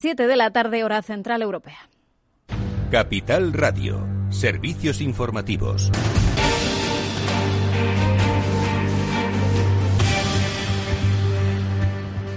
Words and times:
7 0.00 0.28
de 0.28 0.36
la 0.36 0.52
tarde, 0.52 0.84
hora 0.84 1.02
central 1.02 1.42
europea. 1.42 1.90
Capital 2.88 3.52
Radio, 3.52 4.06
servicios 4.30 5.00
informativos. 5.00 5.90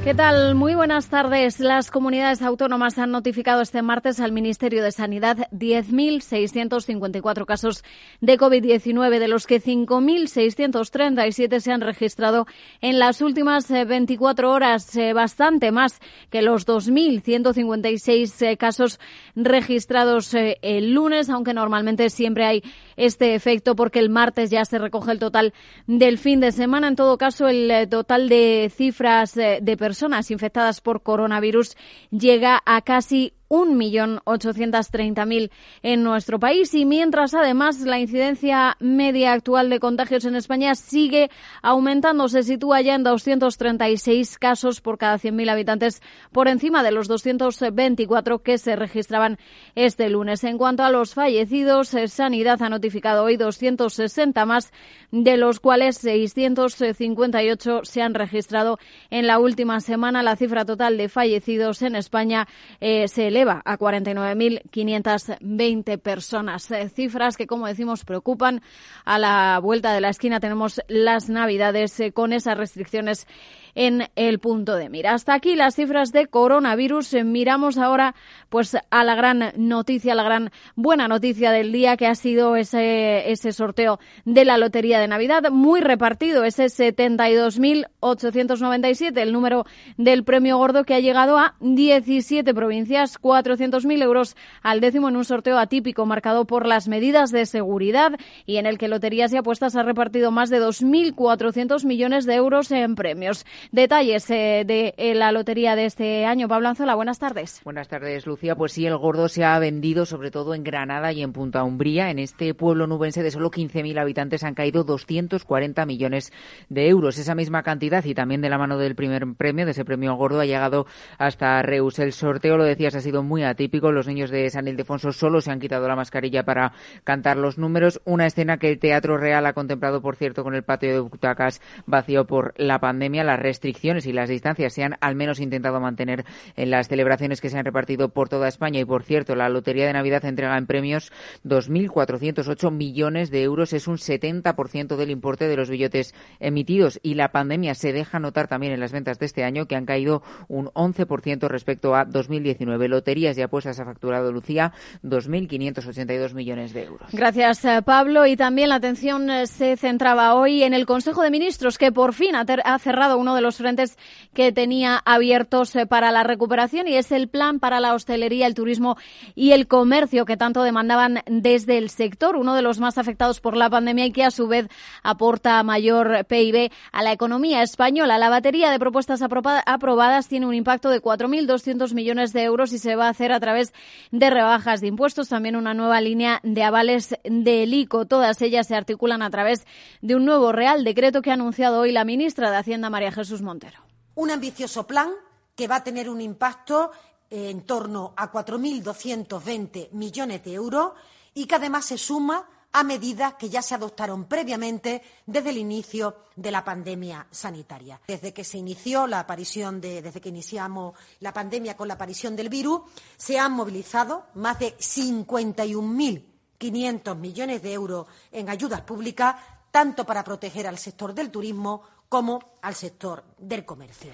¿Qué 0.03 0.15
tal? 0.15 0.55
Muy 0.55 0.73
buenas 0.73 1.09
tardes. 1.09 1.59
Las 1.59 1.91
comunidades 1.91 2.41
autónomas 2.41 2.97
han 2.97 3.11
notificado 3.11 3.61
este 3.61 3.83
martes 3.83 4.19
al 4.19 4.31
Ministerio 4.31 4.83
de 4.83 4.91
Sanidad 4.91 5.47
10.654 5.51 7.45
casos 7.45 7.83
de 8.19 8.35
COVID-19, 8.35 9.19
de 9.19 9.27
los 9.27 9.45
que 9.45 9.61
5.637 9.61 11.59
se 11.59 11.71
han 11.71 11.81
registrado 11.81 12.47
en 12.81 12.97
las 12.97 13.21
últimas 13.21 13.69
24 13.69 14.47
eh, 14.47 14.51
horas, 14.51 14.95
eh, 14.95 15.13
bastante 15.13 15.71
más 15.71 15.99
que 16.31 16.41
los 16.41 16.65
2.156 16.65 18.41
eh, 18.41 18.57
casos 18.57 18.99
registrados 19.35 20.33
el 20.33 20.93
lunes, 20.93 21.29
aunque 21.29 21.53
normalmente 21.53 22.09
siempre 22.09 22.45
hay 22.45 22.63
este 23.05 23.35
efecto 23.35 23.75
porque 23.75 23.99
el 23.99 24.09
martes 24.09 24.49
ya 24.49 24.65
se 24.65 24.79
recoge 24.79 25.11
el 25.11 25.19
total 25.19 25.53
del 25.87 26.17
fin 26.17 26.39
de 26.39 26.51
semana. 26.51 26.87
En 26.87 26.95
todo 26.95 27.17
caso, 27.17 27.47
el 27.47 27.87
total 27.89 28.29
de 28.29 28.71
cifras 28.75 29.35
de 29.35 29.77
personas 29.77 29.91
personas 29.91 30.31
infectadas 30.31 30.79
por 30.79 31.03
coronavirus 31.03 31.75
llega 32.11 32.61
a 32.65 32.81
casi 32.81 33.33
1.830.000 33.51 35.51
en 35.83 36.03
nuestro 36.03 36.39
país 36.39 36.73
y 36.73 36.85
mientras 36.85 37.33
además 37.33 37.81
la 37.81 37.99
incidencia 37.99 38.77
media 38.79 39.33
actual 39.33 39.69
de 39.69 39.81
contagios 39.81 40.23
en 40.23 40.37
España 40.37 40.73
sigue 40.73 41.29
aumentando, 41.61 42.29
se 42.29 42.43
sitúa 42.43 42.79
ya 42.79 42.95
en 42.95 43.03
236 43.03 44.39
casos 44.39 44.79
por 44.79 44.97
cada 44.97 45.17
100.000 45.17 45.51
habitantes 45.51 46.01
por 46.31 46.47
encima 46.47 46.81
de 46.81 46.91
los 46.91 47.09
224 47.09 48.39
que 48.39 48.57
se 48.57 48.77
registraban 48.77 49.37
este 49.75 50.09
lunes. 50.09 50.45
En 50.45 50.57
cuanto 50.57 50.83
a 50.83 50.89
los 50.89 51.13
fallecidos, 51.13 51.93
eh, 51.93 52.07
Sanidad 52.07 52.63
ha 52.63 52.69
notificado 52.69 53.25
hoy 53.25 53.35
260 53.35 54.45
más, 54.45 54.71
de 55.11 55.35
los 55.35 55.59
cuales 55.59 55.97
658 55.97 57.81
se 57.83 58.01
han 58.01 58.13
registrado 58.13 58.79
en 59.09 59.27
la 59.27 59.39
última 59.39 59.81
semana. 59.81 60.23
La 60.23 60.37
cifra 60.37 60.63
total 60.63 60.97
de 60.97 61.09
fallecidos 61.09 61.81
en 61.81 61.97
España 61.97 62.47
eh, 62.79 63.09
se 63.09 63.27
eleva 63.27 63.40
eleva 63.41 63.61
a 63.65 63.77
49.520 63.77 65.99
personas. 65.99 66.71
Eh, 66.71 66.87
cifras 66.89 67.37
que, 67.37 67.47
como 67.47 67.67
decimos, 67.67 68.03
preocupan. 68.05 68.61
A 69.03 69.17
la 69.19 69.59
vuelta 69.61 69.93
de 69.93 70.01
la 70.01 70.09
esquina 70.09 70.39
tenemos 70.39 70.81
las 70.87 71.29
Navidades 71.29 71.99
eh, 71.99 72.11
con 72.11 72.33
esas 72.33 72.57
restricciones 72.57 73.27
en 73.75 74.07
el 74.15 74.39
punto 74.39 74.75
de 74.75 74.89
mira. 74.89 75.13
Hasta 75.13 75.33
aquí 75.33 75.55
las 75.55 75.75
cifras 75.75 76.11
de 76.11 76.27
coronavirus. 76.27 77.13
Eh, 77.13 77.23
miramos 77.23 77.77
ahora 77.77 78.15
pues 78.49 78.75
a 78.89 79.03
la 79.03 79.13
gran 79.15 79.53
noticia, 79.55 80.15
la 80.15 80.23
gran 80.23 80.49
buena 80.75 81.07
noticia 81.07 81.51
del 81.51 81.71
día 81.71 81.95
que 81.97 82.07
ha 82.07 82.15
sido 82.15 82.55
ese, 82.55 83.29
ese 83.31 83.53
sorteo 83.53 83.99
de 84.25 84.45
la 84.45 84.57
Lotería 84.57 84.99
de 84.99 85.07
Navidad, 85.07 85.51
muy 85.51 85.81
repartido, 85.81 86.43
ese 86.43 86.65
72.897, 86.65 89.19
el 89.19 89.31
número 89.31 89.67
del 89.97 90.23
premio 90.23 90.57
gordo 90.57 90.83
que 90.83 90.95
ha 90.95 90.99
llegado 90.99 91.37
a 91.37 91.53
17 91.61 92.51
provincias, 92.53 93.21
400.000 93.21 94.03
euros 94.03 94.35
al 94.61 94.81
décimo 94.81 95.09
en 95.09 95.17
un 95.17 95.25
sorteo 95.25 95.57
atípico 95.57 96.05
marcado 96.05 96.45
por 96.45 96.67
las 96.67 96.87
medidas 96.87 97.31
de 97.31 97.45
seguridad 97.45 98.13
y 98.45 98.57
en 98.57 98.65
el 98.65 98.77
que 98.77 98.87
Loterías 98.87 99.33
y 99.33 99.37
Apuestas 99.37 99.75
ha 99.75 99.83
repartido 99.83 100.31
más 100.31 100.49
de 100.49 100.61
2.400 100.61 101.85
millones 101.85 102.25
de 102.25 102.35
euros 102.35 102.71
en 102.71 102.95
premios. 102.95 103.45
Detalles 103.71 104.29
eh, 104.29 104.63
de 104.65 104.93
eh, 104.97 105.13
la 105.13 105.31
lotería 105.31 105.75
de 105.75 105.85
este 105.85 106.25
año. 106.25 106.47
Pablo 106.47 106.69
Anzola, 106.69 106.95
buenas 106.95 107.19
tardes. 107.19 107.61
Buenas 107.63 107.87
tardes, 107.87 108.25
Lucía. 108.25 108.55
Pues 108.55 108.73
sí, 108.73 108.85
el 108.85 108.97
gordo 108.97 109.27
se 109.27 109.43
ha 109.43 109.57
vendido 109.59 110.05
sobre 110.05 110.31
todo 110.31 110.53
en 110.55 110.63
Granada 110.63 111.11
y 111.11 111.21
en 111.21 111.31
Punta 111.33 111.63
Umbría. 111.63 112.09
En 112.09 112.19
este 112.19 112.53
pueblo 112.53 112.87
nubense 112.87 113.23
de 113.23 113.31
solo 113.31 113.51
15.000 113.51 113.99
habitantes 113.99 114.43
han 114.43 114.55
caído 114.55 114.83
240 114.83 115.85
millones 115.85 116.31
de 116.69 116.87
euros. 116.87 117.17
Esa 117.17 117.35
misma 117.35 117.63
cantidad 117.63 118.03
y 118.03 118.13
también 118.13 118.41
de 118.41 118.49
la 118.49 118.57
mano 118.57 118.77
del 118.77 118.95
primer 118.95 119.25
premio, 119.37 119.65
de 119.65 119.71
ese 119.71 119.85
premio 119.85 120.15
gordo, 120.15 120.39
ha 120.39 120.45
llegado 120.45 120.87
hasta 121.17 121.61
Reus. 121.61 121.99
El 121.99 122.13
sorteo, 122.13 122.57
lo 122.57 122.63
decías, 122.63 122.95
ha 122.95 123.01
sido 123.01 123.23
muy 123.23 123.43
atípico. 123.43 123.91
Los 123.91 124.07
niños 124.07 124.31
de 124.31 124.49
San 124.49 124.67
Ildefonso 124.67 125.11
solo 125.11 125.41
se 125.41 125.51
han 125.51 125.59
quitado 125.59 125.87
la 125.87 125.95
mascarilla 125.95 126.43
para 126.43 126.73
cantar 127.03 127.37
los 127.37 127.57
números. 127.57 128.01
Una 128.05 128.25
escena 128.25 128.57
que 128.57 128.69
el 128.69 128.79
Teatro 128.79 129.17
Real 129.17 129.45
ha 129.45 129.53
contemplado, 129.53 130.01
por 130.01 130.15
cierto, 130.15 130.43
con 130.43 130.55
el 130.55 130.63
patio 130.63 130.91
de 130.91 130.99
butacas 130.99 131.61
vacío 131.85 132.25
por 132.25 132.53
la 132.57 132.79
pandemia. 132.79 133.23
Restricciones 133.51 134.05
y 134.05 134.13
las 134.13 134.29
distancias 134.29 134.73
se 134.73 134.83
han 134.83 134.95
al 135.01 135.15
menos 135.15 135.41
intentado 135.41 135.81
mantener 135.81 136.23
en 136.55 136.71
las 136.71 136.87
celebraciones 136.87 137.41
que 137.41 137.49
se 137.49 137.57
han 137.57 137.65
repartido 137.65 138.07
por 138.09 138.29
toda 138.29 138.47
España. 138.47 138.79
Y 138.79 138.85
por 138.85 139.03
cierto, 139.03 139.35
la 139.35 139.49
Lotería 139.49 139.85
de 139.85 139.93
Navidad 139.93 140.23
entrega 140.23 140.57
en 140.57 140.67
premios 140.67 141.11
2.408 141.45 142.71
millones 142.71 143.29
de 143.29 143.43
euros. 143.43 143.73
Es 143.73 143.89
un 143.89 143.97
70% 143.97 144.95
del 144.95 145.11
importe 145.11 145.49
de 145.49 145.57
los 145.57 145.69
billetes 145.69 146.15
emitidos. 146.39 146.99
Y 147.03 147.15
la 147.15 147.33
pandemia 147.33 147.75
se 147.75 147.91
deja 147.91 148.19
notar 148.19 148.47
también 148.47 148.71
en 148.71 148.79
las 148.79 148.93
ventas 148.93 149.19
de 149.19 149.25
este 149.25 149.43
año, 149.43 149.65
que 149.65 149.75
han 149.75 149.85
caído 149.85 150.23
un 150.47 150.67
11% 150.67 151.49
respecto 151.49 151.93
a 151.93 152.05
2019. 152.05 152.87
Loterías 152.87 153.37
y 153.37 153.41
apuestas 153.41 153.81
ha 153.81 153.85
facturado, 153.85 154.31
Lucía, 154.31 154.71
2.582 155.03 156.33
millones 156.33 156.73
de 156.73 156.85
euros. 156.85 157.09
Gracias, 157.11 157.65
eh, 157.65 157.81
Pablo. 157.83 158.25
Y 158.25 158.37
también 158.37 158.69
la 158.69 158.75
atención 158.75 159.29
eh, 159.29 159.47
se 159.47 159.75
centraba 159.75 160.35
hoy 160.35 160.63
en 160.63 160.73
el 160.73 160.85
Consejo 160.85 161.21
de 161.21 161.31
Ministros, 161.31 161.77
que 161.77 161.91
por 161.91 162.13
fin 162.13 162.35
ha 162.35 162.79
cerrado 162.79 163.17
uno 163.17 163.35
de 163.35 163.40
los 163.41 163.57
frentes 163.57 163.97
que 164.33 164.51
tenía 164.51 165.01
abiertos 165.03 165.75
eh, 165.75 165.85
para 165.85 166.11
la 166.11 166.23
recuperación 166.23 166.87
y 166.87 166.95
es 166.95 167.11
el 167.11 167.27
plan 167.27 167.59
para 167.59 167.79
la 167.79 167.93
hostelería, 167.93 168.47
el 168.47 168.55
turismo 168.55 168.97
y 169.35 169.51
el 169.51 169.67
comercio 169.67 170.25
que 170.25 170.37
tanto 170.37 170.63
demandaban 170.63 171.21
desde 171.25 171.77
el 171.77 171.89
sector, 171.89 172.35
uno 172.35 172.55
de 172.55 172.61
los 172.61 172.79
más 172.79 172.97
afectados 172.97 173.39
por 173.39 173.57
la 173.57 173.69
pandemia 173.69 174.05
y 174.05 174.11
que 174.11 174.23
a 174.23 174.31
su 174.31 174.47
vez 174.47 174.67
aporta 175.03 175.61
mayor 175.63 176.25
PIB 176.25 176.71
a 176.91 177.03
la 177.03 177.11
economía 177.11 177.63
española. 177.63 178.17
La 178.17 178.29
batería 178.29 178.71
de 178.71 178.79
propuestas 178.79 179.21
aprobadas 179.21 180.27
tiene 180.27 180.45
un 180.45 180.53
impacto 180.53 180.89
de 180.89 181.01
4.200 181.01 181.93
millones 181.93 182.33
de 182.33 182.43
euros 182.43 182.73
y 182.73 182.79
se 182.79 182.95
va 182.95 183.07
a 183.07 183.09
hacer 183.09 183.31
a 183.31 183.39
través 183.39 183.73
de 184.11 184.29
rebajas 184.29 184.81
de 184.81 184.87
impuestos, 184.87 185.29
también 185.29 185.55
una 185.55 185.73
nueva 185.73 186.01
línea 186.01 186.39
de 186.43 186.63
avales 186.63 187.15
del 187.23 187.73
ICO. 187.73 188.05
Todas 188.05 188.41
ellas 188.41 188.67
se 188.67 188.75
articulan 188.75 189.21
a 189.21 189.29
través 189.29 189.65
de 190.01 190.15
un 190.15 190.25
nuevo 190.25 190.51
Real 190.51 190.83
Decreto 190.83 191.21
que 191.21 191.31
ha 191.31 191.35
anunciado 191.35 191.79
hoy 191.79 191.91
la 191.91 192.03
ministra 192.03 192.51
de 192.51 192.57
Hacienda, 192.57 192.89
María 192.89 193.11
Jesús 193.11 193.30
Montero. 193.39 193.79
Un 194.15 194.31
ambicioso 194.31 194.85
plan 194.85 195.11
que 195.55 195.67
va 195.67 195.77
a 195.77 195.83
tener 195.83 196.09
un 196.09 196.19
impacto 196.19 196.91
en 197.29 197.61
torno 197.61 198.13
a 198.17 198.31
4.220 198.31 199.91
millones 199.91 200.43
de 200.43 200.53
euros 200.53 200.91
y 201.33 201.45
que 201.45 201.55
además 201.55 201.85
se 201.85 201.97
suma 201.97 202.45
a 202.73 202.83
medidas 202.83 203.35
que 203.35 203.49
ya 203.49 203.61
se 203.61 203.75
adoptaron 203.75 204.25
previamente 204.25 205.01
desde 205.25 205.49
el 205.49 205.57
inicio 205.57 206.15
de 206.35 206.51
la 206.51 206.63
pandemia 206.63 207.25
sanitaria. 207.29 207.99
Desde 208.07 208.33
que 208.33 208.43
se 208.43 208.57
inició 208.57 209.05
la 209.07 209.19
aparición 209.19 209.79
de, 209.81 210.01
desde 210.01 210.21
que 210.21 210.29
iniciamos 210.29 210.97
la 211.19 211.33
pandemia 211.33 211.75
con 211.75 211.87
la 211.87 211.95
aparición 211.95 212.35
del 212.35 212.49
virus, 212.49 212.81
se 213.17 213.39
han 213.39 213.53
movilizado 213.53 214.27
más 214.35 214.59
de 214.59 214.77
51.500 214.77 217.15
millones 217.15 217.61
de 217.61 217.73
euros 217.73 218.07
en 218.31 218.49
ayudas 218.49 218.81
públicas, 218.81 219.35
tanto 219.69 220.05
para 220.05 220.23
proteger 220.23 220.65
al 220.67 220.77
sector 220.77 221.13
del 221.13 221.29
turismo 221.29 221.81
como 222.11 222.57
al 222.61 222.75
sector 222.75 223.23
del 223.37 223.63
comercio. 223.63 224.11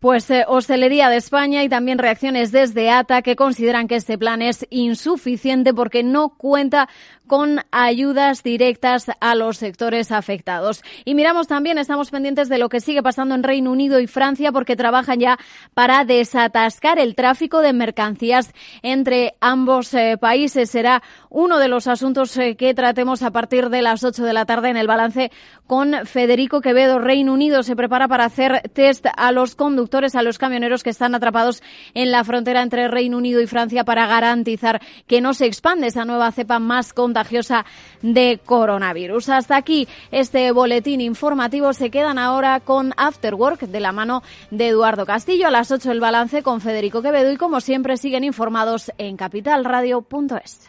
Pues 0.00 0.30
eh, 0.30 0.44
Hostelería 0.46 1.10
de 1.10 1.16
España 1.16 1.64
y 1.64 1.68
también 1.68 1.98
reacciones 1.98 2.52
desde 2.52 2.88
ATA 2.88 3.22
que 3.22 3.34
consideran 3.34 3.88
que 3.88 3.96
este 3.96 4.16
plan 4.16 4.42
es 4.42 4.64
insuficiente 4.70 5.74
porque 5.74 6.04
no 6.04 6.28
cuenta 6.28 6.88
con 7.28 7.60
ayudas 7.70 8.42
directas 8.42 9.06
a 9.20 9.36
los 9.36 9.58
sectores 9.58 10.10
afectados. 10.10 10.82
Y 11.04 11.14
miramos 11.14 11.46
también, 11.46 11.78
estamos 11.78 12.10
pendientes 12.10 12.48
de 12.48 12.58
lo 12.58 12.68
que 12.68 12.80
sigue 12.80 13.02
pasando 13.02 13.34
en 13.36 13.44
Reino 13.44 13.70
Unido 13.70 14.00
y 14.00 14.06
Francia 14.06 14.50
porque 14.50 14.74
trabajan 14.74 15.20
ya 15.20 15.38
para 15.74 16.04
desatascar 16.04 16.98
el 16.98 17.14
tráfico 17.14 17.60
de 17.60 17.72
mercancías 17.72 18.52
entre 18.82 19.34
ambos 19.40 19.92
eh, 19.94 20.16
países. 20.18 20.70
Será 20.70 21.02
uno 21.28 21.58
de 21.58 21.68
los 21.68 21.86
asuntos 21.86 22.36
eh, 22.38 22.56
que 22.56 22.74
tratemos 22.74 23.22
a 23.22 23.30
partir 23.30 23.68
de 23.68 23.82
las 23.82 24.02
8 24.02 24.24
de 24.24 24.32
la 24.32 24.46
tarde 24.46 24.70
en 24.70 24.76
el 24.76 24.86
balance 24.86 25.30
con 25.66 26.06
Federico 26.06 26.60
Quevedo. 26.60 26.98
Reino 26.98 27.34
Unido 27.34 27.62
se 27.62 27.76
prepara 27.76 28.08
para 28.08 28.24
hacer 28.24 28.70
test 28.72 29.06
a 29.16 29.32
los 29.32 29.54
conductores, 29.54 29.87
a 29.88 30.22
los 30.22 30.38
camioneros 30.38 30.82
que 30.82 30.90
están 30.90 31.14
atrapados 31.14 31.62
en 31.94 32.10
la 32.10 32.22
frontera 32.22 32.62
entre 32.62 32.88
Reino 32.88 33.16
Unido 33.16 33.40
y 33.40 33.46
Francia 33.46 33.84
para 33.84 34.06
garantizar 34.06 34.80
que 35.06 35.20
no 35.20 35.32
se 35.32 35.46
expande 35.46 35.86
esa 35.86 36.04
nueva 36.04 36.30
cepa 36.30 36.58
más 36.58 36.92
contagiosa 36.92 37.64
de 38.02 38.38
coronavirus. 38.44 39.30
Hasta 39.30 39.56
aquí 39.56 39.88
este 40.10 40.52
boletín 40.52 41.00
informativo. 41.00 41.72
Se 41.72 41.90
quedan 41.90 42.18
ahora 42.18 42.60
con 42.60 42.92
After 42.96 43.34
Work 43.34 43.60
de 43.60 43.80
la 43.80 43.92
mano 43.92 44.22
de 44.50 44.68
Eduardo 44.68 45.06
Castillo. 45.06 45.48
A 45.48 45.50
las 45.50 45.70
8 45.70 45.90
el 45.90 46.00
balance 46.00 46.42
con 46.42 46.60
Federico 46.60 47.02
Quevedo 47.02 47.32
y 47.32 47.36
como 47.36 47.60
siempre 47.60 47.96
siguen 47.96 48.24
informados 48.24 48.92
en 48.98 49.16
capitalradio.es. 49.16 50.68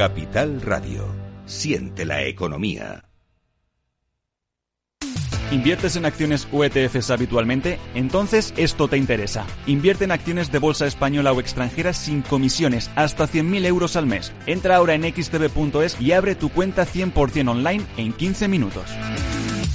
Capital 0.00 0.62
Radio. 0.62 1.09
Siente 1.50 2.04
la 2.04 2.22
economía. 2.22 3.06
¿Inviertes 5.50 5.96
en 5.96 6.04
acciones 6.04 6.46
o 6.52 6.62
ETFs 6.62 7.10
habitualmente? 7.10 7.80
Entonces 7.96 8.54
esto 8.56 8.86
te 8.86 8.96
interesa. 8.96 9.44
Invierte 9.66 10.04
en 10.04 10.12
acciones 10.12 10.52
de 10.52 10.60
bolsa 10.60 10.86
española 10.86 11.32
o 11.32 11.40
extranjera 11.40 11.92
sin 11.92 12.22
comisiones, 12.22 12.88
hasta 12.94 13.26
100.000 13.26 13.66
euros 13.66 13.96
al 13.96 14.06
mes. 14.06 14.32
Entra 14.46 14.76
ahora 14.76 14.94
en 14.94 15.02
xtb.es 15.02 16.00
y 16.00 16.12
abre 16.12 16.36
tu 16.36 16.50
cuenta 16.50 16.86
100% 16.86 17.48
online 17.48 17.84
en 17.96 18.12
15 18.12 18.46
minutos. 18.46 18.84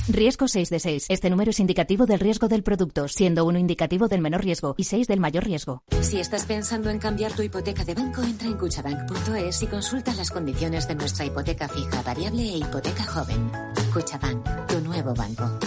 Riesgo 0.08 0.48
6 0.48 0.70
de 0.70 0.80
6. 0.80 1.06
Este 1.10 1.30
número 1.30 1.50
es 1.50 1.60
indicativo 1.60 2.06
del 2.06 2.20
riesgo 2.20 2.48
del 2.48 2.62
producto, 2.64 3.08
siendo 3.08 3.44
uno 3.46 3.58
indicativo 3.58 4.08
del 4.08 4.22
menor 4.22 4.44
riesgo 4.44 4.76
y 4.78 4.84
6 4.84 5.08
del 5.08 5.20
mayor 5.20 5.46
riesgo. 5.46 5.84
Si 6.02 6.20
estás 6.20 6.46
pensando 6.46 6.90
en 6.90 7.00
cambiar 7.00 7.34
tu 7.34 7.42
hipoteca 7.42 7.84
de 7.84 7.96
banco, 7.96 8.22
entra 8.22 8.48
en 8.48 8.58
cuchabank.es 8.58 9.64
y 9.64 9.68
consulta 9.68 10.14
las 10.14 10.30
condiciones 10.30 10.88
de 10.88 10.96
nuestra 10.96 11.26
hipoteca 11.26 11.68
fija, 11.68 12.04
variable 12.04 12.44
e 12.44 12.58
hipoteca 12.58 13.04
joven. 13.04 13.52
Cuchabank, 13.94 14.68
tu 14.68 14.80
nuevo 14.82 15.14
banco. 15.16 15.60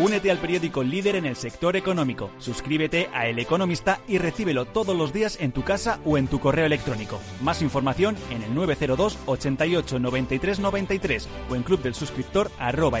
Únete 0.00 0.30
al 0.30 0.38
periódico 0.38 0.82
líder 0.82 1.16
en 1.16 1.26
el 1.26 1.36
sector 1.36 1.76
económico. 1.76 2.30
Suscríbete 2.38 3.10
a 3.12 3.26
El 3.26 3.38
Economista 3.38 4.00
y 4.08 4.16
recíbelo 4.16 4.64
todos 4.64 4.96
los 4.96 5.12
días 5.12 5.36
en 5.42 5.52
tu 5.52 5.62
casa 5.62 6.00
o 6.06 6.16
en 6.16 6.26
tu 6.26 6.40
correo 6.40 6.64
electrónico. 6.64 7.20
Más 7.42 7.60
información 7.60 8.16
en 8.30 8.42
el 8.42 8.54
902 8.54 9.18
88 9.26 9.98
93 9.98 10.58
93 10.58 11.28
o 11.50 11.54
en 11.54 11.62
club 11.62 11.82
del 11.82 11.94
suscriptor 11.94 12.50
arroba. 12.58 13.00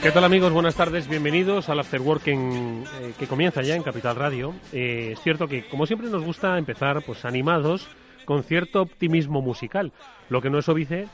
¿Qué 0.00 0.12
tal 0.12 0.22
amigos? 0.22 0.52
Buenas 0.52 0.76
tardes, 0.76 1.08
bienvenidos 1.08 1.68
al 1.68 1.80
After 1.80 2.00
Work 2.00 2.22
eh, 2.28 2.84
que 3.18 3.26
comienza 3.26 3.62
ya 3.62 3.74
en 3.74 3.82
Capital 3.82 4.14
Radio. 4.14 4.54
Eh, 4.72 5.10
es 5.14 5.20
cierto 5.20 5.48
que, 5.48 5.64
como 5.64 5.86
siempre, 5.86 6.08
nos 6.08 6.22
gusta 6.22 6.56
empezar 6.56 7.02
pues 7.02 7.24
animados 7.24 7.88
con 8.24 8.44
cierto 8.44 8.80
optimismo 8.82 9.42
musical, 9.42 9.90
lo 10.28 10.40
que 10.40 10.50
no 10.50 10.60
es 10.60 10.68
óbice 10.68 11.08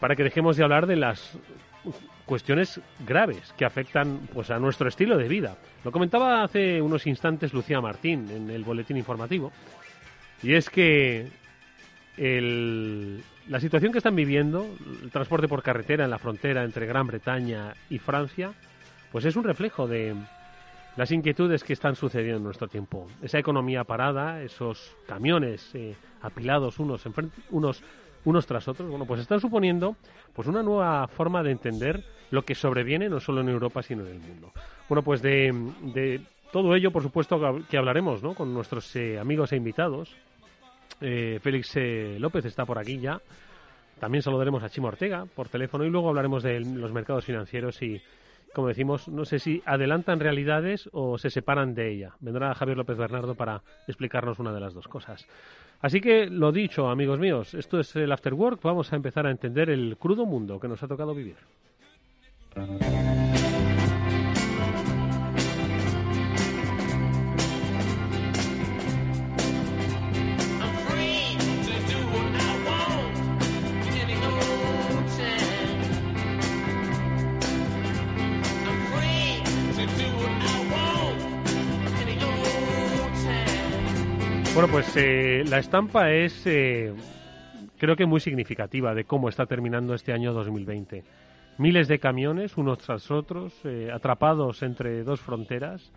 para 0.00 0.16
que 0.16 0.22
dejemos 0.22 0.58
de 0.58 0.64
hablar 0.64 0.86
de 0.86 0.96
las 0.96 1.38
cuestiones 2.26 2.78
graves 3.06 3.54
que 3.56 3.64
afectan 3.64 4.28
pues 4.34 4.50
a 4.50 4.58
nuestro 4.58 4.86
estilo 4.86 5.16
de 5.16 5.26
vida. 5.26 5.56
Lo 5.82 5.90
comentaba 5.90 6.44
hace 6.44 6.82
unos 6.82 7.06
instantes 7.06 7.54
Lucía 7.54 7.80
Martín 7.80 8.28
en 8.30 8.50
el 8.50 8.64
boletín 8.64 8.98
informativo, 8.98 9.50
y 10.42 10.52
es 10.52 10.68
que 10.68 11.28
el, 12.18 13.24
la 13.48 13.60
situación 13.60 13.92
que 13.92 13.98
están 13.98 14.16
viviendo, 14.16 14.66
el 15.02 15.10
transporte 15.10 15.48
por 15.48 15.62
carretera 15.62 16.04
en 16.04 16.10
la 16.10 16.18
frontera 16.18 16.64
entre 16.64 16.86
Gran 16.86 17.06
Bretaña 17.06 17.74
y 17.90 17.98
Francia, 17.98 18.52
pues 19.12 19.24
es 19.24 19.36
un 19.36 19.44
reflejo 19.44 19.86
de 19.86 20.14
las 20.96 21.10
inquietudes 21.10 21.64
que 21.64 21.72
están 21.72 21.96
sucediendo 21.96 22.38
en 22.38 22.44
nuestro 22.44 22.68
tiempo. 22.68 23.06
Esa 23.22 23.38
economía 23.38 23.84
parada, 23.84 24.42
esos 24.42 24.96
camiones 25.06 25.74
eh, 25.74 25.94
apilados 26.22 26.78
unos, 26.78 27.04
unos, 27.50 27.82
unos 28.24 28.46
tras 28.46 28.68
otros, 28.68 28.88
bueno, 28.88 29.04
pues 29.04 29.20
están 29.20 29.40
suponiendo 29.40 29.96
pues 30.32 30.48
una 30.48 30.62
nueva 30.62 31.06
forma 31.08 31.42
de 31.42 31.50
entender 31.50 32.04
lo 32.30 32.44
que 32.44 32.54
sobreviene 32.54 33.08
no 33.08 33.20
solo 33.20 33.40
en 33.40 33.48
Europa 33.48 33.82
sino 33.82 34.06
en 34.06 34.14
el 34.14 34.20
mundo. 34.20 34.52
Bueno, 34.88 35.02
pues 35.02 35.20
de, 35.20 35.52
de 35.94 36.20
todo 36.52 36.74
ello, 36.74 36.92
por 36.92 37.02
supuesto, 37.02 37.64
que 37.68 37.76
hablaremos 37.76 38.22
¿no? 38.22 38.34
con 38.34 38.54
nuestros 38.54 38.94
eh, 38.96 39.18
amigos 39.18 39.52
e 39.52 39.56
invitados. 39.56 40.14
Eh, 41.00 41.38
Félix 41.42 41.76
eh, 41.76 42.16
López 42.18 42.44
está 42.44 42.64
por 42.64 42.78
aquí 42.78 42.98
ya. 42.98 43.20
También 43.98 44.22
saludaremos 44.22 44.62
a 44.62 44.68
Chimo 44.68 44.88
Ortega 44.88 45.24
por 45.26 45.48
teléfono 45.48 45.84
y 45.84 45.90
luego 45.90 46.08
hablaremos 46.08 46.42
de 46.42 46.60
los 46.60 46.92
mercados 46.92 47.24
financieros 47.24 47.80
y, 47.82 48.00
como 48.52 48.68
decimos, 48.68 49.08
no 49.08 49.24
sé 49.24 49.38
si 49.38 49.62
adelantan 49.64 50.20
realidades 50.20 50.88
o 50.92 51.16
se 51.16 51.30
separan 51.30 51.74
de 51.74 51.92
ella. 51.92 52.14
Vendrá 52.20 52.54
Javier 52.54 52.76
López 52.76 52.96
Bernardo 52.96 53.34
para 53.34 53.62
explicarnos 53.86 54.38
una 54.38 54.52
de 54.52 54.60
las 54.60 54.74
dos 54.74 54.88
cosas. 54.88 55.26
Así 55.80 56.00
que, 56.00 56.26
lo 56.26 56.50
dicho, 56.50 56.88
amigos 56.88 57.18
míos, 57.18 57.54
esto 57.54 57.78
es 57.78 57.94
el 57.96 58.10
After 58.10 58.34
Work. 58.34 58.60
Vamos 58.62 58.92
a 58.92 58.96
empezar 58.96 59.26
a 59.26 59.30
entender 59.30 59.70
el 59.70 59.96
crudo 59.96 60.26
mundo 60.26 60.58
que 60.58 60.68
nos 60.68 60.82
ha 60.82 60.88
tocado 60.88 61.14
vivir. 61.14 61.36
Bueno, 84.54 84.68
pues 84.70 84.96
eh, 84.96 85.42
la 85.48 85.58
estampa 85.58 86.12
es, 86.12 86.46
eh, 86.46 86.94
creo 87.76 87.96
que 87.96 88.06
muy 88.06 88.20
significativa 88.20 88.94
de 88.94 89.04
cómo 89.04 89.28
está 89.28 89.46
terminando 89.46 89.94
este 89.94 90.12
año 90.12 90.32
2020. 90.32 91.02
Miles 91.58 91.88
de 91.88 91.98
camiones, 91.98 92.56
unos 92.56 92.78
tras 92.78 93.10
otros, 93.10 93.52
eh, 93.64 93.90
atrapados 93.92 94.62
entre 94.62 95.02
dos 95.02 95.20
fronteras, 95.20 95.90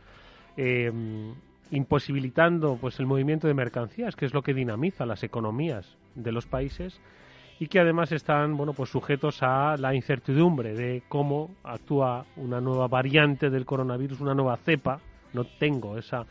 imposibilitando 1.70 2.80
pues 2.82 3.00
el 3.00 3.06
movimiento 3.06 3.48
de 3.48 3.54
mercancías, 3.54 4.16
que 4.16 4.26
es 4.26 4.34
lo 4.34 4.42
que 4.42 4.56
dinamiza 4.56 5.06
las 5.06 5.22
economías 5.22 5.96
de 6.16 6.32
los 6.32 6.48
países 6.48 7.00
y 7.60 7.68
que 7.68 7.80
además 7.80 8.12
están 8.12 8.58
bueno 8.58 8.74
pues 8.74 8.90
sujetos 8.90 9.44
a 9.44 9.78
la 9.78 9.94
incertidumbre 9.94 10.74
de 10.74 11.04
cómo 11.08 11.52
actúa 11.64 12.26
una 12.38 12.60
nueva 12.60 12.88
variante 12.88 13.52
del 13.52 13.66
coronavirus, 13.66 14.20
una 14.20 14.34
nueva 14.34 14.58
cepa. 14.58 15.00
No 15.34 15.44
tengo 15.46 16.00
esa 16.00 16.26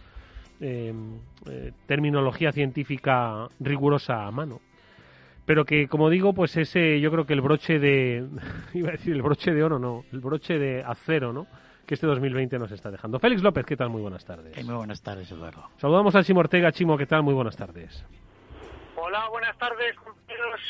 Em, 0.58 1.18
eh, 1.50 1.72
terminología 1.86 2.50
científica 2.50 3.48
rigurosa 3.60 4.26
a 4.26 4.30
mano. 4.30 4.60
Pero 5.44 5.64
que, 5.64 5.86
como 5.86 6.08
digo, 6.08 6.32
pues 6.32 6.56
ese, 6.56 6.98
yo 6.98 7.10
creo 7.10 7.26
que 7.26 7.34
el 7.34 7.42
broche 7.42 7.78
de, 7.78 8.26
iba 8.74 8.88
a 8.88 8.92
decir 8.92 9.12
el 9.12 9.22
broche 9.22 9.52
de 9.52 9.62
oro, 9.62 9.78
no, 9.78 10.04
el 10.12 10.20
broche 10.20 10.58
de 10.58 10.82
acero, 10.82 11.32
¿no? 11.32 11.46
Que 11.86 11.94
este 11.94 12.06
2020 12.06 12.58
nos 12.58 12.72
está 12.72 12.90
dejando. 12.90 13.18
Félix 13.18 13.42
López, 13.42 13.64
¿qué 13.64 13.76
tal? 13.76 13.90
Muy 13.90 14.02
buenas 14.02 14.24
tardes. 14.24 14.64
muy 14.64 14.74
buenas 14.74 15.02
tardes, 15.02 15.30
Eduardo. 15.30 15.68
Saludamos 15.76 16.16
a 16.16 16.24
Chimo 16.24 16.40
Ortega. 16.40 16.72
Chimo, 16.72 16.96
¿qué 16.96 17.06
tal? 17.06 17.22
Muy 17.22 17.34
buenas 17.34 17.56
tardes. 17.56 18.04
Hola, 18.96 19.28
buenas 19.28 19.56
tardes, 19.58 19.94
compañeros. 19.96 20.60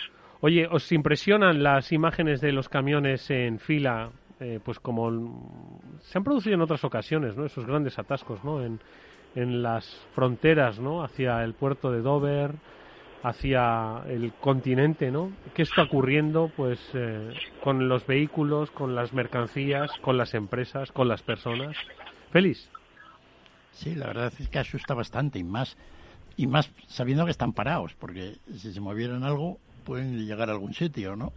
Oye, 0.41 0.67
¿os 0.71 0.93
impresionan 0.93 1.63
las 1.63 1.91
imágenes 1.93 2.41
de 2.43 2.53
los 2.53 2.69
camiones 2.69 3.31
en 3.31 3.59
fila? 3.59 4.11
Eh, 4.41 4.61
pues 4.63 4.79
como 4.79 5.97
se 6.01 6.19
han 6.19 6.25
producido 6.25 6.57
en 6.57 6.61
otras 6.61 6.85
ocasiones, 6.85 7.35
¿no? 7.35 7.47
Esos 7.47 7.65
grandes 7.65 7.99
atascos, 7.99 8.45
¿no? 8.45 8.63
En, 8.63 8.79
en 9.37 9.63
las 9.63 9.87
fronteras, 10.15 10.81
¿no? 10.81 11.05
Hacia 11.05 11.45
el 11.45 11.55
puerto 11.55 11.93
de 11.93 12.01
Dover, 12.01 12.55
hacia 13.23 14.03
el 14.09 14.33
continente, 14.33 15.11
¿no? 15.11 15.31
¿Qué 15.55 15.63
está 15.63 15.83
ocurriendo, 15.83 16.51
pues, 16.57 16.81
eh, 16.95 17.33
con 17.63 17.89
los 17.89 18.07
vehículos, 18.07 18.71
con 18.71 18.95
las 18.95 19.13
mercancías, 19.13 19.91
con 20.01 20.17
las 20.17 20.35
empresas, 20.35 20.91
con 20.91 21.07
las 21.07 21.23
personas? 21.23 21.77
Feliz. 22.31 22.69
Sí, 23.73 23.95
la 23.95 24.07
verdad 24.07 24.33
es 24.39 24.49
que 24.49 24.59
asusta 24.59 24.95
bastante 24.95 25.39
y 25.39 25.45
más 25.45 25.77
y 26.39 26.47
más 26.47 26.71
sabiendo 26.87 27.25
que 27.25 27.31
están 27.31 27.53
parados, 27.53 27.95
porque 27.95 28.37
si 28.55 28.73
se 28.73 28.81
movieran 28.81 29.23
algo 29.23 29.59
pueden 29.85 30.27
llegar 30.27 30.49
a 30.49 30.53
algún 30.53 30.75
sitio, 30.75 31.17
¿no? 31.17 31.33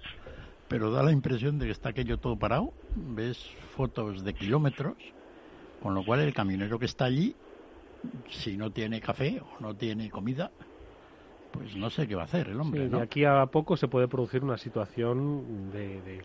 Pero 0.67 0.91
da 0.91 1.03
la 1.03 1.11
impresión 1.11 1.57
de 1.57 1.65
que 1.65 1.71
está 1.71 1.89
aquello 1.89 2.17
todo 2.17 2.37
parado. 2.37 2.73
Ves 2.95 3.39
fotos 3.75 4.23
de 4.23 4.33
kilómetros, 4.33 4.95
con 5.81 5.95
lo 5.95 6.03
cual 6.03 6.19
el 6.19 6.33
camionero 6.33 6.79
que 6.79 6.85
está 6.85 7.05
allí 7.05 7.35
si 8.29 8.57
no 8.57 8.71
tiene 8.71 9.01
café 9.01 9.41
o 9.41 9.61
no 9.61 9.75
tiene 9.75 10.09
comida, 10.09 10.51
pues 11.51 11.75
no 11.75 11.89
sé 11.89 12.07
qué 12.07 12.15
va 12.15 12.23
a 12.23 12.25
hacer 12.25 12.49
el 12.49 12.59
hombre. 12.59 12.89
De 12.89 13.01
aquí 13.01 13.25
a 13.25 13.45
poco 13.47 13.75
se 13.77 13.87
puede 13.87 14.07
producir 14.07 14.43
una 14.43 14.57
situación 14.57 15.71
de, 15.71 16.23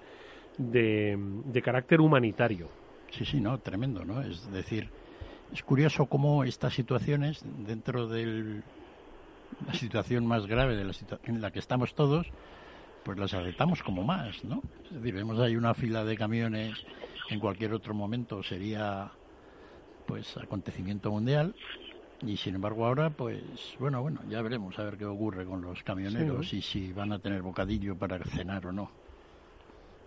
de, 0.58 1.18
de, 1.46 1.62
carácter 1.62 2.00
humanitario. 2.00 2.68
Sí, 3.10 3.24
sí, 3.24 3.40
no, 3.40 3.58
tremendo, 3.58 4.04
¿no? 4.04 4.22
Es 4.22 4.50
decir, 4.50 4.88
es 5.52 5.62
curioso 5.62 6.06
cómo 6.06 6.44
estas 6.44 6.74
situaciones, 6.74 7.42
dentro 7.66 8.06
de 8.08 8.62
la 9.66 9.74
situación 9.74 10.26
más 10.26 10.46
grave 10.46 10.76
de 10.76 10.84
la 10.84 10.92
en 11.24 11.40
la 11.40 11.50
que 11.50 11.60
estamos 11.60 11.94
todos, 11.94 12.26
pues 13.04 13.18
las 13.18 13.34
aceptamos 13.34 13.82
como 13.82 14.02
más, 14.02 14.44
¿no? 14.44 14.62
Es 14.86 14.94
decir, 14.94 15.14
vemos 15.14 15.38
ahí 15.38 15.56
una 15.56 15.74
fila 15.74 16.04
de 16.04 16.16
camiones 16.16 16.74
en 17.30 17.40
cualquier 17.40 17.72
otro 17.72 17.94
momento 17.94 18.42
sería 18.42 19.10
pues 20.06 20.36
acontecimiento 20.36 21.10
mundial. 21.10 21.54
Y 22.22 22.36
sin 22.36 22.54
embargo 22.54 22.86
ahora 22.86 23.10
pues 23.10 23.42
bueno 23.78 24.00
bueno 24.00 24.20
ya 24.28 24.40
veremos 24.40 24.78
a 24.78 24.84
ver 24.84 24.96
qué 24.96 25.04
ocurre 25.04 25.44
con 25.44 25.60
los 25.60 25.82
camioneros 25.82 26.52
y 26.54 26.62
si 26.62 26.92
van 26.92 27.12
a 27.12 27.18
tener 27.18 27.42
bocadillo 27.42 27.96
para 27.96 28.22
cenar 28.24 28.66
o 28.66 28.72
no. 28.72 28.90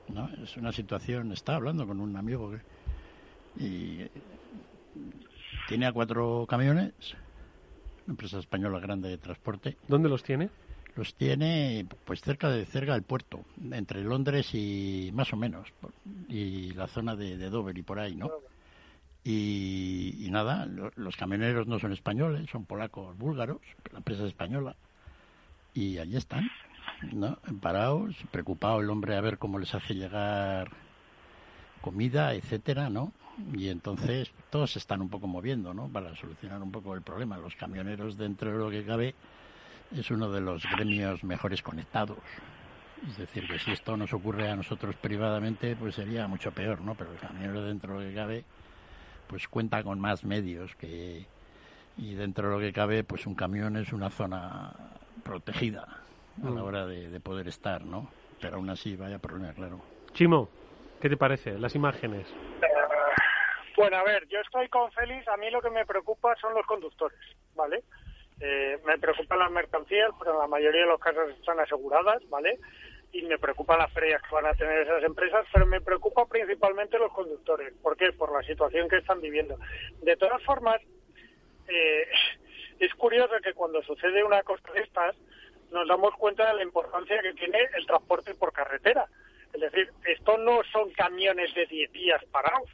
No 0.07 0.29
es 0.41 0.55
una 0.57 0.71
situación 0.71 1.31
está 1.31 1.55
hablando 1.55 1.85
con 1.85 1.99
un 1.99 2.15
amigo 2.15 2.51
que, 2.51 3.63
y 3.63 4.09
tiene 5.67 5.85
a 5.85 5.91
cuatro 5.91 6.45
camiones 6.47 6.93
una 8.05 8.13
empresa 8.13 8.39
española 8.39 8.79
grande 8.79 9.09
de 9.09 9.17
transporte. 9.17 9.77
Dónde 9.87 10.09
los 10.09 10.23
tiene 10.23 10.49
los 10.95 11.13
tiene 11.13 11.85
pues 12.05 12.21
cerca 12.21 12.49
de 12.49 12.65
cerca 12.65 12.93
del 12.93 13.03
puerto 13.03 13.45
entre 13.71 14.03
Londres 14.03 14.49
y 14.55 15.11
más 15.13 15.31
o 15.31 15.37
menos 15.37 15.71
y 16.27 16.71
la 16.71 16.87
zona 16.87 17.15
de, 17.15 17.37
de 17.37 17.49
Dover 17.51 17.77
y 17.77 17.83
por 17.83 17.99
ahí 17.99 18.15
no 18.15 18.31
y, 19.29 20.27
nada 20.29 20.67
los 20.95 21.15
camioneros 21.17 21.67
no 21.67 21.79
son 21.79 21.91
españoles 21.91 22.49
son 22.49 22.65
polacos 22.65 23.17
búlgaros 23.17 23.59
la 23.91 23.97
empresa 23.97 24.23
es 24.23 24.29
española 24.29 24.75
y 25.73 25.97
allí 25.97 26.15
están 26.15 26.49
no 27.11 27.37
parados 27.61 28.15
preocupado 28.31 28.79
el 28.79 28.89
hombre 28.89 29.17
a 29.17 29.21
ver 29.21 29.37
cómo 29.37 29.59
les 29.59 29.73
hace 29.73 29.95
llegar 29.95 30.71
comida 31.81 32.33
etcétera 32.33 32.89
no 32.89 33.11
y 33.53 33.69
entonces 33.69 34.31
todos 34.49 34.71
se 34.71 34.79
están 34.79 35.01
un 35.01 35.09
poco 35.09 35.27
moviendo 35.27 35.73
no 35.73 35.87
para 35.89 36.15
solucionar 36.15 36.61
un 36.61 36.71
poco 36.71 36.95
el 36.95 37.01
problema 37.01 37.37
los 37.37 37.55
camioneros 37.55 38.17
dentro 38.17 38.51
de 38.51 38.57
lo 38.57 38.69
que 38.69 38.85
cabe 38.85 39.15
es 39.95 40.11
uno 40.11 40.29
de 40.29 40.41
los 40.41 40.63
gremios 40.63 41.23
mejores 41.23 41.61
conectados. 41.61 42.17
Es 43.07 43.17
decir, 43.17 43.47
que 43.47 43.59
si 43.59 43.71
esto 43.71 43.95
nos 43.95 44.11
ocurre 44.11 44.49
a 44.49 44.55
nosotros 44.55 44.95
privadamente, 44.95 45.75
pues 45.75 45.95
sería 45.95 46.27
mucho 46.27 46.51
peor, 46.51 46.81
¿no? 46.81 46.95
Pero 46.95 47.11
el 47.11 47.19
camionero 47.19 47.63
dentro 47.63 47.97
de 47.97 48.05
lo 48.05 48.09
que 48.09 48.15
cabe, 48.15 48.45
pues 49.27 49.47
cuenta 49.47 49.83
con 49.83 49.99
más 49.99 50.23
medios 50.23 50.75
que 50.75 51.25
y 51.97 52.13
dentro 52.13 52.49
de 52.49 52.55
lo 52.55 52.61
que 52.61 52.73
cabe, 52.73 53.03
pues 53.03 53.25
un 53.25 53.35
camión 53.35 53.75
es 53.75 53.91
una 53.91 54.09
zona 54.09 54.71
protegida 55.23 55.87
a 56.43 56.45
la 56.45 56.61
mm. 56.61 56.63
hora 56.63 56.85
de, 56.85 57.19
poder 57.19 57.47
estar, 57.47 57.83
¿no? 57.83 58.09
Pero 58.39 58.57
aún 58.57 58.69
así 58.69 58.95
vaya 58.95 59.17
problema, 59.17 59.53
claro. 59.53 59.81
Chimo, 60.13 60.47
¿qué 61.01 61.09
te 61.09 61.17
parece? 61.17 61.57
Las 61.57 61.73
imágenes. 61.73 62.27
bueno, 63.75 63.97
a 63.97 64.03
ver, 64.03 64.27
yo 64.27 64.39
estoy 64.41 64.69
con 64.69 64.91
Félix, 64.91 65.27
a 65.27 65.37
mí 65.37 65.49
lo 65.49 65.61
que 65.61 65.71
me 65.71 65.85
preocupa 65.85 66.35
son 66.39 66.53
los 66.53 66.65
conductores, 66.67 67.17
¿vale? 67.55 67.83
Eh, 68.39 68.79
me 68.85 68.99
preocupan 68.99 69.39
las 69.39 69.51
mercancías, 69.51 70.11
pero 70.19 70.33
en 70.33 70.39
la 70.39 70.47
mayoría 70.47 70.81
de 70.81 70.87
los 70.87 70.99
casos 70.99 71.31
están 71.31 71.59
aseguradas, 71.59 72.21
¿vale? 72.29 72.59
Y 73.11 73.21
me 73.23 73.37
preocupan 73.37 73.79
las 73.79 73.91
ferias 73.93 74.21
que 74.21 74.35
van 74.35 74.45
a 74.45 74.53
tener 74.53 74.79
esas 74.79 75.03
empresas, 75.03 75.45
pero 75.51 75.65
me 75.65 75.81
preocupa 75.81 76.25
principalmente 76.25 76.99
los 76.99 77.11
conductores. 77.13 77.73
¿Por 77.81 77.95
qué? 77.97 78.11
Por 78.11 78.31
la 78.31 78.45
situación 78.45 78.89
que 78.89 78.97
están 78.97 79.21
viviendo. 79.21 79.57
De 80.01 80.17
todas 80.17 80.43
formas, 80.43 80.81
eh, 81.67 82.07
es 82.79 82.93
curioso 82.95 83.33
que 83.43 83.53
cuando 83.53 83.81
sucede 83.83 84.23
una 84.23 84.43
cosa 84.43 84.71
de 84.73 84.81
estas, 84.81 85.15
nos 85.71 85.87
damos 85.87 86.13
cuenta 86.15 86.47
de 86.47 86.55
la 86.55 86.63
importancia 86.63 87.21
que 87.21 87.33
tiene 87.33 87.59
el 87.75 87.85
transporte 87.85 88.33
por 88.35 88.53
carretera. 88.53 89.07
Es 89.53 89.61
decir, 89.61 89.91
estos 90.05 90.39
no 90.39 90.61
son 90.71 90.91
camiones 90.91 91.53
de 91.55 91.65
10 91.65 91.91
días 91.91 92.23
parados, 92.25 92.69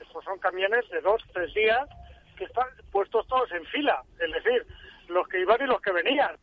estos 0.00 0.24
son 0.24 0.38
camiones 0.38 0.88
de 0.90 1.00
2, 1.00 1.22
3 1.32 1.54
días 1.54 1.88
que 2.36 2.44
están 2.44 2.66
puestos 2.90 3.26
todos 3.26 3.50
en 3.52 3.64
fila. 3.66 4.02
Es 4.18 4.32
decir, 4.32 4.66
los 5.08 5.28
que 5.28 5.40
iban 5.40 5.60
y 5.62 5.66
los 5.66 5.80
que 5.80 5.92
venían. 5.92 6.36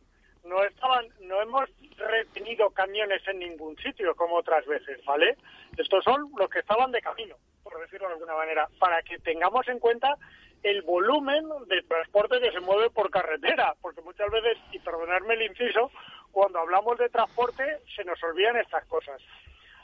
No 0.44 0.64
estaban, 0.64 1.06
no 1.20 1.40
hemos 1.40 1.68
retenido 1.96 2.70
camiones 2.70 3.26
en 3.28 3.38
ningún 3.38 3.76
sitio 3.76 4.14
como 4.16 4.36
otras 4.36 4.66
veces, 4.66 5.04
¿vale? 5.04 5.36
Estos 5.76 6.02
son 6.04 6.30
los 6.36 6.50
que 6.50 6.58
estaban 6.58 6.90
de 6.90 7.00
camino, 7.00 7.36
por 7.62 7.80
decirlo 7.80 8.08
de 8.08 8.14
alguna 8.14 8.34
manera, 8.34 8.68
para 8.78 9.02
que 9.02 9.18
tengamos 9.18 9.66
en 9.68 9.78
cuenta 9.78 10.16
el 10.62 10.82
volumen 10.82 11.44
de 11.66 11.82
transporte 11.82 12.40
que 12.40 12.52
se 12.52 12.60
mueve 12.60 12.90
por 12.90 13.10
carretera, 13.10 13.74
porque 13.80 14.00
muchas 14.00 14.30
veces, 14.30 14.58
y 14.72 14.78
perdonadme 14.78 15.34
el 15.34 15.42
inciso, 15.42 15.90
cuando 16.30 16.60
hablamos 16.60 16.98
de 16.98 17.08
transporte 17.08 17.78
se 17.94 18.04
nos 18.04 18.22
olvidan 18.22 18.56
estas 18.56 18.84
cosas. 18.86 19.20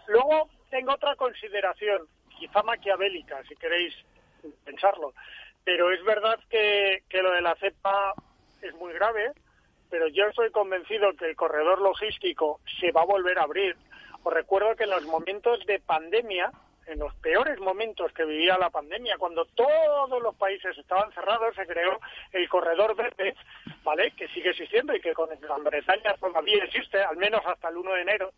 Luego 0.07 0.49
tengo 0.71 0.93
otra 0.93 1.17
consideración, 1.17 2.07
quizá 2.39 2.63
maquiavélica, 2.63 3.43
si 3.45 3.57
queréis 3.57 3.95
pensarlo, 4.65 5.13
pero 5.65 5.93
es 5.93 6.03
verdad 6.05 6.39
que, 6.49 7.03
que 7.09 7.23
lo 7.23 7.33
de 7.33 7.43
la 7.43 7.55
cepa 7.57 8.15
es 8.63 8.75
muy 8.75 8.93
grave, 8.95 9.33
pero 9.91 10.09
yo 10.09 10.27
estoy 10.27 10.51
convencido 10.51 11.13
que 11.15 11.31
el 11.31 11.37
corredor 11.37 11.81
logístico 11.81 12.61
se 12.81 12.93
va 12.93 13.03
a 13.03 13.07
volver 13.07 13.39
a 13.39 13.43
abrir. 13.43 13.77
Os 14.23 14.33
recuerdo 14.33 14.75
que 14.77 14.85
en 14.85 14.91
los 14.91 15.05
momentos 15.07 15.65
de 15.67 15.81
pandemia, 15.81 16.51
en 16.87 16.99
los 16.99 17.15
peores 17.17 17.59
momentos 17.61 18.13
que 18.13 18.25
vivía 18.25 18.59
la 18.59 18.71
pandemia, 18.71 19.17
cuando 19.19 19.45
todos 19.45 20.23
los 20.23 20.35
países 20.37 20.77
estaban 20.77 21.13
cerrados, 21.13 21.55
se 21.55 21.67
creó 21.67 21.99
el 22.33 22.49
corredor 22.49 22.97
verde, 22.97 23.35
¿vale? 23.85 24.13
Que 24.13 24.29
sigue 24.29 24.51
existiendo 24.51 24.95
y 24.95 25.01
que 25.01 25.15
con 25.15 25.29
Gran 25.41 25.65
Bretaña 25.65 26.15
todavía 26.19 26.65
existe, 26.65 26.99
al 27.03 27.17
menos 27.17 27.43
hasta 27.47 27.69
el 27.69 27.77
1 27.77 27.93
de 27.93 28.03
enero. 28.03 28.33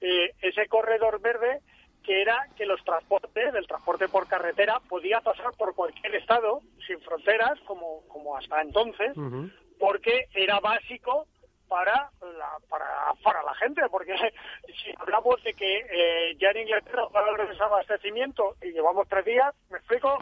Eh, 0.00 0.32
ese 0.40 0.66
corredor 0.68 1.20
verde 1.20 1.60
que 2.06 2.22
era 2.22 2.46
que 2.56 2.64
los 2.64 2.82
transportes, 2.84 3.52
el 3.54 3.66
transporte 3.66 4.08
por 4.08 4.28
carretera, 4.28 4.80
podía 4.88 5.20
pasar 5.20 5.52
por 5.58 5.74
cualquier 5.74 6.14
estado 6.14 6.60
sin 6.86 7.00
fronteras, 7.00 7.58
como, 7.66 8.06
como 8.06 8.36
hasta 8.36 8.62
entonces, 8.62 9.12
porque 9.78 10.28
era 10.34 10.60
básico 10.60 11.26
para 11.68 12.10
la, 12.20 12.58
para, 12.68 13.12
para 13.22 13.42
la 13.42 13.54
gente, 13.54 13.82
porque 13.90 14.14
si 14.66 14.92
hablamos 14.98 15.42
de 15.42 15.54
que 15.54 15.86
eh, 15.90 16.36
ya 16.38 16.50
en 16.50 16.62
Inglaterra 16.62 17.08
para 17.12 17.42
el 17.42 17.48
desabastecimiento 17.48 18.56
y 18.62 18.72
llevamos 18.72 19.08
tres 19.08 19.24
días, 19.24 19.54
me 19.70 19.78
explico, 19.78 20.18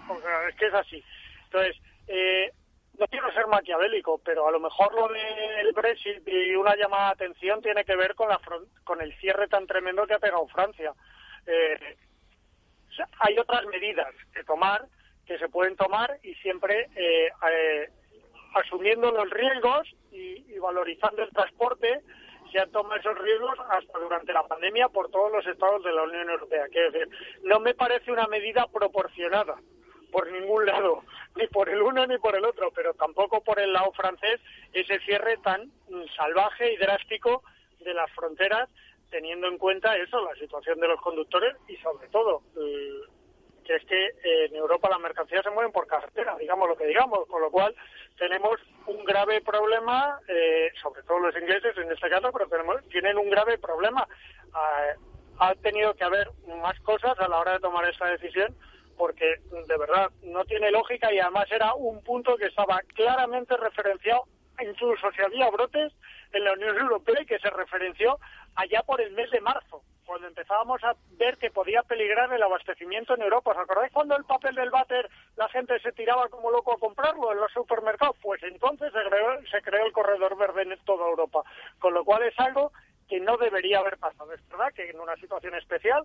es 0.48 0.56
que 0.56 0.66
es 0.66 0.74
así. 0.74 1.04
Entonces, 1.44 1.76
eh, 2.08 2.52
no 2.98 3.06
quiero 3.08 3.32
ser 3.32 3.46
maquiavélico, 3.46 4.20
pero 4.24 4.46
a 4.48 4.52
lo 4.52 4.60
mejor 4.60 4.94
lo 4.94 5.08
del 5.08 5.72
Brexit 5.72 6.26
y 6.26 6.54
una 6.54 6.76
llamada 6.76 7.06
de 7.08 7.12
atención 7.24 7.60
tiene 7.60 7.84
que 7.84 7.96
ver 7.96 8.14
con, 8.14 8.28
la 8.28 8.40
con 8.84 9.00
el 9.00 9.12
cierre 9.18 9.48
tan 9.48 9.66
tremendo 9.66 10.06
que 10.06 10.14
ha 10.14 10.18
pegado 10.18 10.46
Francia. 10.48 10.92
Eh, 11.46 11.96
hay 13.20 13.38
otras 13.38 13.66
medidas 13.66 14.14
que 14.32 14.44
tomar, 14.44 14.86
que 15.26 15.38
se 15.38 15.48
pueden 15.48 15.76
tomar 15.76 16.18
y 16.22 16.34
siempre 16.36 16.88
eh, 16.94 17.30
eh 17.50 17.88
asumiendo 18.54 19.10
los 19.10 19.28
riesgos 19.30 19.88
y, 20.12 20.58
valorizando 20.58 21.22
el 21.22 21.30
transporte, 21.30 22.00
se 22.50 22.58
han 22.60 22.70
tomado 22.70 23.00
esos 23.00 23.18
riesgos 23.18 23.58
hasta 23.68 23.98
durante 23.98 24.32
la 24.32 24.46
pandemia 24.46 24.88
por 24.88 25.10
todos 25.10 25.32
los 25.32 25.46
estados 25.46 25.82
de 25.82 25.92
la 25.92 26.04
Unión 26.04 26.30
Europea. 26.30 26.66
Quiero 26.70 26.92
decir, 26.92 27.08
no 27.42 27.60
me 27.60 27.74
parece 27.74 28.12
una 28.12 28.26
medida 28.28 28.66
proporcionada 28.68 29.56
por 30.12 30.30
ningún 30.30 30.64
lado, 30.66 31.02
ni 31.36 31.46
por 31.48 31.68
el 31.68 31.82
uno 31.82 32.06
ni 32.06 32.18
por 32.18 32.36
el 32.36 32.44
otro, 32.44 32.70
pero 32.70 32.94
tampoco 32.94 33.42
por 33.42 33.58
el 33.58 33.72
lado 33.72 33.92
francés, 33.92 34.40
ese 34.72 35.00
cierre 35.00 35.36
tan 35.38 35.72
salvaje 36.16 36.72
y 36.72 36.76
drástico 36.76 37.42
de 37.80 37.92
las 37.92 38.10
fronteras, 38.12 38.68
teniendo 39.10 39.48
en 39.48 39.58
cuenta 39.58 39.96
eso, 39.96 40.24
la 40.24 40.34
situación 40.36 40.78
de 40.80 40.88
los 40.88 41.00
conductores 41.00 41.56
y 41.68 41.76
sobre 41.76 42.08
todo 42.08 42.42
que 43.64 43.76
es 43.76 43.84
que 43.84 44.06
eh, 44.06 44.46
en 44.46 44.56
Europa 44.56 44.88
las 44.88 45.00
mercancías 45.00 45.42
se 45.42 45.50
mueven 45.50 45.72
por 45.72 45.86
carretera, 45.86 46.36
digamos 46.38 46.68
lo 46.68 46.76
que 46.76 46.86
digamos, 46.86 47.26
con 47.28 47.40
lo 47.40 47.50
cual 47.50 47.74
tenemos 48.18 48.60
un 48.86 49.04
grave 49.04 49.40
problema, 49.40 50.18
eh, 50.28 50.70
sobre 50.80 51.02
todo 51.02 51.18
los 51.18 51.36
ingleses 51.36 51.76
en 51.76 51.90
este 51.90 52.08
caso, 52.08 52.30
pero 52.32 52.48
tenemos, 52.48 52.82
tienen 52.88 53.18
un 53.18 53.30
grave 53.30 53.58
problema. 53.58 54.06
Ah, 54.52 54.92
ha 55.38 55.54
tenido 55.56 55.94
que 55.94 56.04
haber 56.04 56.28
más 56.62 56.78
cosas 56.80 57.18
a 57.18 57.28
la 57.28 57.38
hora 57.38 57.54
de 57.54 57.60
tomar 57.60 57.88
esta 57.88 58.06
decisión 58.06 58.54
porque 58.96 59.40
de 59.50 59.76
verdad 59.76 60.08
no 60.22 60.44
tiene 60.44 60.70
lógica 60.70 61.12
y 61.12 61.18
además 61.18 61.46
era 61.50 61.74
un 61.74 62.02
punto 62.04 62.36
que 62.36 62.46
estaba 62.46 62.80
claramente 62.94 63.56
referenciado, 63.56 64.22
incluso 64.60 65.10
si 65.10 65.22
había 65.22 65.50
brotes 65.50 65.92
en 66.32 66.44
la 66.44 66.52
Unión 66.52 66.78
Europea 66.78 67.22
y 67.22 67.26
que 67.26 67.40
se 67.40 67.50
referenció 67.50 68.18
allá 68.54 68.82
por 68.82 69.00
el 69.00 69.12
mes 69.12 69.28
de 69.32 69.40
marzo 69.40 69.82
cuando 70.04 70.26
empezábamos 70.26 70.82
a 70.84 70.94
ver 71.12 71.36
que 71.38 71.50
podía 71.50 71.82
peligrar 71.82 72.32
el 72.32 72.42
abastecimiento 72.42 73.14
en 73.14 73.22
Europa. 73.22 73.52
¿Os 73.52 73.58
acordáis 73.58 73.92
cuando 73.92 74.16
el 74.16 74.24
papel 74.24 74.54
del 74.54 74.70
váter 74.70 75.08
la 75.36 75.48
gente 75.48 75.78
se 75.80 75.92
tiraba 75.92 76.28
como 76.28 76.50
loco 76.50 76.72
a 76.72 76.78
comprarlo 76.78 77.32
en 77.32 77.40
los 77.40 77.52
supermercados? 77.52 78.16
Pues 78.22 78.42
entonces 78.42 78.92
se 78.92 79.08
creó, 79.08 79.40
se 79.50 79.62
creó 79.62 79.86
el 79.86 79.92
corredor 79.92 80.36
verde 80.36 80.62
en 80.62 80.78
toda 80.84 81.06
Europa, 81.08 81.42
con 81.78 81.94
lo 81.94 82.04
cual 82.04 82.22
es 82.22 82.38
algo 82.38 82.72
que 83.08 83.20
no 83.20 83.36
debería 83.36 83.78
haber 83.78 83.98
pasado. 83.98 84.32
Es 84.32 84.48
verdad 84.48 84.72
que 84.74 84.90
en 84.90 85.00
una 85.00 85.16
situación 85.16 85.54
especial 85.54 86.04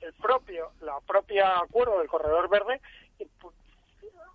el 0.00 0.12
propio, 0.14 0.72
la 0.80 0.98
propia 1.06 1.58
acuerdo 1.58 1.98
del 1.98 2.08
corredor 2.08 2.48
verde 2.48 2.80
pues, 3.40 3.54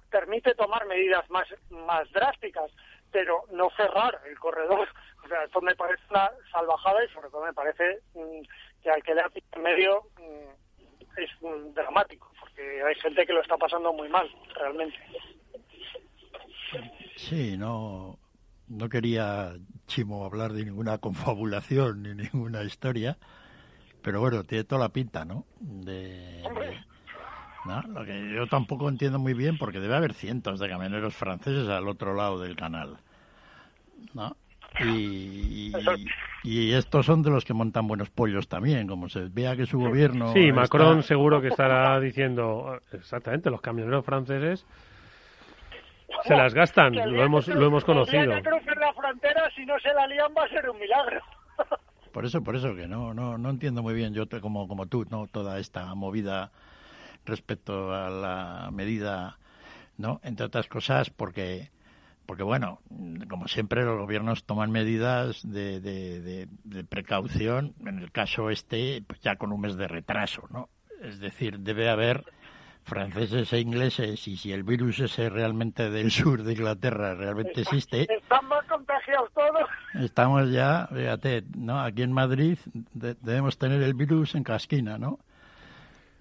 permite 0.09 0.55
tomar 0.55 0.85
medidas 0.85 1.29
más, 1.29 1.47
más 1.69 2.09
drásticas, 2.11 2.71
pero 3.11 3.43
no 3.51 3.69
cerrar 3.71 4.21
el 4.25 4.37
corredor. 4.39 4.87
O 5.25 5.29
sea, 5.29 5.43
esto 5.43 5.59
me 5.59 5.75
parece 5.75 6.01
una 6.09 6.31
salvajada 6.53 7.03
y 7.03 7.09
sobre 7.09 7.29
todo 7.29 7.43
me 7.43 7.51
parece 7.51 7.99
mm, 8.13 8.43
que 8.83 8.89
al 8.89 9.03
quedar 9.03 9.31
en 9.33 9.61
medio 9.61 10.03
mm, 10.17 11.19
es 11.21 11.73
dramático, 11.73 12.31
porque 12.39 12.81
hay 12.83 12.95
gente 12.95 13.25
que 13.25 13.33
lo 13.33 13.41
está 13.41 13.57
pasando 13.57 13.93
muy 13.93 14.09
mal, 14.09 14.29
realmente. 14.55 14.97
Sí, 17.15 17.57
no, 17.57 18.19
no 18.67 18.89
quería 18.89 19.55
chimo 19.87 20.25
hablar 20.25 20.53
de 20.53 20.65
ninguna 20.65 20.97
confabulación 20.99 22.03
ni 22.03 22.13
ninguna 22.13 22.63
historia, 22.63 23.17
pero 24.01 24.19
bueno, 24.19 24.43
tiene 24.43 24.63
toda 24.63 24.81
la 24.81 24.89
pinta, 24.89 25.25
¿no? 25.25 25.45
De, 25.59 26.43
¿no? 27.65 27.81
Lo 27.81 28.05
que 28.05 28.33
yo 28.33 28.47
tampoco 28.47 28.87
entiendo 28.89 29.19
muy 29.19 29.33
bien, 29.33 29.57
porque 29.57 29.79
debe 29.79 29.95
haber 29.95 30.13
cientos 30.13 30.59
de 30.59 30.69
camioneros 30.69 31.15
franceses 31.15 31.67
al 31.67 31.87
otro 31.87 32.13
lado 32.13 32.39
del 32.39 32.55
canal, 32.55 32.97
¿no? 34.13 34.37
Y, 34.85 35.71
y, 36.43 36.73
estos 36.73 37.05
son 37.05 37.23
de 37.23 37.29
los 37.29 37.45
que 37.45 37.53
montan 37.53 37.87
buenos 37.87 38.09
pollos 38.09 38.47
también, 38.47 38.87
como 38.87 39.09
se 39.09 39.27
vea 39.29 39.55
que 39.55 39.65
su 39.65 39.79
gobierno... 39.79 40.33
Sí, 40.33 40.51
Macron 40.51 41.03
seguro 41.03 41.41
que 41.41 41.47
estará 41.47 41.99
diciendo 41.99 42.79
exactamente, 42.91 43.49
los 43.49 43.61
camioneros 43.61 44.05
franceses 44.05 44.65
se 46.23 46.35
las 46.35 46.53
gastan, 46.53 46.93
lo 46.93 47.23
hemos, 47.23 47.47
lo 47.47 47.65
hemos 47.67 47.83
conocido. 47.83 48.25
la 48.25 48.93
frontera, 48.93 49.49
si 49.55 49.65
no 49.65 49.79
se 49.79 49.93
la 49.93 50.07
lían 50.07 50.33
va 50.37 50.43
a 50.43 50.49
ser 50.49 50.69
un 50.69 50.79
milagro. 50.79 51.21
Por 52.11 52.25
eso, 52.25 52.43
por 52.43 52.55
eso 52.55 52.73
que 52.75 52.87
no, 52.87 53.13
no, 53.13 53.37
no 53.37 53.49
entiendo 53.51 53.83
muy 53.83 53.93
bien 53.93 54.15
yo 54.15 54.23
como, 54.41 54.67
como 54.67 54.87
tú, 54.87 55.05
no 55.11 55.27
toda 55.27 55.59
esta 55.59 55.93
movida 55.93 56.49
respecto 57.25 57.93
a 57.93 58.09
la 58.09 58.71
medida, 58.71 59.37
¿no? 59.97 60.19
Entre 60.23 60.43
otras 60.43 60.67
cosas, 60.67 61.11
porque 61.11 61.69
porque 62.27 62.43
bueno, 62.43 62.81
como 63.29 63.47
siempre 63.47 63.83
los 63.83 63.97
gobiernos 63.97 64.43
toman 64.43 64.69
medidas 64.69 65.41
de, 65.49 65.79
de, 65.79 66.47
de, 66.63 66.83
precaución, 66.83 67.73
en 67.85 67.99
el 67.99 68.11
caso 68.11 68.49
este, 68.49 69.01
pues 69.07 69.21
ya 69.21 69.37
con 69.37 69.51
un 69.51 69.61
mes 69.61 69.77
de 69.77 69.87
retraso, 69.87 70.47
¿no? 70.51 70.69
Es 71.01 71.19
decir, 71.19 71.59
debe 71.59 71.89
haber 71.89 72.25
franceses 72.83 73.51
e 73.53 73.59
ingleses 73.59 74.27
y 74.27 74.37
si 74.37 74.51
el 74.51 74.63
virus 74.63 74.99
ese 74.99 75.29
realmente 75.29 75.89
del 75.89 76.11
sur 76.11 76.43
de 76.43 76.53
Inglaterra 76.53 77.15
realmente 77.15 77.61
existe. 77.61 78.07
Estamos 78.09 78.63
contagiados 78.65 79.31
todos. 79.33 79.69
Estamos 80.03 80.51
ya, 80.51 80.87
fíjate, 80.87 81.43
¿no? 81.55 81.79
Aquí 81.79 82.03
en 82.03 82.11
Madrid 82.11 82.57
debemos 82.93 83.57
tener 83.57 83.81
el 83.81 83.93
virus 83.93 84.35
en 84.35 84.43
casquina, 84.43 84.97
¿no? 84.97 85.19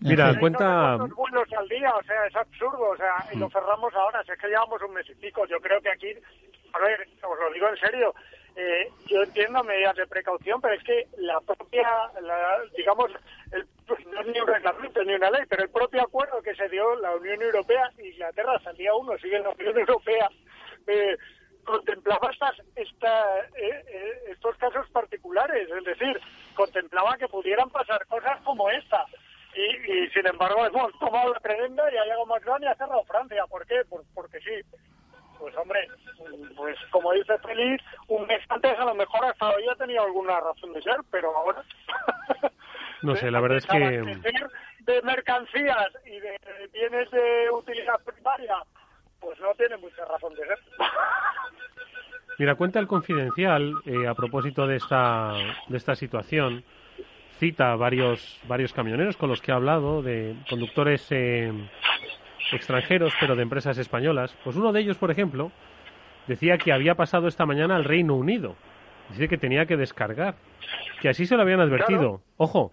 Mira, 0.01 0.39
cuenta... 0.39 0.97
vuelos 0.97 1.53
al 1.53 1.69
día, 1.69 1.93
o 1.95 2.03
sea, 2.03 2.27
es 2.27 2.37
absurdo, 2.37 2.91
o 2.91 2.97
sea, 2.97 3.27
y 3.33 3.39
lo 3.39 3.49
mm. 3.49 3.53
cerramos 3.53 3.95
ahora, 3.95 4.23
si 4.25 4.33
es 4.33 4.39
que 4.39 4.49
llevamos 4.49 4.81
un 4.83 4.93
mes 4.93 5.09
y 5.09 5.15
pico, 5.15 5.47
yo 5.47 5.59
creo 5.59 5.81
que 5.81 5.91
aquí, 5.91 6.13
a 6.73 6.79
ver, 6.79 7.09
os 7.23 7.39
lo 7.39 7.53
digo 7.53 7.69
en 7.69 7.77
serio, 7.77 8.15
eh, 8.57 8.91
yo 9.07 9.23
entiendo 9.23 9.63
medidas 9.65 9.97
de 9.97 10.07
precaución, 10.07 10.61
pero 10.61 10.75
es 10.75 10.83
que 10.83 11.09
la 11.19 11.41
propia, 11.41 11.89
digamos, 12.77 13.11
el, 13.53 13.67
pues, 13.87 14.07
no 14.07 14.21
es 14.21 14.27
ni 14.27 14.41
un 14.41 14.47
reglamento 14.47 15.03
ni 15.05 15.15
una 15.15 15.31
ley, 15.31 15.43
pero 15.49 15.63
el 15.63 15.71
propio 15.71 16.03
acuerdo 16.03 16.43
que 16.43 16.55
se 16.55 16.69
dio 16.69 16.95
la 16.97 17.15
Unión 17.17 17.41
Europea, 17.41 17.91
Inglaterra 17.99 18.59
salía 18.63 18.95
uno, 18.95 19.17
sigue 19.19 19.37
en 19.37 19.45
la 19.45 19.51
Unión 19.51 19.79
Europea, 19.79 20.29
eh, 20.87 21.17
contemplaba 21.65 22.31
estas, 22.31 22.55
esta, 22.77 23.41
eh, 23.57 24.23
estos 24.31 24.57
casos 24.57 24.89
particulares, 24.91 25.69
es 25.71 25.85
decir, 25.85 26.21
contemplaba 26.55 27.17
que 27.17 27.29
pudieran 27.29 27.69
pasar 27.71 28.07
cosas 28.07 28.41
como 28.43 28.71
esta 28.71 29.05
y, 29.57 30.09
sin 30.11 30.27
embargo 30.27 30.67
hemos 30.67 30.93
tomado 30.99 31.33
la 31.33 31.41
tremenda 31.41 31.83
y 31.93 31.97
ha 31.97 32.05
llegado 32.05 32.27
Macron 32.27 32.63
y 32.63 32.67
ha 32.67 32.75
cerrado 32.75 33.05
Francia. 33.05 33.45
¿Por 33.49 33.67
qué? 33.67 33.83
porque 34.15 34.39
sí. 34.41 34.79
Pues 35.39 35.55
hombre, 35.57 35.87
pues 36.57 36.79
como 36.91 37.13
dice 37.13 37.37
Félix, 37.39 37.85
un 38.09 38.27
mes 38.27 38.41
antes 38.49 38.79
a 38.79 38.85
lo 38.85 38.95
mejor 38.95 39.25
hasta 39.27 39.51
hoy 39.51 39.69
ha 39.71 39.75
tenido 39.77 40.03
alguna 40.03 40.41
razón 40.41 40.73
de 40.73 40.83
ser, 40.83 40.97
pero 41.11 41.37
ahora... 41.37 41.63
No 43.03 43.15
sé, 43.15 43.31
la 43.31 43.41
verdad 43.41 43.59
es 43.59 43.67
que... 43.67 43.79
De 44.81 45.03
mercancías 45.03 45.89
y 46.05 46.21
de 46.21 46.39
bienes 46.73 47.11
de 47.11 47.51
utilidad 47.51 48.01
primaria, 48.05 48.55
pues 49.21 49.39
no 49.41 49.53
tiene 49.55 49.77
mucha 49.79 50.05
razón 50.05 50.33
de 50.35 50.47
ser. 50.47 50.59
Mira, 52.39 52.55
cuenta 52.55 52.79
el 52.79 52.87
confidencial 52.87 53.75
eh, 53.85 54.07
a 54.07 54.15
propósito 54.15 54.67
de 54.67 54.77
esta, 54.77 55.33
de 55.67 55.77
esta 55.77 55.97
situación 55.97 56.63
cita 57.39 57.75
varios, 57.77 58.41
varios 58.47 58.73
camioneros 58.73 59.17
con 59.17 59.29
los 59.29 59.41
que 59.41 59.53
ha 59.53 59.57
hablado, 59.57 60.03
de 60.03 60.35
conductores 60.49 61.07
eh, 61.11 61.53
extranjeros, 62.53 63.13
pero 63.21 63.37
de 63.37 63.43
empresas 63.43 63.79
españolas. 63.79 64.37
Pues 64.45 64.57
uno 64.57 64.73
de 64.73 64.81
ellos, 64.81 64.97
por 64.97 65.11
ejemplo, 65.11 65.53
decía 66.27 66.59
que 66.59 66.73
había 66.73 66.95
pasado 66.95 67.29
esta 67.29 67.47
mañana 67.47 67.77
al 67.77 67.85
Reino 67.85 68.15
Unido. 68.15 68.57
Dice 69.11 69.29
que 69.29 69.39
tenía 69.39 69.67
que 69.67 69.77
descargar. 69.77 70.37
Que 71.01 71.09
así 71.09 71.27
se 71.27 71.37
lo 71.37 71.43
habían 71.43 71.61
advertido. 71.61 72.23
Ojo, 72.37 72.73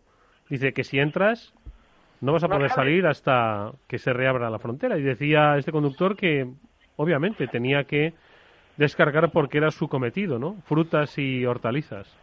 dice 0.49 0.73
que 0.73 0.84
si 0.84 0.99
entras 0.99 1.54
no 2.23 2.32
vas 2.32 2.43
a 2.43 2.47
poder 2.47 2.71
salir 2.71 3.06
hasta 3.06 3.73
que 3.88 3.99
se 3.99 4.13
reabra 4.13 4.49
la 4.49 4.58
frontera. 4.58 4.97
Y 4.97 5.02
decía 5.02 5.58
este 5.58 5.73
conductor 5.73 6.15
que 6.15 6.47
obviamente 6.95 7.47
tenía 7.47 7.84
que 7.84 8.13
descargar 8.78 9.32
porque 9.32 9.58
era 9.58 9.71
su 9.71 9.89
cometido, 9.89 10.39
¿no? 10.39 10.56
Frutas 10.65 11.17
y 11.17 11.45
hortalizas. 11.45 12.17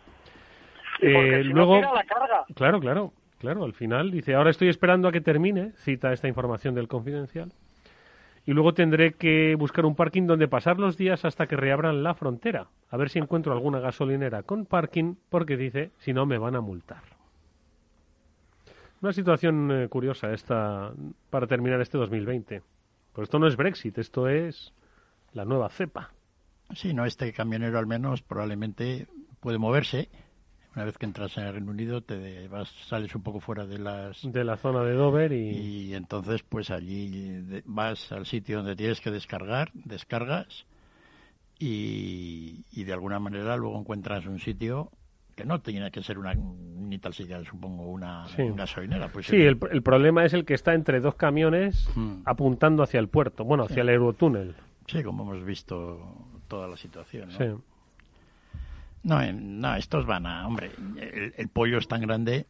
Eh, 1.02 1.42
luego, 1.44 1.80
claro, 2.54 2.80
claro, 2.80 3.12
claro. 3.38 3.64
Al 3.64 3.72
final 3.72 4.10
dice, 4.10 4.34
ahora 4.34 4.50
estoy 4.50 4.68
esperando 4.68 5.08
a 5.08 5.12
que 5.12 5.20
termine, 5.20 5.72
cita 5.76 6.12
esta 6.12 6.28
información 6.28 6.74
del 6.74 6.88
confidencial, 6.88 7.52
y 8.46 8.52
luego 8.52 8.74
tendré 8.74 9.12
que 9.12 9.54
buscar 9.54 9.84
un 9.86 9.94
parking 9.94 10.26
donde 10.26 10.48
pasar 10.48 10.78
los 10.78 10.96
días 10.96 11.24
hasta 11.24 11.46
que 11.46 11.56
reabran 11.56 12.02
la 12.02 12.14
frontera, 12.14 12.68
a 12.90 12.96
ver 12.96 13.10
si 13.10 13.18
encuentro 13.18 13.52
alguna 13.52 13.80
gasolinera 13.80 14.42
con 14.42 14.66
parking, 14.66 15.14
porque 15.28 15.56
dice, 15.56 15.90
si 15.98 16.12
no 16.12 16.26
me 16.26 16.38
van 16.38 16.56
a 16.56 16.60
multar. 16.60 17.02
Una 19.02 19.12
situación 19.12 19.70
eh, 19.70 19.88
curiosa 19.88 20.30
esta 20.32 20.92
para 21.30 21.46
terminar 21.46 21.80
este 21.80 21.96
2020. 21.96 22.62
Pues 23.14 23.26
esto 23.26 23.38
no 23.38 23.46
es 23.46 23.56
Brexit, 23.56 23.96
esto 23.96 24.28
es 24.28 24.74
la 25.32 25.44
nueva 25.44 25.70
cepa. 25.70 26.10
Sí, 26.74 26.92
no, 26.92 27.04
este 27.04 27.32
camionero 27.32 27.78
al 27.78 27.86
menos 27.86 28.22
probablemente 28.22 29.06
puede 29.40 29.58
moverse 29.58 30.08
una 30.74 30.84
vez 30.84 30.96
que 30.98 31.06
entras 31.06 31.36
en 31.36 31.44
el 31.44 31.54
Reino 31.54 31.70
Unido, 31.72 32.00
te 32.00 32.46
vas, 32.48 32.68
sales 32.86 33.14
un 33.14 33.22
poco 33.22 33.40
fuera 33.40 33.66
de 33.66 33.78
las 33.78 34.20
de 34.22 34.44
la 34.44 34.56
zona 34.56 34.82
de 34.82 34.92
Dover 34.92 35.32
y, 35.32 35.88
y 35.88 35.94
entonces 35.94 36.42
pues 36.42 36.70
allí 36.70 37.62
vas 37.64 38.12
al 38.12 38.26
sitio 38.26 38.58
donde 38.58 38.76
tienes 38.76 39.00
que 39.00 39.10
descargar, 39.10 39.70
descargas 39.74 40.66
y, 41.58 42.64
y 42.72 42.84
de 42.84 42.92
alguna 42.92 43.18
manera 43.18 43.56
luego 43.56 43.78
encuentras 43.78 44.26
un 44.26 44.38
sitio 44.38 44.90
que 45.36 45.44
no 45.44 45.60
tiene 45.60 45.90
que 45.90 46.02
ser 46.02 46.18
una 46.18 46.34
ni 46.34 46.98
tal 46.98 47.14
siquiera 47.14 47.44
supongo 47.44 47.84
una, 47.84 48.26
gasolinera 48.56 49.08
pues 49.08 49.26
sí 49.26 49.36
el, 49.36 49.58
el, 49.70 49.82
problema 49.82 50.24
es 50.24 50.32
el 50.34 50.44
que 50.44 50.54
está 50.54 50.74
entre 50.74 51.00
dos 51.00 51.14
camiones 51.14 51.88
mm. 51.94 52.22
apuntando 52.24 52.82
hacia 52.82 53.00
el 53.00 53.08
puerto 53.08 53.44
bueno 53.44 53.64
hacia 53.64 53.82
el 53.82 53.88
aerotúnel 53.90 54.54
sí 54.86 55.02
como 55.02 55.22
hemos 55.22 55.44
visto 55.44 56.16
toda 56.48 56.66
la 56.66 56.76
situación 56.76 57.28
¿no? 57.28 57.38
sí 57.38 57.62
no, 59.02 59.32
no, 59.32 59.76
estos 59.76 60.06
van 60.06 60.26
a, 60.26 60.46
hombre, 60.46 60.72
el, 61.36 61.48
pollo 61.48 61.78
es 61.78 61.88
tan 61.88 62.02
grande 62.02 62.46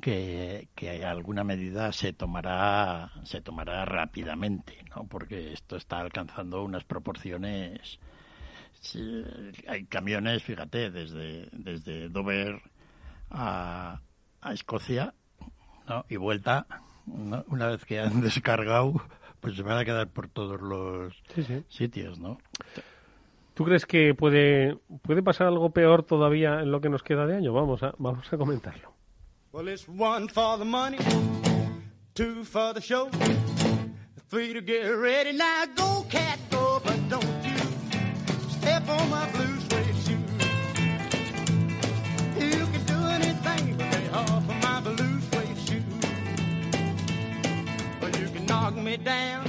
que, 0.00 0.68
que 0.74 1.04
alguna 1.04 1.44
medida 1.44 1.92
se 1.92 2.12
tomará 2.12 3.10
se 3.24 3.40
tomará 3.40 3.84
rápidamente, 3.84 4.84
¿no? 4.94 5.04
Porque 5.04 5.52
esto 5.52 5.76
está 5.76 5.98
alcanzando 5.98 6.62
unas 6.64 6.84
proporciones. 6.84 7.98
hay 9.68 9.84
camiones, 9.86 10.42
fíjate, 10.42 10.90
desde 10.90 11.48
desde 11.52 12.08
Dover 12.08 12.62
a, 13.30 14.00
a 14.40 14.52
Escocia, 14.52 15.14
¿no? 15.88 16.06
Y 16.08 16.16
vuelta, 16.16 16.66
una 17.06 17.66
vez 17.66 17.84
que 17.84 18.00
han 18.00 18.20
descargado, 18.22 18.94
pues 19.40 19.56
se 19.56 19.62
van 19.62 19.78
a 19.78 19.84
quedar 19.84 20.08
por 20.08 20.28
todos 20.28 20.60
los 20.60 21.14
sitios, 21.68 22.18
¿no? 22.18 22.38
¿Tú 23.60 23.66
crees 23.66 23.84
que 23.84 24.14
puede, 24.14 24.78
puede 25.02 25.22
pasar 25.22 25.46
algo 25.48 25.68
peor 25.68 26.02
todavía 26.02 26.62
en 26.62 26.72
lo 26.72 26.80
que 26.80 26.88
nos 26.88 27.02
queda 27.02 27.26
de 27.26 27.36
año? 27.36 27.52
Vamos 27.52 27.82
a, 27.82 27.92
vamos 27.98 28.32
a 28.32 28.38
comentarlo. 28.38 28.94
Well, 29.52 29.68
it's 29.68 29.86
one 29.86 30.28
for 30.30 30.56
the 30.56 30.64
money, 30.64 30.96
two 32.14 32.42
for 32.42 32.72
the 32.72 32.80
show, 32.80 33.10
three 34.30 34.54
to 34.54 34.62
get 34.62 34.86
ready. 34.96 35.36
Now 35.36 35.66
go, 35.76 36.06
cat, 36.08 36.38
go, 36.50 36.80
but 36.82 36.96
don't 37.10 37.22
you 37.44 37.58
step 38.48 38.88
on 38.88 39.10
my 39.10 39.28
blue 39.32 39.60
suede 39.68 39.94
shoe. 40.06 40.24
You 42.40 42.66
can 42.66 42.84
do 42.86 43.08
anything 43.10 43.76
but 43.76 43.92
lay 43.92 44.08
off 44.08 44.38
of 44.38 44.62
my 44.62 44.80
blue 44.80 45.20
suede 45.20 45.58
shoe. 45.68 45.84
Well, 48.00 48.10
you 48.18 48.28
can 48.30 48.46
knock 48.46 48.74
me 48.74 48.96
down, 48.96 49.39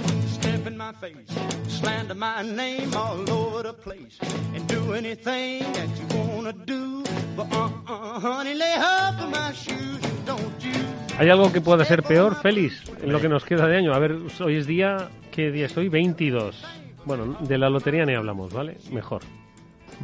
my 0.81 0.93
face. 0.93 1.29
slander 1.67 2.15
my 2.15 2.41
name 2.41 2.93
all 2.95 3.29
over 3.29 3.63
the 3.63 3.73
place 3.73 4.17
and 4.55 4.67
do 4.67 4.93
anything 4.93 5.59
that 5.77 5.89
you 5.99 6.05
wanna 6.17 6.53
do. 6.53 7.03
But 7.35 7.47
uh-uh, 7.51 8.19
honey, 8.19 8.55
lay 8.55 8.75
off 8.77 9.15
of 9.23 9.29
my 9.29 9.51
shoes 9.53 10.01
and 10.03 10.25
don't 10.25 10.59
you. 10.63 10.81
¿Hay 11.19 11.29
algo 11.29 11.51
que 11.51 11.61
pueda 11.61 11.85
ser 11.85 12.01
peor, 12.03 12.35
Félix, 12.35 12.83
en 13.01 13.11
lo 13.11 13.19
que 13.19 13.29
nos 13.29 13.43
queda 13.45 13.67
de 13.67 13.77
año? 13.77 13.93
A 13.93 13.99
ver, 13.99 14.17
hoy 14.43 14.55
es 14.55 14.65
día, 14.65 15.09
¿qué 15.31 15.51
día 15.51 15.67
estoy? 15.67 15.89
22. 15.89 16.63
Bueno, 17.05 17.37
de 17.39 17.57
la 17.57 17.69
lotería 17.69 18.05
ni 18.05 18.15
hablamos, 18.15 18.51
¿vale? 18.53 18.77
Mejor. 18.91 19.21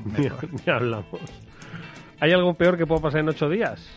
Ni, 0.05 0.25
ni, 0.65 0.71
hablamos. 0.71 1.21
¿Hay 2.19 2.31
algo 2.31 2.53
peor 2.53 2.77
que 2.77 2.85
pueda 2.85 3.01
pasar 3.01 3.21
en 3.21 3.29
ocho 3.29 3.49
días? 3.49 3.87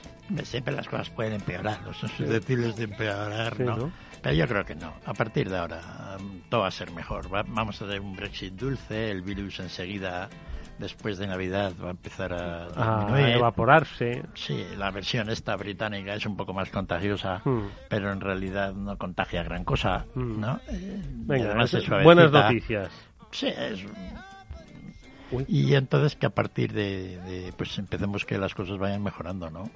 Siempre 0.44 0.74
las 0.74 0.88
cosas 0.88 1.10
pueden 1.10 1.34
empeorar, 1.34 1.78
son 1.94 2.08
susceptibles 2.10 2.76
de 2.76 2.84
empeorar, 2.84 3.58
¿no? 3.60 3.76
¿no? 3.76 3.92
Pero 4.22 4.34
yo 4.34 4.46
creo 4.46 4.64
que 4.64 4.74
no. 4.74 4.92
A 5.06 5.14
partir 5.14 5.48
de 5.48 5.56
ahora 5.56 6.16
um, 6.18 6.40
todo 6.48 6.60
va 6.62 6.68
a 6.68 6.70
ser 6.72 6.90
mejor. 6.92 7.28
vamos 7.28 7.80
a 7.80 7.84
tener 7.86 8.00
un 8.00 8.14
Brexit 8.16 8.54
dulce, 8.54 9.10
el 9.10 9.22
virus 9.22 9.60
enseguida 9.60 10.28
después 10.78 11.18
de 11.18 11.26
Navidad 11.26 11.72
va 11.82 11.88
a 11.88 11.90
empezar 11.90 12.32
a, 12.32 12.68
evaporarse. 13.34 14.22
Sí, 14.34 14.64
la 14.78 14.90
versión 14.90 15.28
esta 15.28 15.54
británica 15.56 16.14
es 16.14 16.24
un 16.24 16.36
poco 16.36 16.54
más 16.54 16.70
contagiosa, 16.70 17.42
Hmm. 17.44 17.66
pero 17.88 18.10
en 18.12 18.20
realidad 18.20 18.72
no 18.72 18.96
contagia 18.96 19.42
gran 19.42 19.64
cosa, 19.64 20.06
Hmm. 20.14 20.40
¿no? 20.40 20.60
Eh, 20.68 21.02
Venga, 21.04 21.46
además 21.50 21.74
es- 21.74 21.88
buenas 22.02 22.32
noticias. 22.32 22.88
Sí, 23.30 23.48
es... 23.48 23.84
Y 25.46 25.74
entonces 25.74 26.16
que 26.16 26.26
a 26.26 26.30
partir 26.30 26.72
de, 26.72 27.18
de, 27.18 27.52
pues 27.56 27.78
empecemos 27.78 28.24
que 28.24 28.36
las 28.36 28.54
cosas 28.54 28.78
vayan 28.78 29.02
mejorando, 29.02 29.48
¿no? 29.50 29.70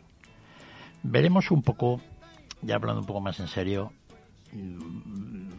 Veremos 1.07 1.51
un 1.51 1.63
poco, 1.63 2.01
ya 2.63 2.77
hablando 2.77 3.03
un 3.03 3.07
poco 3.07 3.21
más 3.21 3.39
en 3.39 3.47
serio, 3.47 3.93
mm, 4.53 5.51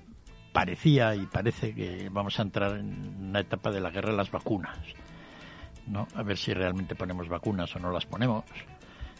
parecía 0.51 1.15
y 1.15 1.27
parece 1.27 1.75
que 1.75 2.09
vamos 2.09 2.39
a 2.39 2.41
entrar 2.41 2.77
en 2.77 3.15
una 3.29 3.41
etapa 3.41 3.69
de 3.69 3.79
la 3.79 3.91
guerra 3.91 4.09
de 4.09 4.17
las 4.17 4.31
vacunas, 4.31 4.79
¿no? 5.85 6.07
A 6.15 6.23
ver 6.23 6.37
si 6.37 6.51
realmente 6.51 6.95
ponemos 6.95 7.29
vacunas 7.29 7.75
o 7.75 7.79
no 7.79 7.91
las 7.91 8.07
ponemos, 8.07 8.43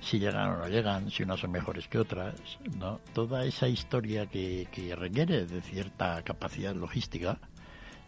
si 0.01 0.17
llegan 0.17 0.49
o 0.49 0.57
no 0.57 0.67
llegan, 0.67 1.11
si 1.11 1.21
unas 1.21 1.41
son 1.41 1.51
mejores 1.51 1.87
que 1.87 1.99
otras, 1.99 2.33
¿no? 2.75 2.99
Toda 3.13 3.45
esa 3.45 3.67
historia 3.67 4.25
que, 4.25 4.67
que 4.71 4.95
requiere 4.95 5.45
de 5.45 5.61
cierta 5.61 6.23
capacidad 6.23 6.73
logística 6.73 7.37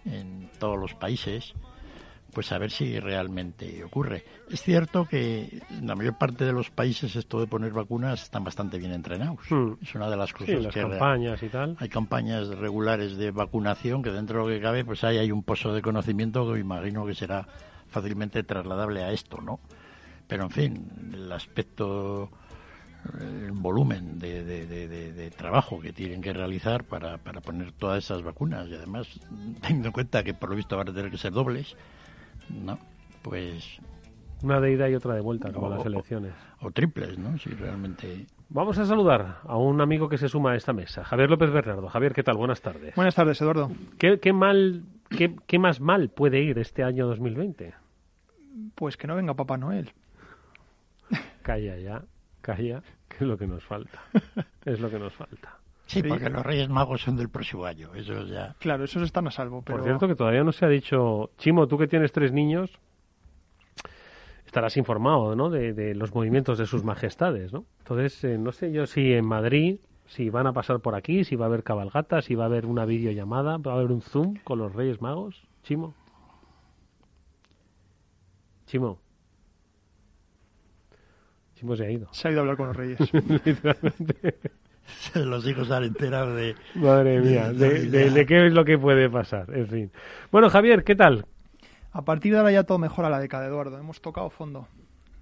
en 0.06 0.50
todos 0.58 0.80
los 0.80 0.96
países, 0.96 1.54
pues 2.38 2.52
a 2.52 2.60
ver 2.60 2.69
si 2.69 3.00
realmente 3.00 3.84
ocurre. 3.84 4.23
Es 4.52 4.62
cierto 4.62 5.08
que 5.08 5.60
en 5.71 5.88
la 5.88 5.95
mayor 5.95 6.19
parte 6.19 6.45
de 6.45 6.54
los 6.54 6.69
países 6.69 7.15
esto 7.15 7.39
de 7.39 7.47
poner 7.47 7.71
vacunas 7.73 8.21
están 8.21 8.43
bastante 8.43 8.78
bien 8.78 8.91
entrenados. 8.93 9.39
Hmm. 9.50 9.73
Es 9.82 9.95
una 9.95 10.08
de 10.08 10.17
las 10.17 10.30
Sí, 10.30 10.36
cosas 10.36 10.62
las 10.65 10.71
que 10.76 10.82
campañas 10.82 11.41
y 11.41 11.50
tal. 11.50 11.76
hay 11.80 11.89
campañas 11.89 12.47
regulares 12.50 13.17
de 13.17 13.32
vacunación 13.32 14.04
que 14.04 14.12
dentro 14.12 14.45
de 14.45 14.52
lo 14.54 14.56
que 14.56 14.62
cabe 14.62 14.86
pues 14.86 15.04
ahí 15.04 15.17
hay 15.17 15.32
un 15.32 15.41
pozo 15.41 15.73
de 15.73 15.82
conocimiento 15.82 16.54
que 16.54 16.60
imagino 16.60 17.08
que 17.08 17.15
será 17.15 17.47
fácilmente 17.89 18.43
trasladable 18.43 19.04
a 19.04 19.12
esto, 19.12 19.41
¿no? 19.41 19.60
Pero 20.28 20.43
en 20.43 20.52
fin, 20.52 21.12
el 21.15 21.32
aspecto 21.32 22.30
el 23.19 23.52
volumen 23.52 24.19
de, 24.19 24.43
de- 24.43 24.67
de- 24.67 24.88
de- 24.88 25.13
de 25.13 25.32
trabajo 25.32 25.80
que 25.80 25.91
tienen 25.91 26.21
que 26.21 26.34
realizar 26.34 26.84
para, 26.84 27.17
para 27.17 27.41
poner 27.41 27.71
todas 27.71 28.04
esas 28.04 28.21
vacunas 28.21 28.67
y 28.67 28.76
además 28.76 29.08
teniendo 29.62 29.88
en 29.88 29.93
cuenta 29.93 30.23
que 30.23 30.36
por 30.36 30.50
lo 30.52 30.56
visto 30.56 30.78
van 30.78 30.89
a 30.89 30.93
tener 30.93 31.10
que 31.10 31.17
ser 31.17 31.32
dobles, 31.32 31.76
¿no? 32.50 32.78
Pues 33.22 33.80
Una 34.44 34.60
de 34.60 34.72
ida 34.74 34.90
y 34.90 34.96
otra 34.96 35.14
de 35.16 35.22
vuelta, 35.22 35.52
como 35.52 35.68
O- 35.68 35.70
las 35.76 35.86
elecciones. 35.86 36.34
o 36.62 36.72
triples, 36.72 37.18
¿no? 37.18 37.38
Si 37.38 37.50
realmente 37.50 38.28
Vamos 38.50 38.78
a 38.78 38.86
saludar 38.86 39.40
a 39.44 39.58
un 39.58 39.82
amigo 39.82 40.08
que 40.08 40.18
se 40.18 40.30
suma 40.30 40.52
a 40.52 40.56
esta 40.56 40.72
mesa, 40.72 41.04
Javier 41.04 41.30
López 41.30 41.52
Bernardo. 41.52 41.90
Javier, 41.90 42.14
¿qué 42.14 42.24
tal? 42.24 42.38
Buenas 42.38 42.62
tardes. 42.62 42.96
Buenas 42.96 43.14
tardes, 43.16 43.42
Eduardo. 43.42 43.70
¿Qué, 43.98 44.20
qué 44.22 44.32
mal, 44.32 44.84
qué, 45.10 45.36
qué 45.48 45.60
más 45.60 45.82
mal 45.82 46.10
puede 46.10 46.40
ir 46.42 46.58
este 46.60 46.82
año 46.84 47.08
2020? 47.08 47.74
Pues 48.76 48.96
que 48.96 49.06
no 49.08 49.16
venga 49.16 49.34
Papá 49.34 49.58
Noel. 49.58 49.92
Calla 51.42 51.78
ya, 51.78 52.04
calla, 52.42 52.82
que 53.10 53.16
es 53.16 53.22
lo 53.22 53.38
que 53.38 53.48
nos 53.48 53.64
falta. 53.66 54.00
Es 54.66 54.80
lo 54.82 54.90
que 54.90 55.00
nos 55.00 55.14
falta. 55.14 55.60
Sí, 55.88 56.02
Sí. 56.02 56.08
porque 56.08 56.30
los 56.30 56.45
Reyes 56.45 56.69
Magos 56.69 57.02
son 57.02 57.15
del 57.15 57.30
próximo 57.30 57.65
año, 57.65 57.93
eso 57.95 58.23
ya... 58.26 58.56
Claro, 58.60 58.84
esos 58.84 59.02
están 59.04 59.28
a 59.28 59.32
salvo. 59.32 59.62
Pero... 59.62 59.78
Por 59.78 59.86
cierto, 59.86 60.08
que 60.08 60.15
todavía 60.15 60.43
no 60.43 60.52
se 60.52 60.65
ha 60.65 60.69
dicho, 60.69 61.32
Chimo, 61.38 61.67
tú 61.67 61.78
que 61.78 61.88
tienes 61.88 62.12
tres 62.12 62.32
niños, 62.34 62.78
estarás 64.45 64.76
informado, 64.78 65.36
¿no? 65.36 65.50
De, 65.50 65.73
de 65.73 65.95
los 65.95 66.13
movimientos 66.13 66.58
de 66.58 66.65
sus 66.65 66.84
majestades, 66.84 67.54
¿no? 67.54 67.65
Entonces, 67.80 68.23
eh, 68.26 68.38
no 68.38 68.52
sé 68.52 68.71
yo 68.71 68.86
si 68.86 69.13
en 69.13 69.26
Madrid, 69.26 69.80
si 70.08 70.30
van 70.30 70.47
a 70.47 70.54
pasar 70.54 70.80
por 70.82 70.93
aquí, 70.95 71.23
si 71.23 71.36
va 71.38 71.45
a 71.45 71.47
haber 71.47 71.63
cabalgata, 71.63 72.21
si 72.21 72.36
va 72.36 72.43
a 72.43 72.47
haber 72.47 72.65
una 72.65 72.86
videollamada, 72.86 73.58
va 73.58 73.71
a 73.71 73.76
haber 73.76 73.91
un 73.91 74.02
Zoom 74.02 74.36
con 74.43 74.60
los 74.60 74.73
Reyes 74.73 75.02
Magos, 75.02 75.47
Chimo. 75.63 75.93
Chimo. 78.65 79.00
Chimo 81.56 81.76
se 81.76 81.86
ha 81.86 81.91
ido. 81.91 82.08
Se 82.12 82.28
ha 82.28 82.32
ido 82.32 82.39
a 82.39 82.41
hablar 82.41 82.58
con 82.58 82.67
los 82.67 82.76
reyes. 82.76 83.00
Literalmente. 83.45 84.38
los 85.15 85.47
hijos 85.47 85.67
se 85.67 85.73
han 85.73 85.84
enterado 85.84 86.36
de... 86.36 86.56
Madre 86.76 87.19
mía, 87.19 87.52
de, 87.52 87.86
de- 87.89 88.10
de 88.12 88.26
qué 88.26 88.47
es 88.47 88.54
lo 88.54 88.65
que 88.65 88.78
puede 88.78 89.10
pasar, 89.10 89.45
en 89.54 89.67
fin. 89.67 89.91
Bueno, 90.32 90.50
Javier, 90.50 90.84
¿qué 90.84 90.95
tal? 90.95 91.26
A 91.91 92.04
partir 92.04 92.34
de 92.34 92.39
ahora 92.39 92.52
ya 92.52 92.63
todo 92.63 92.78
mejora 92.78 93.10
la 93.10 93.19
década, 93.19 93.47
Eduardo. 93.47 93.78
Hemos 93.78 94.02
tocado 94.02 94.30
fondo. 94.30 94.67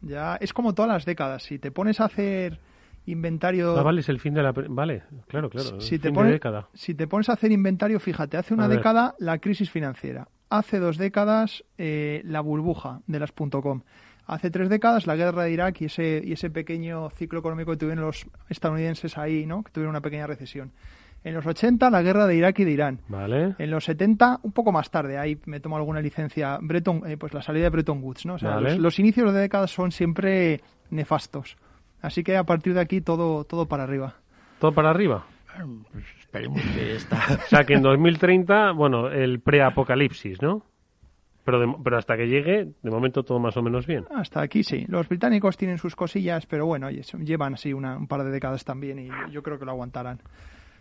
Ya 0.01 0.35
es 0.35 0.53
como 0.53 0.73
todas 0.73 0.91
las 0.91 1.05
décadas. 1.05 1.43
Si 1.43 1.57
te 1.59 1.71
pones 1.71 1.99
a 2.01 2.05
hacer 2.05 2.59
inventario... 3.05 3.77
Ah, 3.77 3.83
vale, 3.83 4.01
es 4.01 4.09
el 4.09 4.19
fin 4.19 4.33
de 4.33 4.43
la... 4.43 4.51
Vale, 4.51 5.03
claro, 5.27 5.49
claro. 5.49 5.79
si 5.79 5.95
el 5.95 6.01
te, 6.01 6.07
fin 6.09 6.15
pones, 6.15 6.31
década. 6.33 6.67
si 6.73 6.93
te 6.95 7.07
pones 7.07 7.29
a 7.29 7.33
hacer 7.33 7.51
inventario, 7.51 7.99
fíjate, 7.99 8.37
hace 8.37 8.53
una 8.53 8.65
A 8.65 8.67
ver. 8.67 8.77
década 8.79 9.15
la 9.19 9.37
crisis 9.39 9.69
financiera, 9.69 10.27
hace 10.49 10.79
dos 10.79 10.97
décadas 10.97 11.63
eh, 11.77 12.21
la 12.25 12.41
burbuja 12.41 13.01
de 13.07 13.19
las 13.19 13.31
.com, 13.31 13.81
hace 14.25 14.49
tres 14.49 14.69
décadas 14.69 15.07
la 15.07 15.15
guerra 15.15 15.43
de 15.43 15.51
Irak 15.51 15.81
y 15.81 15.85
ese, 15.85 16.21
y 16.23 16.33
ese 16.33 16.49
pequeño 16.49 17.09
ciclo 17.11 17.39
económico 17.39 17.71
que 17.71 17.77
tuvieron 17.77 18.05
los 18.05 18.25
estadounidenses 18.49 19.17
ahí, 19.17 19.45
¿no? 19.45 19.63
que 19.63 19.71
tuvieron 19.71 19.91
una 19.91 20.01
pequeña 20.01 20.27
recesión. 20.27 20.71
En 21.23 21.33
los 21.33 21.45
80 21.45 21.89
la 21.89 22.03
guerra 22.03 22.27
de 22.27 22.35
Irak 22.35 22.59
y 22.59 22.65
de 22.65 22.71
Irán. 22.71 22.99
Vale. 23.07 23.55
En 23.57 23.71
los 23.71 23.85
70, 23.85 24.41
un 24.43 24.51
poco 24.51 24.71
más 24.71 24.91
tarde, 24.91 25.17
ahí 25.17 25.39
me 25.45 25.59
tomo 25.59 25.75
alguna 25.75 25.99
licencia, 25.99 26.59
Bretton, 26.61 27.01
eh, 27.07 27.17
pues 27.17 27.33
la 27.33 27.41
salida 27.41 27.63
de 27.63 27.69
Bretton 27.71 28.03
Woods, 28.03 28.27
¿no? 28.27 28.35
O 28.35 28.37
sea, 28.37 28.51
Vale. 28.55 28.71
los, 28.71 28.79
los 28.79 28.99
inicios 28.99 29.33
de 29.33 29.39
décadas 29.39 29.71
son 29.71 29.91
siempre 29.91 30.61
nefastos. 30.91 31.57
Así 31.99 32.23
que 32.23 32.37
a 32.37 32.43
partir 32.43 32.75
de 32.75 32.81
aquí 32.81 33.01
todo, 33.01 33.43
todo 33.45 33.65
para 33.65 33.83
arriba. 33.83 34.13
¿Todo 34.59 34.71
para 34.73 34.91
arriba? 34.91 35.25
Pues 35.91 36.05
esperemos 36.19 36.61
que 36.75 36.95
esta... 36.95 37.17
O 37.33 37.47
sea, 37.47 37.63
que 37.63 37.73
en 37.73 37.81
2030, 37.81 38.73
bueno, 38.73 39.09
el 39.09 39.39
preapocalipsis, 39.39 40.41
¿no? 40.41 40.63
Pero, 41.45 41.59
de- 41.59 41.75
pero 41.83 41.97
hasta 41.97 42.17
que 42.17 42.27
llegue, 42.27 42.69
de 42.81 42.91
momento 42.91 43.23
todo 43.23 43.39
más 43.39 43.55
o 43.55 43.61
menos 43.61 43.85
bien. 43.87 44.05
Hasta 44.13 44.41
aquí 44.41 44.63
sí. 44.63 44.85
Los 44.89 45.07
británicos 45.07 45.55
tienen 45.57 45.77
sus 45.77 45.95
cosillas, 45.95 46.45
pero 46.47 46.65
bueno, 46.65 46.89
llevan 46.89 47.53
así 47.53 47.71
una- 47.71 47.97
un 47.97 48.07
par 48.07 48.23
de 48.23 48.31
décadas 48.31 48.65
también 48.65 48.97
y 48.99 49.09
yo 49.31 49.43
creo 49.43 49.59
que 49.59 49.65
lo 49.65 49.71
aguantarán. 49.71 50.19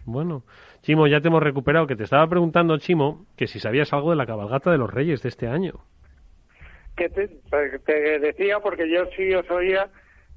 Bueno, 0.07 0.43
Chimo, 0.83 1.07
ya 1.07 1.21
te 1.21 1.29
hemos 1.29 1.43
recuperado, 1.43 1.87
que 1.87 1.97
te 1.97 2.05
estaba 2.05 2.27
preguntando, 2.27 2.77
Chimo, 2.79 3.27
que 3.37 3.47
si 3.47 3.61
sabías 3.61 3.93
algo 3.93 4.11
de 4.11 4.17
la 4.17 4.27
cabalgata 4.27 4.71
de 4.71 4.79
los 4.79 4.93
Reyes 4.93 5.23
de 5.23 5.29
este 5.29 5.47
año. 5.49 5.75
que 6.97 7.09
te, 7.09 7.27
te 7.85 8.19
decía 8.21 8.61
porque 8.61 8.89
yo 8.89 9.05
sí 9.17 9.35
os 9.35 9.51
oía 9.51 9.89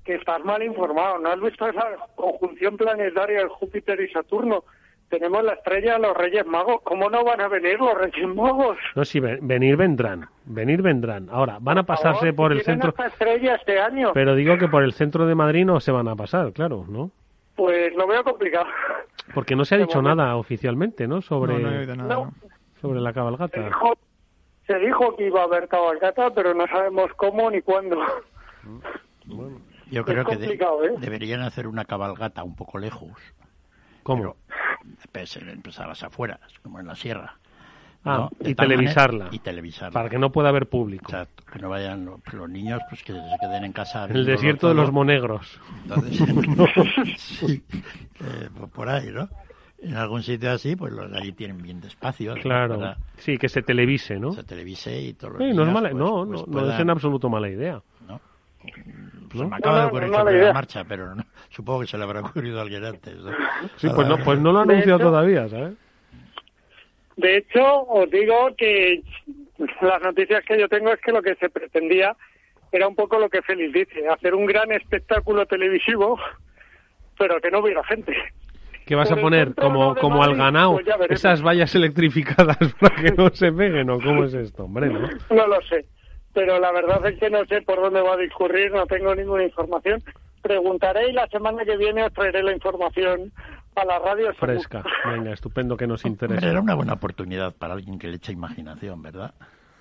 que 0.03 0.15
estás 0.15 0.43
mal 0.43 0.63
informado. 0.63 1.19
¿No 1.19 1.29
has 1.29 1.39
visto 1.39 1.67
esa 1.69 1.85
conjunción 2.15 2.75
planetaria 2.77 3.43
de 3.43 3.47
Júpiter 3.49 3.99
y 4.01 4.09
Saturno? 4.11 4.63
Tenemos 5.09 5.41
la 5.43 5.53
estrella 5.53 5.93
de 5.93 5.99
los 5.99 6.17
Reyes 6.17 6.45
Magos. 6.45 6.81
¿Cómo 6.83 7.09
no 7.09 7.23
van 7.23 7.39
a 7.39 7.47
venir 7.47 7.79
los 7.79 7.93
Reyes 7.97 8.27
Magos? 8.27 8.77
No, 8.95 9.05
sí, 9.05 9.19
ve- 9.21 9.39
venir 9.41 9.77
vendrán, 9.77 10.27
venir 10.45 10.81
vendrán. 10.81 11.29
Ahora, 11.31 11.59
van 11.61 11.77
a 11.77 11.83
pasarse 11.83 12.33
favor, 12.33 12.35
por 12.35 12.51
si 12.51 12.57
el 12.59 12.63
centro, 12.65 12.93
estrella 13.05 13.55
este 13.55 13.79
año. 13.79 14.11
pero 14.13 14.35
digo 14.35 14.57
que 14.57 14.67
por 14.67 14.83
el 14.83 14.91
centro 14.93 15.25
de 15.25 15.33
Madrid 15.35 15.65
no 15.65 15.79
se 15.79 15.91
van 15.93 16.09
a 16.09 16.15
pasar, 16.17 16.51
claro, 16.51 16.83
¿no? 16.89 17.11
Pues 17.55 17.95
lo 17.95 18.05
veo 18.05 18.23
complicado. 18.23 18.65
Porque 19.33 19.55
no 19.55 19.63
se 19.65 19.75
ha 19.75 19.77
dicho 19.77 20.01
nada 20.01 20.35
oficialmente, 20.35 21.07
¿no? 21.07 21.21
Sobre, 21.21 21.53
No, 21.53 21.59
no 21.59 21.71
he 21.75 21.79
oído 21.79 21.95
nada. 21.95 22.13
No. 22.13 22.33
sobre 22.81 22.99
la 22.99 23.09
Se 23.11 23.15
cabalgata. 23.15 23.61
dijo, 23.65 23.93
se 24.67 24.77
dijo 24.79 25.15
que 25.15 25.27
iba 25.27 25.41
a 25.41 25.45
haber 25.45 25.67
cabalgata, 25.69 26.31
pero 26.33 26.53
no 26.53 26.67
sabemos 26.67 27.11
cómo 27.15 27.49
ni 27.49 27.61
cuándo. 27.61 27.97
Yo 29.89 30.03
creo 30.03 30.25
que 30.25 30.35
de- 30.35 30.53
¿eh? 30.53 30.59
deberían 30.99 31.41
hacer 31.41 31.65
una 31.67 31.85
cabalgata 31.85 32.43
un 32.43 32.55
poco 32.55 32.77
lejos. 32.77 33.11
¿Cómo? 34.03 34.35
Empezar 35.13 35.85
a 35.85 35.89
las 35.89 36.03
afueras, 36.03 36.39
como 36.63 36.79
en 36.79 36.87
la 36.87 36.95
sierra. 36.95 37.35
Ah, 38.03 38.17
¿no? 38.17 38.29
De 38.39 38.51
y 38.51 38.55
tal 38.55 38.67
manera- 38.67 38.77
televisarla. 38.79 39.29
y 39.31 39.39
televisarla. 39.39 39.91
Para 39.91 40.09
que 40.09 40.17
no 40.19 40.31
pueda 40.31 40.49
haber 40.49 40.67
público. 40.69 41.05
Exacto, 41.11 41.43
que 41.51 41.59
no 41.59 41.69
vayan 41.69 42.05
los, 42.05 42.19
los 42.33 42.49
niños, 42.49 42.79
pues 42.89 43.03
que 43.03 43.11
se 43.13 43.19
queden 43.41 43.65
en 43.65 43.73
casa. 43.73 44.05
El 44.05 44.25
desierto 44.25 44.67
de 44.69 44.73
todo. 44.73 44.81
los 44.83 44.91
monegros. 44.93 45.59
Entonces, 45.83 46.17
sí, 47.17 47.63
eh, 48.21 48.49
por 48.73 48.87
ahí, 48.89 49.09
¿no? 49.11 49.27
En 49.79 49.95
algún 49.95 50.23
sitio 50.23 50.51
así, 50.51 50.75
pues 50.75 50.91
los 50.93 51.11
de 51.11 51.17
allí 51.19 51.33
tienen 51.33 51.57
bien 51.61 51.79
despacio. 51.81 52.35
¿no? 52.35 52.41
Claro. 52.41 52.79
Para 52.79 52.97
Sí, 53.17 53.37
que 53.37 53.49
se 53.49 53.61
televise, 53.61 54.19
¿no? 54.19 54.31
se 54.31 54.43
televise 54.43 54.99
y 55.01 55.15
los 55.21 55.37
Sí, 55.37 55.53
no 55.53 55.63
es 55.65 55.71
mala, 55.73 55.89
pues- 55.89 55.99
no, 55.99 56.25
pues 56.25 56.47
no, 56.47 56.61
no 56.61 56.71
es 56.73 56.79
en 56.79 56.89
absoluto 56.89 57.29
mala 57.29 57.49
idea. 57.49 57.81
¿no? 58.07 58.19
¿No? 59.33 59.43
Se 59.43 59.49
me 59.49 59.55
acaba 59.57 59.75
de 59.75 59.81
No, 59.81 59.81
no, 59.83 59.87
ocurrir 59.89 60.09
no, 60.11 60.17
sobre 60.19 60.41
la 60.45 60.53
marcha, 60.53 60.83
pero 60.85 61.15
no- 61.15 61.23
supongo 61.49 61.81
que 61.81 61.87
se 61.87 61.97
le 61.97 62.03
habrá 62.03 62.21
ocurrido 62.21 62.59
a 62.59 62.61
alguien 62.63 62.85
antes. 62.85 63.15
¿no? 63.15 63.31
Sí, 63.77 63.87
pues 63.93 64.07
no, 64.07 64.17
pues 64.19 64.39
no 64.39 64.51
lo 64.51 64.59
ha 64.59 64.65
De 64.65 64.73
anunciado 64.73 64.99
hecho- 64.99 65.07
todavía, 65.09 65.47
¿sabes? 65.49 65.73
De 67.15 67.37
hecho, 67.37 67.81
os 67.87 68.09
digo 68.11 68.49
que 68.57 69.01
las 69.81 70.01
noticias 70.03 70.43
que 70.45 70.59
yo 70.59 70.67
tengo 70.69 70.91
es 70.93 71.01
que 71.01 71.11
lo 71.11 71.21
que 71.21 71.33
se 71.35 71.49
pretendía 71.49 72.15
era 72.71 72.87
un 72.87 72.95
poco 72.95 73.17
lo 73.17 73.27
que 73.29 73.41
Félix 73.41 73.73
dice, 73.73 74.07
hacer 74.07 74.35
un 74.35 74.45
gran 74.45 74.71
espectáculo 74.71 75.45
televisivo, 75.47 76.19
pero 77.17 77.39
que 77.41 77.49
no 77.49 77.59
hubiera 77.59 77.83
gente. 77.85 78.15
¿Qué 78.85 78.93
vas 78.95 79.07
a 79.11 79.15
Por 79.15 79.33
el 79.33 79.51
poner? 79.51 79.55
Como, 79.55 79.95
de 79.95 79.99
como 80.01 80.21
al 80.23 80.35
Madrid, 80.37 80.43
ganado, 80.43 80.79
pues 80.97 81.09
esas 81.11 81.41
vallas 81.41 81.73
electrificadas 81.75 82.57
para 82.79 82.95
que 82.95 83.11
no 83.11 83.29
se 83.33 83.51
peguen, 83.51 83.89
¿o 83.89 83.99
cómo 83.99 84.23
es 84.25 84.33
esto? 84.35 84.65
Hombre, 84.65 84.87
¿no? 84.87 84.99
No 85.31 85.47
lo 85.47 85.59
sé, 85.63 85.85
pero 86.37 86.59
la 86.59 86.71
verdad 86.71 87.03
es 87.07 87.17
que 87.17 87.31
no 87.31 87.43
sé 87.45 87.63
por 87.63 87.81
dónde 87.81 87.99
va 87.99 88.13
a 88.13 88.17
discurrir, 88.17 88.71
no 88.71 88.85
tengo 88.85 89.15
ninguna 89.15 89.43
información. 89.43 90.03
Preguntaré 90.43 91.09
y 91.09 91.13
la 91.13 91.25
semana 91.29 91.65
que 91.65 91.75
viene 91.77 92.03
os 92.05 92.13
traeré 92.13 92.43
la 92.43 92.53
información 92.53 93.31
a 93.75 93.83
la 93.83 93.97
radio. 93.97 94.31
Fresca. 94.35 94.83
Venga, 95.03 95.33
estupendo 95.33 95.75
que 95.75 95.87
nos 95.87 96.05
interesa. 96.05 96.47
era 96.47 96.61
una 96.61 96.75
buena 96.75 96.93
oportunidad 96.93 97.55
para 97.55 97.73
alguien 97.73 97.97
que 97.97 98.07
le 98.07 98.17
echa 98.17 98.31
imaginación, 98.31 99.01
¿verdad? 99.01 99.33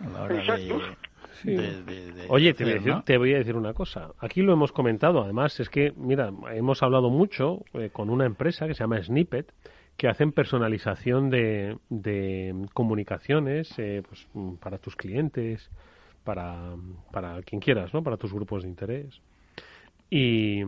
A 0.03 0.09
la 0.09 0.23
hora 0.23 0.57
de... 0.57 0.81
Sí. 1.43 1.51
de, 1.55 1.83
de- 1.83 2.13
de 2.13 2.27
Oye, 2.31 2.55
te 2.55 2.65
voy, 2.65 2.73
a 2.73 2.77
decir, 2.77 2.93
¿no? 2.95 3.03
te 3.03 3.19
voy 3.19 3.35
a 3.35 3.37
decir 3.39 3.55
una 3.55 3.75
cosa. 3.75 4.13
Aquí 4.21 4.41
lo 4.41 4.55
hemos 4.55 4.73
comentado. 4.73 5.23
Además, 5.23 5.61
es 5.61 5.69
que, 5.69 5.93
mira, 5.95 6.31
hemos 6.55 6.83
hablado 6.83 7.11
mucho 7.11 7.59
eh, 7.75 7.91
con 7.93 8.09
una 8.09 8.25
empresa 8.25 8.67
que 8.67 8.73
se 8.73 8.81
llama 8.83 9.03
Snippet, 9.03 9.53
que 9.99 10.09
hacen 10.09 10.33
personalización 10.33 11.29
de, 11.29 11.77
de 11.91 12.55
comunicaciones 12.73 13.79
eh, 13.79 14.03
pues, 14.09 14.27
mm, 14.33 14.55
para 14.55 14.79
tus 14.79 14.97
clientes, 14.97 15.71
para, 16.27 16.75
para 17.13 17.41
quien 17.43 17.63
quieras, 17.63 17.95
¿no? 17.95 18.03
Para 18.03 18.19
tus 18.19 18.35
grupos 18.35 18.65
de 18.65 18.69
interés. 18.69 19.23
Y, 20.11 20.61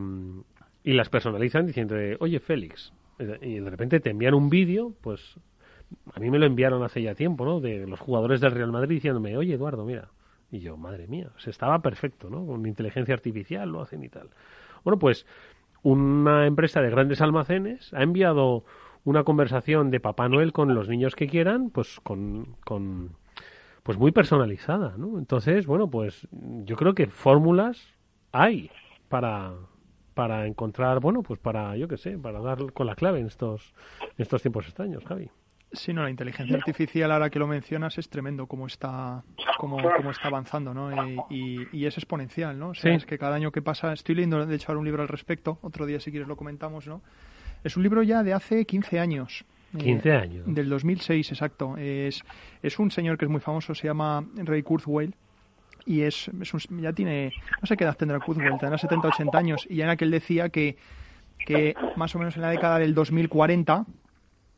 y 0.85 0.93
las 0.95 1.11
personalizan 1.11 1.67
diciendo, 1.67 1.97
oye, 2.21 2.41
Félix, 2.41 2.95
y 3.43 3.59
de 3.59 3.69
repente 3.69 4.01
te 4.01 4.11
envían 4.11 4.33
un 4.33 4.49
vídeo, 4.49 4.95
pues 5.03 5.37
a 6.15 6.21
mí 6.21 6.31
me 6.31 6.39
lo 6.39 6.47
enviaron 6.47 6.83
hace 6.83 7.03
ya 7.03 7.15
tiempo, 7.15 7.45
¿no? 7.45 7.61
De 7.61 7.87
los 7.87 8.01
jugadores 8.01 8.41
del 8.41 8.53
Real 8.53 8.73
Madrid 8.73 8.97
diciéndome, 8.97 9.37
oye, 9.37 9.55
Eduardo, 9.55 9.85
mira. 9.85 10.09
Y 10.51 10.61
yo, 10.61 10.79
madre 10.79 11.07
mía, 11.09 11.31
se 11.37 11.51
estaba 11.51 11.81
perfecto, 11.81 12.31
¿no? 12.31 12.47
Con 12.47 12.65
inteligencia 12.65 13.13
artificial 13.13 13.69
lo 13.71 13.83
hacen 13.83 14.03
y 14.03 14.09
tal. 14.09 14.31
Bueno, 14.83 14.99
pues 14.99 15.27
una 15.83 16.47
empresa 16.47 16.81
de 16.81 16.91
grandes 16.91 17.21
almacenes 17.21 17.93
ha 17.93 18.03
enviado 18.03 18.65
una 19.05 19.25
conversación 19.25 19.91
de 19.91 20.01
Papá 20.01 20.29
Noel 20.29 20.53
con 20.53 20.75
los 20.75 20.89
niños 20.89 21.15
que 21.15 21.27
quieran, 21.27 21.71
pues 21.71 22.01
con, 22.01 22.57
con 22.65 23.11
pues 23.89 23.97
muy 23.97 24.13
personalizada, 24.13 24.93
¿no? 24.99 25.19
Entonces, 25.19 25.65
bueno, 25.67 25.89
pues 25.89 26.29
yo 26.31 26.77
creo 26.77 26.95
que 26.95 27.07
fórmulas 27.07 27.89
hay 28.33 28.71
para 29.09 29.55
para 30.13 30.47
encontrar, 30.47 31.01
bueno, 31.01 31.23
pues 31.23 31.41
para, 31.41 31.75
yo 31.75 31.89
qué 31.89 31.97
sé, 31.97 32.19
para 32.19 32.39
dar 32.41 32.71
con 32.75 32.87
la 32.87 32.95
clave 32.95 33.19
en 33.21 33.29
estos, 33.29 33.73
en 34.03 34.09
estos 34.19 34.43
tiempos 34.43 34.67
extraños, 34.67 35.03
Javi. 35.07 35.31
Sí, 35.73 35.95
no, 35.95 36.03
la 36.03 36.11
inteligencia 36.11 36.55
artificial, 36.55 37.11
ahora 37.13 37.31
que 37.31 37.39
lo 37.39 37.47
mencionas, 37.47 37.97
es 37.97 38.11
tremendo 38.11 38.47
cómo 38.47 38.67
está, 38.67 39.23
cómo, 39.57 39.79
cómo 39.97 40.11
está 40.11 40.29
avanzando, 40.29 40.75
¿no? 40.75 40.93
Y, 41.07 41.19
y- 41.31 41.69
y 41.73 41.87
es 41.87 41.97
exponencial, 41.97 42.59
¿no? 42.59 42.71
O 42.71 42.75
sea, 42.75 42.91
Sí. 42.91 42.97
es 42.99 43.07
que 43.07 43.17
cada 43.17 43.37
año 43.37 43.53
que 43.53 43.63
pasa, 43.63 43.95
estoy 43.95 44.17
leyendo, 44.17 44.45
de 44.45 44.55
hecho, 44.55 44.67
ahora 44.69 44.81
un 44.81 44.85
libro 44.85 45.01
al 45.01 45.09
respecto, 45.09 45.59
otro 45.63 45.87
día 45.87 45.99
si 45.99 46.11
quieres 46.11 46.29
lo 46.29 46.37
comentamos, 46.37 46.87
¿no? 46.87 47.01
Es 47.65 47.79
un 47.79 47.85
libro 47.85 48.03
ya 48.03 48.23
de 48.23 48.35
hace 48.35 48.67
15 48.67 49.01
años. 49.01 49.47
Eh, 49.75 49.79
15 49.79 50.13
años. 50.13 50.45
Del 50.47 50.69
2006, 50.69 51.33
exacto. 51.33 51.77
Es, 51.77 52.23
es 52.63 52.79
un 52.79 52.91
señor 52.91 53.19
que 53.19 53.25
es 53.27 53.31
muy 53.31 53.41
famoso, 53.41 53.75
se 53.75 53.87
llama 53.87 54.25
Ray 54.37 54.63
Kurzweil, 54.63 55.15
y 55.85 56.03
es, 56.03 56.31
es 56.41 56.55
un- 56.55 56.81
ya 56.83 56.93
tiene, 56.93 57.33
no 57.61 57.67
sé 57.67 57.77
qué 57.77 57.85
edad 57.85 57.97
tendrá 57.97 58.19
Kurzweil, 58.21 58.59
tendrá 58.59 58.77
70, 58.79 59.09
80 59.09 59.39
años, 59.39 59.67
y 59.69 59.77
ya 59.77 59.85
en 59.85 59.91
aquel 59.91 60.11
decía 60.11 60.49
que, 60.49 60.77
que 61.45 61.75
más 61.97 62.15
o 62.15 62.19
menos 62.19 62.37
en 62.37 62.43
la 62.43 62.51
década 62.51 62.79
del 62.79 62.95
2040 62.95 63.85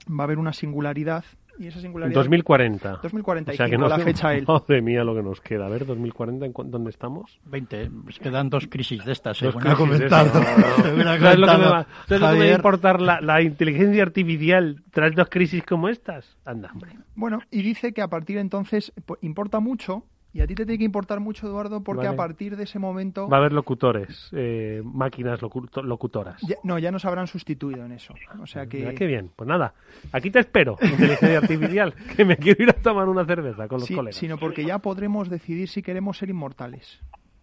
va 0.09 0.21
a 0.21 0.23
haber 0.25 0.39
una 0.39 0.53
singularidad, 0.53 1.25
y 1.61 1.67
esa 1.69 1.81
singularidad... 1.81 2.15
2040. 2.19 3.01
2045, 3.03 3.53
O 3.53 3.57
sea 3.57 3.69
que 3.71 3.79
no 3.79 3.89
la 3.89 3.99
fecha 3.99 4.35
él. 4.35 4.45
Madre 4.49 4.81
mía 4.83 5.05
lo 5.05 5.15
que 5.15 5.23
nos 5.23 5.41
queda. 5.41 5.67
A 5.67 5.69
ver, 5.69 5.85
2040, 5.87 6.47
¿en 6.47 6.53
¿dónde 6.71 6.91
estamos? 6.91 7.39
20. 7.45 7.91
Es 8.09 8.19
que 8.19 8.31
dan 8.31 8.49
dos 8.51 8.67
crisis 8.67 9.05
de 9.05 9.13
estas, 9.13 9.39
Dos 9.39 9.53
según 9.55 9.67
ha 9.69 9.75
crisis 9.75 9.87
comentado. 9.87 10.31
¿Sabes 10.43 11.39
lo 11.39 11.47
que 11.47 11.53
me 11.59 11.69
comentado 11.69 11.71
va, 11.71 11.87
¿sabes 12.09 12.21
lo 12.23 12.31
que 12.31 12.37
me 12.39 12.47
va 12.47 12.53
a 12.53 12.57
importar 12.57 13.01
la, 13.01 13.21
la 13.21 13.43
inteligencia 13.43 14.03
artificial 14.03 14.83
tras 14.91 15.15
dos 15.15 15.29
crisis 15.29 15.63
como 15.65 15.89
estas? 15.89 16.37
Anda, 16.45 16.71
hombre. 16.73 16.93
Bueno, 17.15 17.41
y 17.51 17.63
dice 17.63 17.93
que 17.93 18.03
a 18.03 18.09
partir 18.09 18.37
de 18.37 18.43
entonces 18.43 18.93
po- 19.05 19.19
importa 19.21 19.61
mucho, 19.61 20.05
y 20.33 20.41
a 20.43 20.47
ti 20.47 20.55
te 20.55 20.65
tiene 20.65 20.79
que 20.79 20.85
importar 20.85 21.19
mucho, 21.21 21.47
Eduardo, 21.49 21.83
porque 21.83 22.07
Vale. 22.07 22.15
a 22.15 22.17
partir 22.17 22.57
de 22.57 22.63
ese 22.65 22.79
momento... 22.79 23.29
Va 23.29 23.39
a 23.39 23.41
haber 23.41 23.53
locutores, 23.53 24.29
eh, 24.33 24.81
máquinas 24.85 25.41
locu- 25.41 25.83
locutoras. 25.83 26.41
ya- 26.43 26.57
no, 26.63 26.79
ya 26.79 26.93
nos 26.93 27.05
habrán 27.05 27.27
sustituido 27.27 27.85
en 27.85 27.93
eso. 27.93 28.15
O 28.41 28.47
sea 28.47 28.67
que... 28.67 28.79
Mira 28.79 28.95
qué 28.95 29.07
bien. 29.07 29.31
Pues 29.35 29.49
nada, 29.49 29.75
aquí 30.13 30.31
te 30.31 30.39
espero, 30.39 30.77
inteligencia 30.83 31.39
artificial, 31.39 31.95
que 32.17 32.25
me 32.25 32.37
quiero 32.37 32.63
ir 32.63 32.71
a 32.71 32.75
tomar 32.75 33.09
una 33.09 33.25
cerveza 33.25 33.67
con 33.67 33.79
los 33.81 33.89
Sí, 33.89 33.95
colegas. 33.95 34.17
sino 34.17 34.39
porque 34.39 34.65
ya 34.65 34.79
podremos 34.79 35.29
decidir 35.29 35.69
si 35.69 35.83
queremos 35.83 36.19
ser 36.19 36.31
inmortales, 36.31 37.01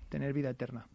tener 0.09 0.31
vida 0.33 0.49
eterna. 0.49 0.85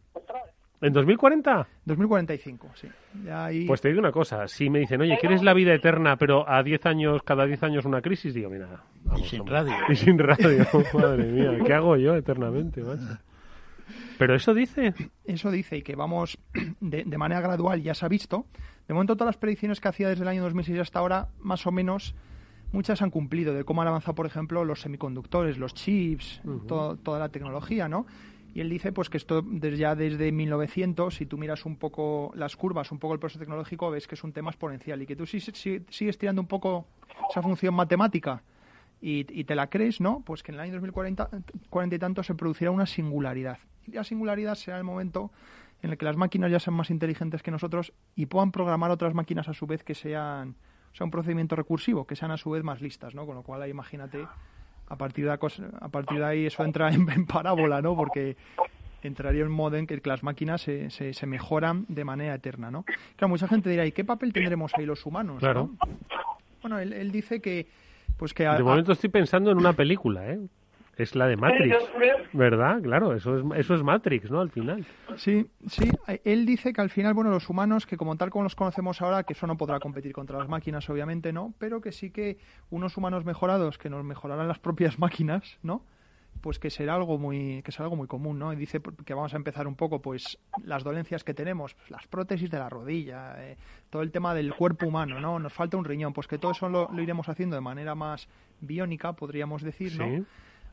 ¿En 0.83 0.93
2040? 0.93 1.67
2045, 1.85 2.71
sí. 2.75 2.89
Ya 3.25 3.47
ahí... 3.47 3.67
Pues 3.67 3.81
te 3.81 3.89
digo 3.89 4.01
una 4.01 4.13
cosa, 4.13 4.47
si 4.49 4.69
me 4.69 4.81
dicen, 4.81 5.01
oye, 5.01 5.17
¿quieres 5.21 5.43
la 5.43 5.55
vida 5.55 5.73
eterna, 5.73 6.17
pero 6.17 6.49
a 6.49 6.63
10 6.63 6.85
años, 6.87 7.23
cada 7.23 7.47
10 7.47 7.63
años 7.63 7.85
una 7.85 8.03
crisis? 8.03 8.35
Digo, 8.35 8.51
mira, 8.51 8.83
vamos, 9.05 9.23
Y 9.27 9.29
sin 9.31 9.41
hombre. 9.41 9.55
radio. 9.55 9.75
Y 9.89 9.97
sin 9.97 10.19
radio, 10.19 10.67
madre 10.95 11.25
mía, 11.31 11.57
¿qué 11.65 11.73
hago 11.73 11.97
yo 11.97 12.15
eternamente, 12.17 12.83
macho? 12.83 13.19
Pero 14.19 14.35
eso 14.35 14.55
dice, 14.55 14.95
Eso 15.25 15.51
dice 15.51 15.79
y 15.79 15.83
que 15.83 15.97
vamos 15.97 16.39
de, 16.81 17.05
de 17.05 17.19
manera 17.19 17.41
gradual, 17.41 17.83
ya 17.83 17.95
se 17.95 18.05
ha 18.05 18.09
visto. 18.09 18.47
De 18.89 18.95
momento 18.95 19.15
todas 19.17 19.29
las 19.35 19.37
predicciones 19.39 19.81
que 19.81 19.89
hacía 19.89 20.09
desde 20.09 20.23
el 20.23 20.29
año 20.29 20.43
2006 20.43 20.79
hasta 20.81 20.99
ahora, 20.99 21.29
más 21.41 21.67
o 21.67 21.73
menos, 21.73 22.15
muchas 22.73 22.99
se 22.99 23.05
han 23.05 23.11
cumplido, 23.11 23.55
de 23.55 23.65
cómo 23.65 23.83
han 23.83 23.89
avanzado, 23.89 24.15
por 24.15 24.27
ejemplo, 24.27 24.65
los 24.65 24.81
semiconductores, 24.81 25.59
los 25.59 25.75
chips, 25.75 26.41
to- 26.67 26.97
toda 27.03 27.19
la 27.19 27.29
tecnología, 27.29 27.89
¿no? 27.89 28.07
Y 28.55 28.61
él 28.61 28.69
dice 28.69 28.93
pues 28.93 29.09
que 29.09 29.17
esto 29.17 29.41
desde, 29.43 29.77
ya 29.79 29.95
desde 29.95 30.31
1900, 30.31 31.15
si 31.15 31.25
tú 31.27 31.39
miras 31.39 31.65
un 31.65 31.77
poco 31.77 32.33
las 32.35 32.55
curvas, 32.57 32.93
un 32.93 32.99
poco 32.99 33.15
el 33.15 33.21
proceso 33.21 33.39
tecnológico, 33.41 33.91
ves 33.91 34.07
que 34.07 34.15
es 34.15 34.25
un 34.25 34.33
tema 34.33 34.51
exponencial 34.51 35.01
y 35.01 35.07
que 35.07 35.17
tú 35.17 35.25
si, 35.27 35.41
si- 35.41 35.85
sigues 35.89 36.19
tirando 36.19 36.43
un 36.43 36.49
poco 36.49 36.87
esa 37.31 37.41
función 37.43 37.75
matemática 37.75 38.43
y, 39.01 39.27
y 39.41 39.45
te 39.45 39.55
la 39.55 39.69
crees, 39.69 40.01
¿no? 40.01 40.21
Pues 40.25 40.43
que 40.43 40.53
en 40.53 40.57
el 40.57 40.61
año 40.61 40.73
2040 40.75 41.31
40 41.71 41.97
y 41.97 41.99
tanto 41.99 42.23
se 42.23 42.35
producirá 42.35 42.71
una 42.71 42.87
singularidad. 42.87 43.59
Y 43.87 43.93
la 43.93 44.05
singularidad 44.05 44.55
será 44.55 44.77
el 44.79 44.85
momento 44.85 45.31
en 45.83 45.91
el 45.91 45.97
que 45.99 46.05
las 46.05 46.17
máquinas 46.17 46.51
ya 46.51 46.61
sean 46.61 46.75
más 46.77 46.91
inteligentes 46.91 47.43
que 47.43 47.51
nosotros 47.51 47.93
y 48.15 48.27
puedan 48.27 48.53
programar 48.53 48.91
otras 48.91 49.15
máquinas 49.15 49.49
a 49.49 49.55
su 49.55 49.67
vez 49.67 49.83
que 49.83 49.95
sean, 49.95 50.57
o 50.93 50.95
sea, 50.95 51.05
un 51.07 51.11
procedimiento 51.11 51.57
recursivo, 51.57 52.07
que 52.07 52.15
sean 52.15 52.31
a 52.31 52.37
su 52.37 52.51
vez 52.51 52.63
más 52.63 52.81
listas, 52.81 53.15
¿no? 53.15 53.27
Con 53.27 53.35
lo 53.35 53.43
cual 53.43 53.63
ahí 53.63 53.71
imagínate, 53.71 54.25
a 54.89 54.97
partir 54.97 55.29
de, 55.31 55.39
cosa- 55.39 55.71
a 55.81 55.89
partir 55.89 56.19
de 56.19 56.25
ahí 56.25 56.47
eso 56.47 56.65
entra 56.65 56.89
en, 56.93 57.09
en 57.11 57.27
parábola, 57.27 57.81
¿no? 57.83 57.97
Porque 57.97 58.37
entraría 59.03 59.45
un 59.45 59.51
modo 59.51 59.77
en 59.77 59.87
que 59.87 60.01
las 60.05 60.23
máquinas 60.23 60.61
se, 60.63 60.91
se, 60.91 61.13
se 61.13 61.27
mejoran 61.27 61.87
de 61.89 62.05
manera 62.05 62.35
eterna, 62.35 62.71
¿no? 62.71 62.85
Claro, 63.17 63.31
mucha 63.31 63.49
gente 63.49 63.69
dirá, 63.71 63.85
¿y 63.87 63.93
qué 63.93 64.05
papel 64.05 64.33
tendremos 64.33 64.73
ahí 64.77 64.87
los 64.87 65.05
humanos? 65.07 65.41
Claro. 65.41 65.71
¿no? 65.81 65.99
Bueno, 66.61 66.79
él, 66.79 66.93
él 66.93 67.11
dice 67.11 67.41
que, 67.41 67.67
pues 68.17 68.33
que... 68.35 68.47
a- 68.47 68.57
de 68.57 68.63
momento 68.63 68.93
estoy 68.93 69.11
pensando 69.11 69.51
en 69.51 69.59
una 69.59 69.73
película, 69.73 70.31
¿eh? 70.31 70.39
Es 70.97 71.15
la 71.15 71.27
de 71.27 71.37
Matrix, 71.37 71.77
¿verdad? 72.35 72.83
Claro, 72.83 73.15
eso 73.15 73.39
es, 73.39 73.45
eso 73.61 73.75
es 73.75 73.83
Matrix, 73.83 74.31
¿no? 74.31 74.41
Al 74.41 74.51
final. 74.51 74.85
Sí, 75.17 75.47
sí. 75.67 75.91
Él 76.25 76.45
dice 76.45 76.75
que 76.75 76.83
al 76.83 76.91
final, 76.91 77.15
bueno, 77.15 77.31
los 77.31 77.49
humanos, 77.49 77.87
que 77.87 77.97
como 77.97 78.17
tal 78.17 78.29
como 78.29 78.45
los 78.45 78.55
conocemos 78.55 79.01
ahora, 79.01 79.23
que 79.23 79.33
eso 79.33 79.47
no 79.47 79.57
podrá 79.57 79.81
competir 79.81 80.13
contra 80.13 80.39
las 80.39 80.49
máquinas, 80.49 80.89
obviamente, 80.91 81.33
¿no? 81.33 81.55
Pero 81.59 81.81
que 81.81 81.93
sí 81.93 82.11
que 82.11 82.37
unos 82.69 82.97
humanos 82.99 83.25
mejorados, 83.25 83.79
que 83.79 83.89
nos 83.89 84.05
mejorarán 84.05 84.49
las 84.49 84.59
propias 84.59 84.99
máquinas, 84.99 85.59
¿no? 85.63 85.83
Pues 86.43 86.59
que 86.59 86.69
será 86.69 86.95
algo 86.95 87.19
muy, 87.19 87.63
que 87.63 87.73
será 87.73 87.85
algo 87.85 87.97
muy 87.97 88.07
común, 88.07 88.39
¿no? 88.39 88.53
Y 88.53 88.57
dice 88.57 88.83
que 89.07 89.15
vamos 89.15 89.33
a 89.33 89.37
empezar 89.37 89.67
un 89.67 89.77
poco, 89.77 90.03
pues, 90.03 90.39
las 90.63 90.85
dolencias 90.85 91.25
que 91.25 91.33
tenemos, 91.33 91.75
pues, 91.75 91.91
las 91.91 92.07
prótesis 92.07 92.51
de 92.51 92.59
la 92.59 92.69
rodilla, 92.69 93.35
eh, 93.39 93.57
todo 93.89 94.03
el 94.03 94.11
tema 94.11 94.35
del 94.35 94.53
cuerpo 94.55 94.87
humano, 94.87 95.21
¿no? 95.21 95.39
Nos 95.39 95.55
falta 95.55 95.79
un 95.79 95.85
riñón, 95.85 96.13
pues 96.13 96.27
que 96.27 96.39
todo 96.39 96.53
eso 96.53 96.69
lo, 96.69 96.91
lo 96.93 97.03
iremos 97.03 97.29
haciendo 97.31 97.57
de 97.57 97.63
manera 97.63 97.95
más 97.95 98.29
biónica, 98.61 99.15
podríamos 99.15 99.63
decir, 99.63 99.99
¿no? 99.99 100.07
Sí. 100.07 100.25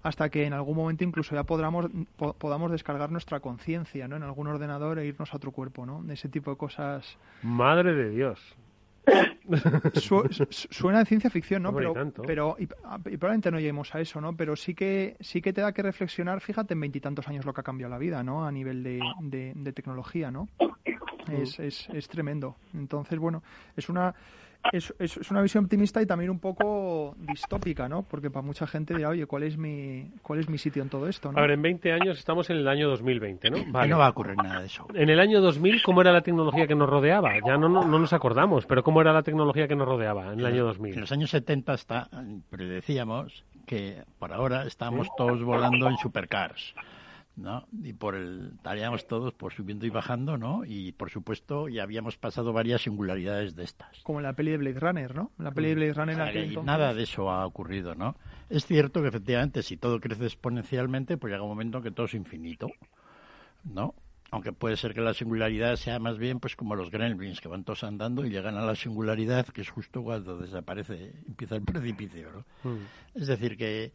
Hasta 0.04 0.30
que 0.30 0.46
en 0.46 0.54
algún 0.54 0.78
momento 0.78 1.04
incluso 1.04 1.36
ya 1.36 1.44
podamos, 1.44 1.88
po- 2.16 2.34
podamos 2.34 2.72
descargar 2.72 3.12
nuestra 3.12 3.40
conciencia 3.40 4.08
¿no? 4.08 4.16
en 4.16 4.24
algún 4.24 4.48
ordenador 4.48 5.00
e 5.00 5.06
irnos 5.06 5.34
a 5.34 5.38
otro 5.38 5.52
cuerpo, 5.52 5.86
¿no? 5.86 6.04
Ese 6.12 6.30
tipo 6.30 6.52
de 6.52 6.58
cosas. 6.58 7.18
Madre 7.44 7.94
de 7.94 8.10
Dios. 8.10 8.40
Su- 9.94 10.28
su- 10.30 10.48
suena 10.50 11.00
de 11.00 11.06
ciencia 11.06 11.30
ficción, 11.30 11.64
¿no? 11.64 11.70
Hombre, 11.70 11.88
pero, 11.94 12.14
pero 12.28 12.56
y, 12.60 12.64
y 12.64 13.18
probablemente 13.18 13.50
no 13.52 13.58
lleguemos 13.58 13.94
a 13.96 14.00
eso, 14.02 14.22
¿no? 14.22 14.36
Pero 14.36 14.56
sí 14.56 14.76
que 14.76 15.16
sí 15.20 15.42
que 15.42 15.52
te 15.54 15.62
da 15.62 15.72
que 15.74 15.82
reflexionar, 15.82 16.42
fíjate 16.42 16.74
en 16.74 16.82
veintitantos 16.82 17.28
años 17.28 17.46
lo 17.46 17.54
que 17.54 17.62
ha 17.62 17.64
cambiado 17.64 17.90
la 17.92 17.98
vida, 17.98 18.24
¿no? 18.24 18.46
A 18.46 18.52
nivel 18.52 18.84
de, 18.84 19.00
de, 19.22 19.54
de 19.56 19.74
tecnología, 19.74 20.30
¿no? 20.32 20.48
Es, 21.32 21.60
es, 21.60 21.90
es 21.90 22.08
tremendo. 22.08 22.56
Entonces, 22.74 23.18
bueno, 23.20 23.42
es 23.76 23.90
una 23.90 24.14
es, 24.72 24.94
es, 25.00 25.18
es 25.18 25.32
una 25.32 25.42
visión 25.42 25.64
optimista 25.64 26.02
y 26.02 26.06
también 26.06 26.30
un 26.30 26.40
poco 26.40 27.16
distópica, 27.20 27.88
¿no? 27.88 28.04
Porque 28.04 28.30
para 28.30 28.46
mucha 28.46 28.68
gente 28.68 28.96
dirá, 28.96 29.10
oye, 29.10 29.26
¿cuál 29.26 29.44
es 29.44 29.58
mi 29.58 30.12
cuál 30.22 30.40
es 30.40 30.50
mi 30.50 30.58
sitio 30.58 30.84
en 30.84 30.90
todo 30.90 31.08
esto, 31.08 31.32
¿no? 31.32 31.38
A 31.38 31.42
ver, 31.42 31.52
en 31.52 31.62
20 31.62 31.92
años 31.92 32.20
estamos 32.20 32.50
en 32.50 32.58
el 32.58 32.68
año 32.68 32.90
2020, 32.90 33.50
¿no? 33.50 33.58
Y 33.58 33.88
no 33.88 33.98
va 33.98 34.08
a 34.08 34.10
ocurrir 34.10 34.38
nada 34.38 34.60
de 34.62 34.68
eso. 34.68 34.86
En 34.94 35.10
el 35.10 35.20
año 35.20 35.42
2000, 35.42 35.82
¿cómo 35.84 36.02
era 36.02 36.12
la 36.12 36.22
tecnología 36.22 36.68
que 36.68 36.76
nos 36.76 36.90
rodeaba? 36.90 37.34
Ya 37.46 37.58
no, 37.58 37.70
no, 37.70 37.86
no 37.86 38.00
nos 38.00 38.14
acordamos, 38.14 38.66
pero 38.66 38.84
¿cómo 38.84 39.02
era 39.02 39.14
la 39.14 39.24
tecnología 39.24 39.68
que 39.68 39.76
nos 39.76 39.88
rodeaba 39.88 40.34
en 40.34 40.40
el 40.40 40.46
año 40.46 40.60
En 40.62 40.66
2000? 40.66 41.00
los 41.00 41.12
años 41.12 41.30
70 41.30 41.74
está, 41.74 42.10
predecíamos 42.50 43.46
que 43.66 44.04
por 44.18 44.34
ahora 44.34 44.66
estábamos 44.66 45.08
todos 45.16 45.44
volando 45.44 45.88
en 45.88 45.98
supercars. 45.98 46.74
¿No? 47.40 47.68
Y 47.84 47.94
por 47.94 48.16
el, 48.16 48.52
estaríamos 48.56 49.08
todos 49.08 49.34
por 49.34 49.54
subiendo 49.54 49.86
y 49.86 49.90
bajando, 49.90 50.38
¿no? 50.38 50.64
Y 50.66 50.92
por 50.92 51.10
supuesto 51.10 51.68
ya 51.68 51.84
habíamos 51.84 52.18
pasado 52.18 52.54
varias 52.54 52.82
singularidades 52.82 53.56
de 53.56 53.64
estas. 53.64 54.02
Como 54.04 54.20
en 54.20 54.24
la 54.24 54.34
peli 54.34 54.52
de 54.52 54.58
Blade 54.58 54.80
Runner, 54.80 55.16
¿no? 55.16 55.32
La 55.38 55.52
peli 55.52 55.70
de 55.70 55.76
Blade 55.76 55.94
Runner 55.94 56.22
aquel 56.22 56.44
entonces- 56.50 56.66
nada 56.66 56.94
de 56.94 57.04
eso 57.04 57.30
ha 57.32 57.46
ocurrido, 57.46 57.96
¿no? 57.96 58.16
Es 58.50 58.66
cierto 58.66 59.02
que 59.02 59.08
efectivamente 59.08 59.64
si 59.64 59.78
todo 59.78 60.00
crece 60.00 60.26
exponencialmente, 60.26 61.18
pues 61.18 61.32
llega 61.32 61.44
un 61.44 61.50
momento 61.50 61.82
que 61.82 61.92
todo 61.92 62.06
es 62.06 62.14
infinito, 62.14 62.68
¿no? 63.64 63.94
aunque 64.32 64.54
puede 64.54 64.78
ser 64.78 64.94
que 64.94 65.02
la 65.02 65.14
singularidad 65.14 65.76
sea 65.76 66.00
más 66.00 66.18
bien 66.18 66.40
pues 66.40 66.56
como 66.56 66.76
los 66.76 66.92
gremlins 66.92 67.42
que 67.42 67.48
van 67.48 67.64
todos 67.64 67.84
andando 67.84 68.26
y 68.26 68.30
llegan 68.30 68.58
a 68.58 68.66
la 68.66 68.76
singularidad 68.76 69.48
que 69.48 69.62
es 69.62 69.70
justo 69.70 70.04
cuando 70.04 70.38
desaparece 70.38 71.14
empieza 71.28 71.56
el 71.56 71.64
precipicio 71.64 72.30
¿no? 72.32 72.70
Mm. 72.72 72.86
es 73.16 73.28
decir 73.28 73.58
que 73.58 73.92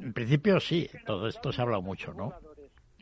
en 0.00 0.12
principio 0.12 0.60
sí 0.60 0.88
todo 1.06 1.28
esto 1.28 1.52
se 1.52 1.60
ha 1.60 1.64
hablado 1.64 1.82
mucho 1.82 2.12
no 2.12 2.34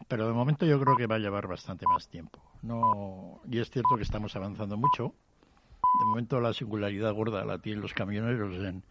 pero 0.08 0.26
de 0.26 0.32
momento 0.32 0.66
yo 0.66 0.80
creo 0.80 0.96
que 0.96 1.06
va 1.06 1.16
a 1.16 1.18
llevar 1.18 1.46
bastante 1.46 1.86
más 1.86 2.08
tiempo. 2.08 2.40
No 2.62 3.40
y 3.50 3.58
es 3.58 3.70
cierto 3.70 3.96
que 3.96 4.02
estamos 4.02 4.34
avanzando 4.36 4.76
mucho. 4.76 5.14
De 6.00 6.06
momento 6.06 6.40
la 6.40 6.52
singularidad 6.52 7.12
gorda 7.12 7.44
la 7.44 7.58
tienen 7.58 7.82
los 7.82 7.92
camioneros 7.92 8.54
en 8.64 8.82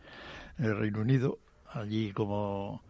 el 0.57 0.77
Reino 0.77 1.01
Unido. 1.01 1.39
Allí 1.73 2.11
como 2.11 2.81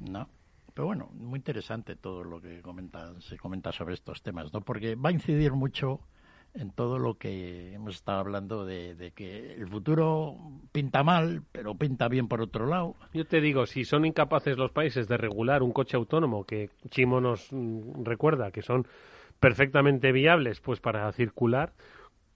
no. 0.00 0.28
Pero 0.72 0.86
bueno, 0.86 1.08
muy 1.14 1.38
interesante 1.38 1.94
todo 1.94 2.24
lo 2.24 2.40
que 2.40 2.60
comenta, 2.60 3.20
se 3.20 3.36
comenta 3.36 3.70
sobre 3.70 3.94
estos 3.94 4.22
temas, 4.22 4.52
¿no? 4.52 4.60
Porque 4.60 4.96
va 4.96 5.10
a 5.10 5.12
incidir 5.12 5.52
mucho 5.52 6.00
en 6.54 6.70
todo 6.70 6.98
lo 6.98 7.14
que 7.14 7.74
hemos 7.74 7.96
estado 7.96 8.20
hablando 8.20 8.64
de, 8.64 9.12
que 9.14 9.54
el 9.54 9.68
futuro 9.68 10.36
pinta 10.72 11.02
mal, 11.02 11.42
pero 11.50 11.74
pinta 11.74 12.08
bien 12.08 12.28
por 12.28 12.40
otro 12.40 12.66
lado. 12.66 12.94
Yo 13.12 13.26
te 13.26 13.40
digo, 13.40 13.66
si 13.66 13.84
son 13.84 14.04
incapaces 14.04 14.56
los 14.56 14.70
países 14.70 15.08
de 15.08 15.16
regular 15.16 15.62
un 15.62 15.72
coche 15.72 15.96
autónomo, 15.96 16.44
que 16.44 16.70
Chimo 16.90 17.20
nos 17.20 17.52
mm, 17.52 18.04
recuerda 18.04 18.52
que 18.52 18.62
son 18.62 18.86
perfectamente 19.40 20.12
viables 20.12 20.60
pues 20.60 20.80
para 20.80 21.10
circular, 21.12 21.72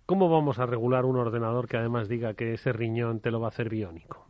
¿cómo 0.04 0.28
vamos 0.28 0.58
a 0.58 0.66
regular 0.66 1.04
un 1.04 1.16
ordenador 1.16 1.68
que 1.68 1.76
además 1.76 2.08
diga 2.08 2.34
que 2.34 2.54
ese 2.54 2.72
riñón 2.72 3.20
te 3.20 3.30
lo 3.30 3.40
va 3.40 3.46
a 3.46 3.50
hacer 3.50 3.68
biónico? 3.68 4.26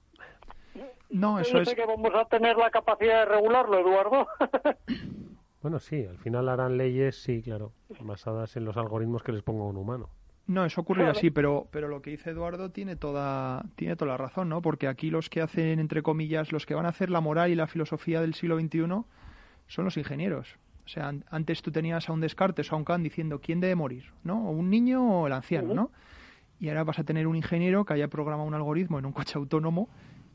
No, 1.11 1.41
eso 1.41 1.59
es... 1.63 1.75
que 1.75 1.87
vamos 1.87 2.15
a 2.15 2.27
tener 2.27 2.59
la 2.59 2.71
capacidad 2.71 3.21
de 3.21 3.25
regularlo, 3.25 3.79
Eduardo. 3.79 4.29
bueno, 5.63 5.79
sí, 5.79 6.05
al 6.05 6.19
final 6.19 6.49
harán 6.49 6.77
leyes, 6.77 7.23
sí, 7.23 7.43
claro, 7.43 7.73
basadas 8.01 8.57
en 8.57 8.65
los 8.65 8.77
algoritmos 8.77 9.23
que 9.23 9.33
les 9.33 9.43
ponga 9.43 9.65
un 9.65 9.77
humano. 9.77 10.09
No, 10.47 10.65
eso 10.65 10.81
ocurrirá 10.81 11.11
así, 11.11 11.31
pero, 11.31 11.69
pero 11.71 11.89
lo 11.89 12.01
que 12.01 12.11
dice 12.11 12.31
Eduardo 12.31 12.71
tiene 12.71 12.97
toda, 12.97 13.67
tiene 13.77 13.97
toda 13.97 14.13
la 14.13 14.17
razón, 14.17 14.49
¿no? 14.49 14.63
Porque 14.63 14.89
aquí 14.89 15.11
los 15.11 15.29
que 15.29 15.43
hacen, 15.43 15.79
entre 15.79 16.03
comillas, 16.03 16.53
los 16.53 16.65
que 16.65 16.75
van 16.75 16.87
a 16.87 16.89
hacer 16.89 17.11
la 17.11 17.21
moral 17.21 17.51
y 17.51 17.55
la 17.55 17.67
filosofía 17.67 18.23
del 18.23 18.33
siglo 18.33 18.59
XXI 18.59 18.81
son 19.67 19.85
los 19.85 19.99
ingenieros. 19.99 20.57
O 20.87 20.89
sea, 20.89 21.13
antes 21.31 21.61
tú 21.61 21.71
tenías 21.71 22.09
a 22.09 22.15
un 22.15 22.23
Descartes 22.23 22.73
o 22.73 22.75
a 22.75 22.79
un 22.79 22.85
Kant 22.85 23.05
diciendo 23.05 23.43
quién 23.43 23.61
debe 23.61 23.75
morir, 23.75 24.05
¿no? 24.25 24.49
O 24.49 24.53
un 24.53 24.71
niño 24.71 25.21
o 25.21 25.27
el 25.27 25.35
anciano, 25.35 25.75
¿no? 25.75 25.91
Y 26.61 26.71
ahora 26.71 26.83
vas 26.83 26.99
a 26.99 27.05
tener 27.05 27.27
un 27.27 27.37
ingeniero 27.37 27.85
que 27.85 27.93
haya 27.93 28.09
programado 28.09 28.49
un 28.49 28.55
algoritmo 28.55 28.99
en 28.99 29.05
un 29.05 29.13
coche 29.13 29.37
autónomo 29.37 29.91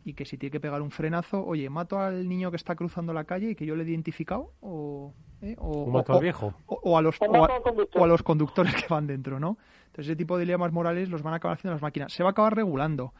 y 0.05 0.13
que 0.13 0.25
si 0.25 0.37
tiene 0.37 0.51
que 0.51 0.59
pegar 0.59 0.81
un 0.81 0.91
frenazo, 0.91 1.43
oye, 1.45 1.69
mato 1.69 1.99
al 1.99 2.27
niño 2.27 2.51
que 2.51 2.57
está 2.57 2.75
cruzando 2.75 3.13
la 3.13 3.23
calle 3.23 3.51
y 3.51 3.55
que 3.55 3.65
yo 3.65 3.75
le 3.75 3.83
he 3.83 3.89
identificado 3.89 4.51
o, 4.61 5.13
¿eh? 5.41 5.55
o, 5.57 5.87
mato 5.87 6.13
al 6.13 6.21
viejo 6.21 6.53
o, 6.65 6.97
a 6.97 7.01
los 7.01 7.17
o, 7.21 8.03
a, 8.03 8.07
los 8.07 8.23
conductores 8.23 8.75
que 8.75 8.87
van 8.89 9.07
dentro, 9.07 9.39
¿no? 9.39 9.57
Entonces 9.85 10.07
ese 10.07 10.15
tipo 10.15 10.37
de 10.37 10.41
dilemas 10.41 10.71
morales 10.71 11.09
los 11.09 11.21
van 11.21 11.33
a 11.33 11.37
acabar 11.37 11.57
haciendo 11.57 11.75
las 11.75 11.81
máquinas. 11.81 12.11
Se 12.11 12.23
va 12.23 12.29
a 12.29 12.31
acabar 12.31 12.55
regulando, 12.55 13.13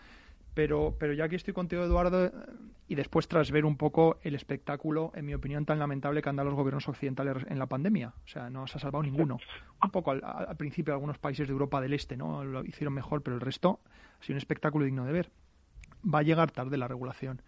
pero 0.54 0.96
pero 1.00 1.14
ya 1.14 1.26
aquí 1.26 1.36
estoy 1.36 1.54
contigo 1.54 1.84
Eduardo 1.84 2.32
y 2.88 2.96
después 2.96 3.28
tras 3.28 3.50
ver 3.52 3.64
un 3.64 3.78
poco 3.78 4.18
el 4.24 4.36
espectáculo, 4.36 5.12
en 5.16 5.26
mi 5.26 5.34
opinión 5.34 5.66
tan 5.66 5.80
lamentable 5.80 6.22
que 6.22 6.30
andan 6.30 6.46
los 6.46 6.56
gobiernos 6.56 6.88
occidentales 6.90 7.46
en 7.48 7.58
la 7.58 7.68
pandemia, 7.68 8.14
o 8.26 8.28
sea, 8.28 8.50
no 8.50 8.68
se 8.68 8.78
ha 8.78 8.82
salvado 8.82 9.04
ninguno. 9.04 9.38
Un 9.82 9.90
poco 9.90 10.12
al, 10.12 10.22
al 10.24 10.58
principio 10.58 10.94
algunos 10.94 11.18
países 11.18 11.48
de 11.48 11.54
Europa 11.54 11.80
del 11.80 11.94
Este, 11.94 12.18
¿no? 12.18 12.44
Lo 12.44 12.64
hicieron 12.66 12.94
mejor, 12.94 13.22
pero 13.22 13.36
el 13.36 13.42
resto 13.42 13.80
ha 14.20 14.24
sido 14.24 14.34
un 14.34 14.40
espectáculo 14.40 14.84
digno 14.84 15.06
de 15.06 15.14
ver 15.14 15.32
va 16.04 16.20
a 16.20 16.24
llegar 16.24 16.52
tarde 16.52 16.78
la 16.78 16.88
regulación. 16.88 17.42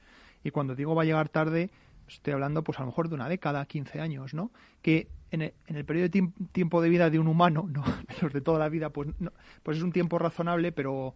Y 0.44 0.52
cuando 0.52 0.76
digo 0.76 0.96
va 0.96 1.04
a 1.04 1.06
llegar 1.06 1.30
tarde, 1.30 1.72
estoy 2.08 2.34
hablando 2.34 2.63
pues 2.63 2.78
a 2.80 2.82
lo 2.82 2.88
mejor 2.88 3.10
de 3.10 3.15
una 3.15 3.30
década, 3.30 3.65
15 3.65 4.00
años, 4.00 4.34
¿no? 4.34 4.52
Que 4.82 5.08
en 5.32 5.41
el, 5.41 5.54
en 5.68 5.76
el 5.76 5.86
periodo 5.86 6.10
de 6.10 6.32
tiempo 6.52 6.82
de 6.82 6.89
vida 6.89 7.10
de 7.10 7.20
un 7.20 7.28
humano, 7.28 7.68
no 7.72 7.84
los 8.22 8.34
de 8.34 8.41
toda 8.41 8.60
la 8.60 8.70
vida, 8.70 8.89
pues, 8.89 9.10
no, 9.20 9.32
pues 9.63 9.78
es 9.78 9.84
un 9.84 9.91
tiempo 9.91 10.20
razonable, 10.20 10.72
pero 10.72 11.15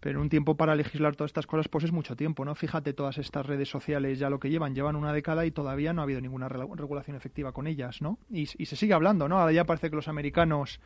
pero 0.00 0.20
un 0.20 0.28
tiempo 0.28 0.54
para 0.54 0.76
legislar 0.76 1.16
todas 1.16 1.30
estas 1.30 1.46
cosas 1.46 1.68
pues 1.68 1.84
es 1.84 1.90
mucho 1.90 2.14
tiempo, 2.14 2.44
¿no? 2.44 2.54
Fíjate 2.54 2.92
todas 2.92 3.16
estas 3.16 3.46
redes 3.46 3.70
sociales 3.70 4.18
ya 4.18 4.28
lo 4.28 4.38
que 4.38 4.50
llevan, 4.50 4.74
llevan 4.74 4.96
una 4.96 5.14
década 5.14 5.46
y 5.46 5.50
todavía 5.50 5.94
no 5.94 6.02
ha 6.02 6.04
habido 6.04 6.20
ninguna 6.20 6.46
regulación 6.46 7.16
efectiva 7.16 7.52
con 7.52 7.66
ellas, 7.66 8.02
¿no? 8.02 8.18
Y, 8.30 8.46
y 8.58 8.66
se 8.66 8.76
sigue 8.76 8.92
hablando, 8.92 9.30
¿no? 9.30 9.40
Ahora 9.40 9.52
ya 9.52 9.64
parece 9.64 9.88
que 9.88 9.96
los 9.96 10.06
americanos 10.06 10.78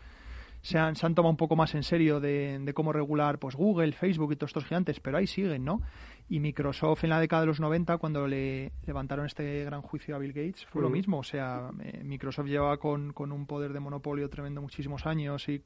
se 0.62 0.78
han, 0.78 0.96
se 0.96 1.06
han 1.06 1.14
tomado 1.14 1.30
un 1.30 1.36
poco 1.36 1.56
más 1.56 1.74
en 1.74 1.82
serio 1.82 2.20
de, 2.20 2.72
cómo 2.74 2.92
regular 2.92 3.38
pues 3.38 3.54
Google, 3.54 3.92
Facebook 3.92 4.32
y 4.32 4.36
todos 4.36 4.50
estos 4.50 4.64
gigantes, 4.64 5.00
pero 5.00 5.18
ahí 5.18 5.26
siguen, 5.26 5.64
¿no? 5.64 5.80
Y 6.28 6.40
Microsoft 6.40 7.04
en 7.04 7.10
la 7.10 7.20
década 7.20 7.42
de 7.42 7.46
los 7.46 7.60
90, 7.60 7.96
cuando 7.98 8.26
le 8.26 8.72
levantaron 8.86 9.26
este 9.26 9.64
gran 9.64 9.82
juicio 9.82 10.14
a 10.14 10.18
Bill 10.18 10.32
Gates, 10.32 10.66
fue 10.66 10.82
lo 10.82 10.90
mismo. 10.90 11.18
O 11.18 11.22
sea, 11.22 11.70
eh, 11.82 12.02
Microsoft 12.04 12.46
llevaba 12.46 12.76
con, 12.76 13.12
con, 13.12 13.32
un 13.32 13.46
poder 13.46 13.72
de 13.72 13.80
monopolio 13.80 14.28
tremendo 14.28 14.60
muchísimos 14.60 15.06
años 15.06 15.48
y, 15.48 15.62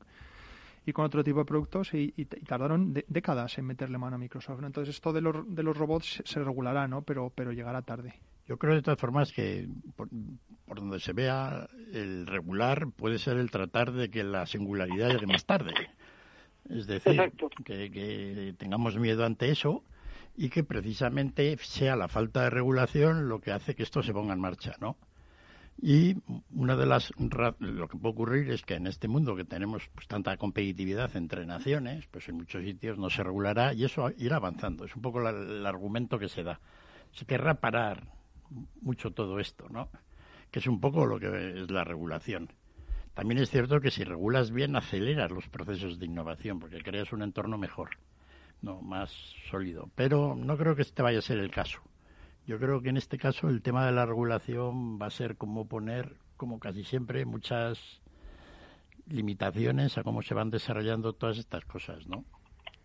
y 0.85 0.93
con 0.93 1.05
otro 1.05 1.23
tipo 1.23 1.41
de 1.41 1.45
productos 1.45 1.95
y, 1.95 2.13
tardaron 2.47 2.93
décadas 3.09 3.59
en 3.59 3.67
meterle 3.67 3.99
mano 3.99 4.17
a 4.17 4.19
Microsoft. 4.19 4.63
Entonces 4.63 4.95
esto 4.95 5.13
de 5.13 5.21
los, 5.21 5.55
de 5.55 5.63
los 5.63 5.77
robots 5.77 6.23
se 6.25 6.41
regulará, 6.41 6.89
¿no? 6.89 7.03
Pero, 7.03 7.31
pero 7.35 7.53
llegará 7.53 7.83
tarde. 7.83 8.15
Yo 8.47 8.57
creo 8.59 8.75
de 8.75 8.83
todas 8.83 8.99
formas 8.99 9.33
que 9.33 9.69
por, 9.97 10.09
donde 10.67 11.01
se 11.01 11.13
vea 11.13 11.69
el 11.93 12.27
regular 12.27 12.89
puede 12.97 13.19
ser 13.19 13.37
el 13.37 13.51
tratar 13.51 13.93
de 13.93 14.11
que 14.11 14.25
la 14.25 14.47
singularidad 14.47 15.11
llegue 15.11 15.27
más 15.27 15.45
tarde. 15.45 15.73
Es 16.69 16.87
decir, 16.87 17.33
que, 17.65 18.55
tengamos 18.59 18.97
miedo 18.97 19.25
ante 19.25 19.51
eso 19.51 19.83
y 20.37 20.49
que 20.49 20.65
precisamente 20.65 21.57
sea 21.59 21.97
la 21.97 22.09
falta 22.09 22.45
de 22.45 22.51
regulación 22.51 23.29
lo 23.29 23.41
que 23.41 23.53
hace 23.53 23.75
que 23.75 23.83
esto 23.83 24.03
se 24.03 24.13
ponga 24.13 24.33
en 24.33 24.41
marcha, 24.41 24.75
¿no? 24.81 24.97
Y 25.81 26.17
una 26.55 26.77
de 26.77 26.87
las 26.87 27.13
lo 27.19 27.89
que 27.89 27.99
puede 27.99 28.13
ocurrir 28.13 28.51
es 28.51 28.63
que 28.63 28.75
en 28.75 28.87
este 28.87 29.09
mundo 29.09 29.35
que 29.35 29.45
tenemos 29.45 29.89
pues, 29.95 30.07
tanta 30.07 30.37
competitividad 30.37 31.17
entre 31.17 31.45
naciones, 31.47 32.07
pues 32.11 32.29
en 32.29 32.37
muchos 32.37 32.63
sitios 32.63 32.99
no 32.99 33.11
se 33.11 33.25
regulará 33.25 33.73
y 33.73 33.85
eso 33.85 34.11
irá 34.19 34.37
avanzando. 34.37 34.85
Es 34.85 34.95
un 34.95 35.03
poco 35.03 35.27
el 35.27 35.67
argumento 35.67 36.19
que 36.19 36.29
se 36.29 36.45
da. 36.45 36.61
Se 37.13 37.25
querrá 37.25 37.55
parar 37.55 38.07
mucho 38.81 39.11
todo 39.11 39.41
esto, 39.41 39.69
¿no? 39.71 39.89
Que 40.53 40.61
es 40.61 40.69
un 40.69 40.81
poco 40.81 41.05
lo 41.07 41.19
que 41.19 41.63
es 41.63 41.71
la 41.71 41.83
regulación. 41.83 42.53
También 43.15 43.41
es 43.41 43.51
cierto 43.51 43.81
que 43.81 43.91
si 43.91 44.05
regulas 44.05 44.53
bien 44.53 44.77
aceleras 44.77 45.33
los 45.33 45.49
procesos 45.49 45.99
de 45.99 46.07
innovación 46.07 46.61
porque 46.61 46.83
creas 46.83 47.13
un 47.13 47.23
entorno 47.23 47.59
mejor, 47.59 47.91
no 48.61 48.81
más 48.81 49.11
sólido. 49.51 49.91
Pero 49.97 50.37
no 50.37 50.57
creo 50.57 50.77
que 50.77 50.83
este 50.83 51.03
vaya 51.03 51.19
a 51.19 51.23
ser 51.23 51.39
el 51.39 51.51
caso. 51.51 51.81
Yo 52.47 52.59
creo 52.59 52.81
que 52.83 52.91
en 52.91 52.97
este 52.97 53.19
caso 53.19 53.49
el 53.49 53.63
tema 53.63 53.87
de 53.87 53.93
la 53.93 54.07
regulación 54.07 55.01
va 55.01 55.07
a 55.07 55.11
ser 55.11 55.37
como 55.37 55.67
poner, 55.67 56.17
como 56.37 56.61
casi 56.61 56.85
siempre, 56.85 57.25
muchas 57.25 58.01
limitaciones 59.07 59.99
a 59.99 60.03
cómo 60.03 60.23
se 60.23 60.35
van 60.35 60.51
desarrollando 60.51 61.13
todas 61.13 61.39
estas 61.39 61.65
cosas, 61.65 62.07
¿no? 62.07 62.25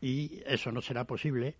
Y 0.01 0.41
eso 0.45 0.71
no 0.71 0.81
será 0.81 1.05
posible 1.05 1.57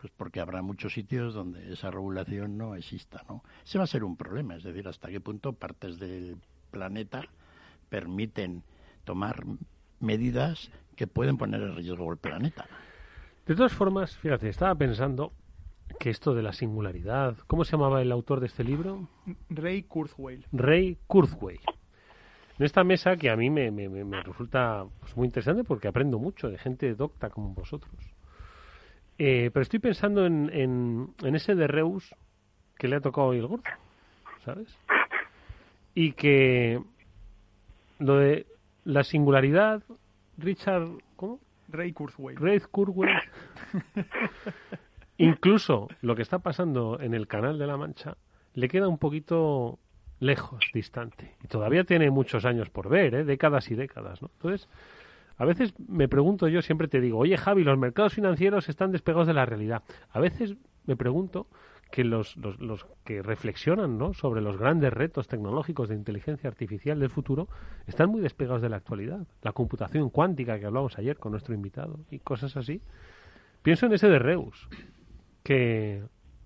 pues 0.00 0.12
porque 0.16 0.40
habrá 0.40 0.62
muchos 0.62 0.94
sitios 0.94 1.34
donde 1.34 1.72
esa 1.72 1.90
regulación 1.90 2.56
no 2.56 2.74
exista, 2.74 3.22
¿no? 3.28 3.44
Ese 3.64 3.76
va 3.76 3.84
a 3.84 3.86
ser 3.86 4.02
un 4.02 4.16
problema, 4.16 4.56
es 4.56 4.62
decir, 4.62 4.88
hasta 4.88 5.10
qué 5.10 5.20
punto 5.20 5.52
partes 5.52 5.98
del 5.98 6.38
planeta 6.70 7.24
permiten 7.90 8.62
tomar 9.04 9.44
medidas 9.98 10.70
que 10.96 11.06
pueden 11.06 11.36
poner 11.36 11.60
en 11.60 11.76
riesgo 11.76 12.10
el 12.10 12.18
planeta. 12.18 12.66
De 13.46 13.54
todas 13.54 13.72
formas, 13.72 14.16
fíjate, 14.16 14.48
estaba 14.48 14.74
pensando 14.74 15.32
que 15.98 16.08
esto 16.08 16.34
de 16.34 16.42
la 16.42 16.54
singularidad, 16.54 17.36
¿cómo 17.46 17.64
se 17.64 17.72
llamaba 17.72 18.00
el 18.00 18.10
autor 18.10 18.40
de 18.40 18.46
este 18.46 18.64
libro? 18.64 19.06
Ray 19.50 19.82
Kurzweil. 19.82 20.46
Ray 20.52 20.96
Kurzweil. 21.06 21.60
En 22.58 22.64
esta 22.64 22.84
mesa 22.84 23.16
que 23.16 23.28
a 23.28 23.36
mí 23.36 23.50
me, 23.50 23.70
me, 23.70 24.22
resulta 24.22 24.86
pues, 25.00 25.14
muy 25.16 25.26
interesante 25.26 25.64
porque 25.64 25.88
aprendo 25.88 26.18
mucho 26.18 26.48
de 26.48 26.56
gente 26.56 26.94
docta 26.94 27.28
como 27.28 27.52
vosotros. 27.52 27.92
Eh, 29.22 29.50
pero 29.52 29.64
estoy 29.64 29.80
pensando 29.80 30.24
en, 30.24 30.50
en, 30.50 31.34
ese 31.36 31.54
de 31.54 31.66
Reus 31.66 32.14
que 32.78 32.88
le 32.88 32.96
ha 32.96 33.00
tocado 33.02 33.26
hoy 33.26 33.36
el 33.36 33.48
gordo, 33.48 33.62
¿sabes? 34.46 34.74
Y 35.94 36.12
que 36.12 36.80
lo 37.98 38.16
de 38.16 38.46
la 38.86 39.04
singularidad, 39.04 39.82
Richard, 40.38 40.88
¿cómo? 41.16 41.38
Ray 41.68 41.92
Kurzweil. 41.92 42.38
Ray 42.38 42.60
Kurzweil. 42.60 43.14
Incluso 45.18 45.88
lo 46.00 46.16
que 46.16 46.22
está 46.22 46.38
pasando 46.38 46.98
en 46.98 47.12
el 47.12 47.26
Canal 47.26 47.58
de 47.58 47.66
la 47.66 47.76
Mancha 47.76 48.16
le 48.54 48.68
queda 48.68 48.88
un 48.88 48.96
poquito 48.96 49.78
lejos, 50.18 50.64
distante. 50.72 51.36
Y 51.44 51.48
todavía 51.48 51.84
tiene 51.84 52.10
muchos 52.10 52.46
años 52.46 52.70
por 52.70 52.88
ver, 52.88 53.14
¿eh? 53.14 53.24
décadas 53.24 53.70
y 53.70 53.74
décadas, 53.74 54.22
¿no? 54.22 54.30
Entonces, 54.36 54.66
a 55.40 55.46
veces 55.46 55.72
me 55.88 56.06
pregunto 56.06 56.48
yo, 56.48 56.60
siempre 56.60 56.86
te 56.86 57.00
digo, 57.00 57.16
oye 57.16 57.38
Javi, 57.38 57.64
los 57.64 57.78
mercados 57.78 58.12
financieros 58.12 58.68
están 58.68 58.92
despegados 58.92 59.26
de 59.26 59.32
la 59.32 59.46
realidad. 59.46 59.82
A 60.10 60.20
veces 60.20 60.54
me 60.84 60.96
pregunto 60.96 61.46
que 61.90 62.04
los, 62.04 62.36
los, 62.36 62.86
que 63.04 63.22
reflexionan 63.22 63.96
¿no? 63.96 64.12
sobre 64.12 64.42
los 64.42 64.58
grandes 64.58 64.92
retos 64.92 65.28
tecnológicos 65.28 65.88
de 65.88 65.94
inteligencia 65.94 66.46
artificial 66.46 67.00
del 67.00 67.08
futuro 67.08 67.48
están 67.86 68.10
muy 68.10 68.20
despegados 68.20 68.60
de 68.60 68.68
la 68.68 68.76
actualidad. 68.76 69.26
La 69.40 69.52
computación 69.52 70.10
cuántica 70.10 70.60
que 70.60 70.66
hablamos 70.66 70.98
ayer 70.98 71.16
con 71.16 71.32
nuestro 71.32 71.54
invitado 71.54 72.00
y 72.10 72.18
cosas 72.18 72.58
así. 72.58 72.82
Pienso 73.62 73.86
en 73.86 73.94
ese 73.94 74.10
de 74.10 74.18
Reus, 74.18 74.68
que 75.42 76.02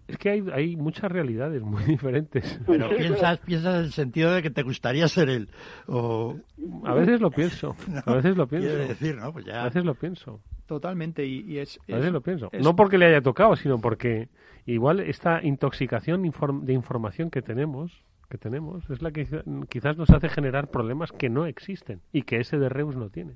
Es 0.07 0.19
que 0.19 0.31
hay, 0.31 0.45
hay 0.53 0.77
muchas 0.77 1.11
realidades 1.11 1.63
muy 1.63 1.83
diferentes. 1.85 2.61
Pero 2.67 2.89
piensas, 2.97 3.39
piensas 3.39 3.75
en 3.77 3.85
el 3.85 3.93
sentido 3.93 4.33
de 4.33 4.43
que 4.43 4.51
te 4.51 4.63
gustaría 4.63 5.09
ser 5.09 5.29
él. 5.29 5.49
O... 5.87 6.37
A 6.85 6.95
veces 6.95 7.21
lo 7.21 7.31
pienso. 7.31 7.75
a 8.07 8.15
veces 8.15 8.37
lo 8.37 8.47
pienso. 8.47 8.69
decir, 8.69 9.17
¿no? 9.17 9.33
Pues 9.33 9.47
ya. 9.47 9.63
A 9.63 9.65
veces 9.65 9.85
lo 9.85 9.95
pienso. 9.95 10.41
Totalmente. 10.67 11.25
Y, 11.27 11.59
es, 11.59 11.79
A 11.91 11.97
veces 11.97 12.13
lo 12.13 12.21
pienso. 12.21 12.51
No 12.61 12.77
porque 12.77 12.99
le 12.99 13.07
haya 13.07 13.21
tocado, 13.21 13.57
sino 13.57 13.79
porque 13.79 14.29
igual 14.67 15.01
esta 15.01 15.43
intoxicación 15.43 16.23
de 16.23 16.73
información 16.73 17.31
que 17.31 17.43
tenemos 17.43 17.93
que 18.29 18.39
tenemos 18.39 18.89
es 18.91 19.03
la 19.03 19.13
que 19.13 19.27
quizás 19.69 19.97
nos 19.97 20.11
hace 20.11 20.29
generar 20.29 20.71
problemas 20.71 21.13
que 21.13 21.29
no 21.29 21.47
existen 21.47 22.01
y 22.13 22.23
que 22.23 22.39
ese 22.39 22.59
de 22.59 22.69
Reus 22.69 22.97
no 22.97 23.11
tiene. 23.11 23.35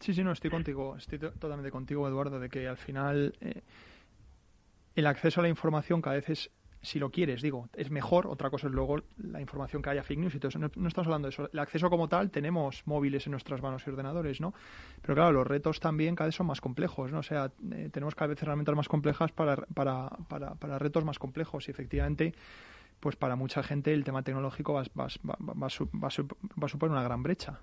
Sí, 0.00 0.14
sí, 0.14 0.24
no, 0.24 0.32
estoy 0.32 0.50
contigo, 0.50 0.96
estoy 0.96 1.18
totalmente 1.18 1.70
contigo, 1.70 2.08
Eduardo, 2.08 2.40
de 2.40 2.48
que 2.48 2.66
al 2.66 2.76
final 2.76 3.34
eh, 3.40 3.62
el 4.94 5.06
acceso 5.06 5.40
a 5.40 5.42
la 5.42 5.48
información 5.48 6.02
cada 6.02 6.16
vez 6.16 6.28
es, 6.30 6.50
si 6.82 6.98
lo 6.98 7.10
quieres, 7.10 7.42
digo, 7.42 7.68
es 7.74 7.90
mejor. 7.90 8.26
Otra 8.26 8.50
cosa 8.50 8.66
es 8.66 8.72
luego 8.72 9.02
la 9.16 9.40
información 9.40 9.82
que 9.82 9.90
haya 9.90 10.02
fake 10.02 10.18
news 10.18 10.34
y 10.34 10.38
todo 10.38 10.48
eso. 10.48 10.58
No, 10.58 10.66
estamos 10.66 11.06
hablando 11.06 11.26
de 11.26 11.30
eso. 11.30 11.48
El 11.52 11.58
acceso 11.58 11.88
como 11.88 12.08
tal, 12.08 12.30
tenemos 12.30 12.82
móviles 12.86 13.26
en 13.26 13.32
nuestras 13.32 13.62
manos 13.62 13.82
y 13.86 13.90
ordenadores, 13.90 14.40
¿no? 14.40 14.52
Pero 15.00 15.14
claro, 15.14 15.32
los 15.32 15.46
retos 15.46 15.80
también 15.80 16.16
cada 16.16 16.28
vez 16.28 16.34
son 16.34 16.46
más 16.46 16.60
complejos, 16.60 17.12
¿no? 17.12 17.20
O 17.20 17.22
sea, 17.22 17.52
eh, 17.72 17.88
tenemos 17.92 18.14
cada 18.14 18.28
vez 18.28 18.42
herramientas 18.42 18.74
más 18.74 18.88
complejas 18.88 19.32
para, 19.32 19.56
para, 19.74 20.10
para, 20.28 20.54
para 20.56 20.78
retos 20.78 21.04
más 21.04 21.18
complejos 21.18 21.68
y 21.68 21.70
efectivamente 21.70 22.34
pues 23.00 23.16
para 23.16 23.34
mucha 23.34 23.64
gente 23.64 23.92
el 23.92 24.04
tema 24.04 24.22
tecnológico 24.22 24.74
va, 24.74 24.84
va, 24.96 25.08
va, 25.28 25.66
a 25.66 26.68
suponer 26.68 26.92
una 26.92 27.02
gran 27.02 27.24
brecha 27.24 27.58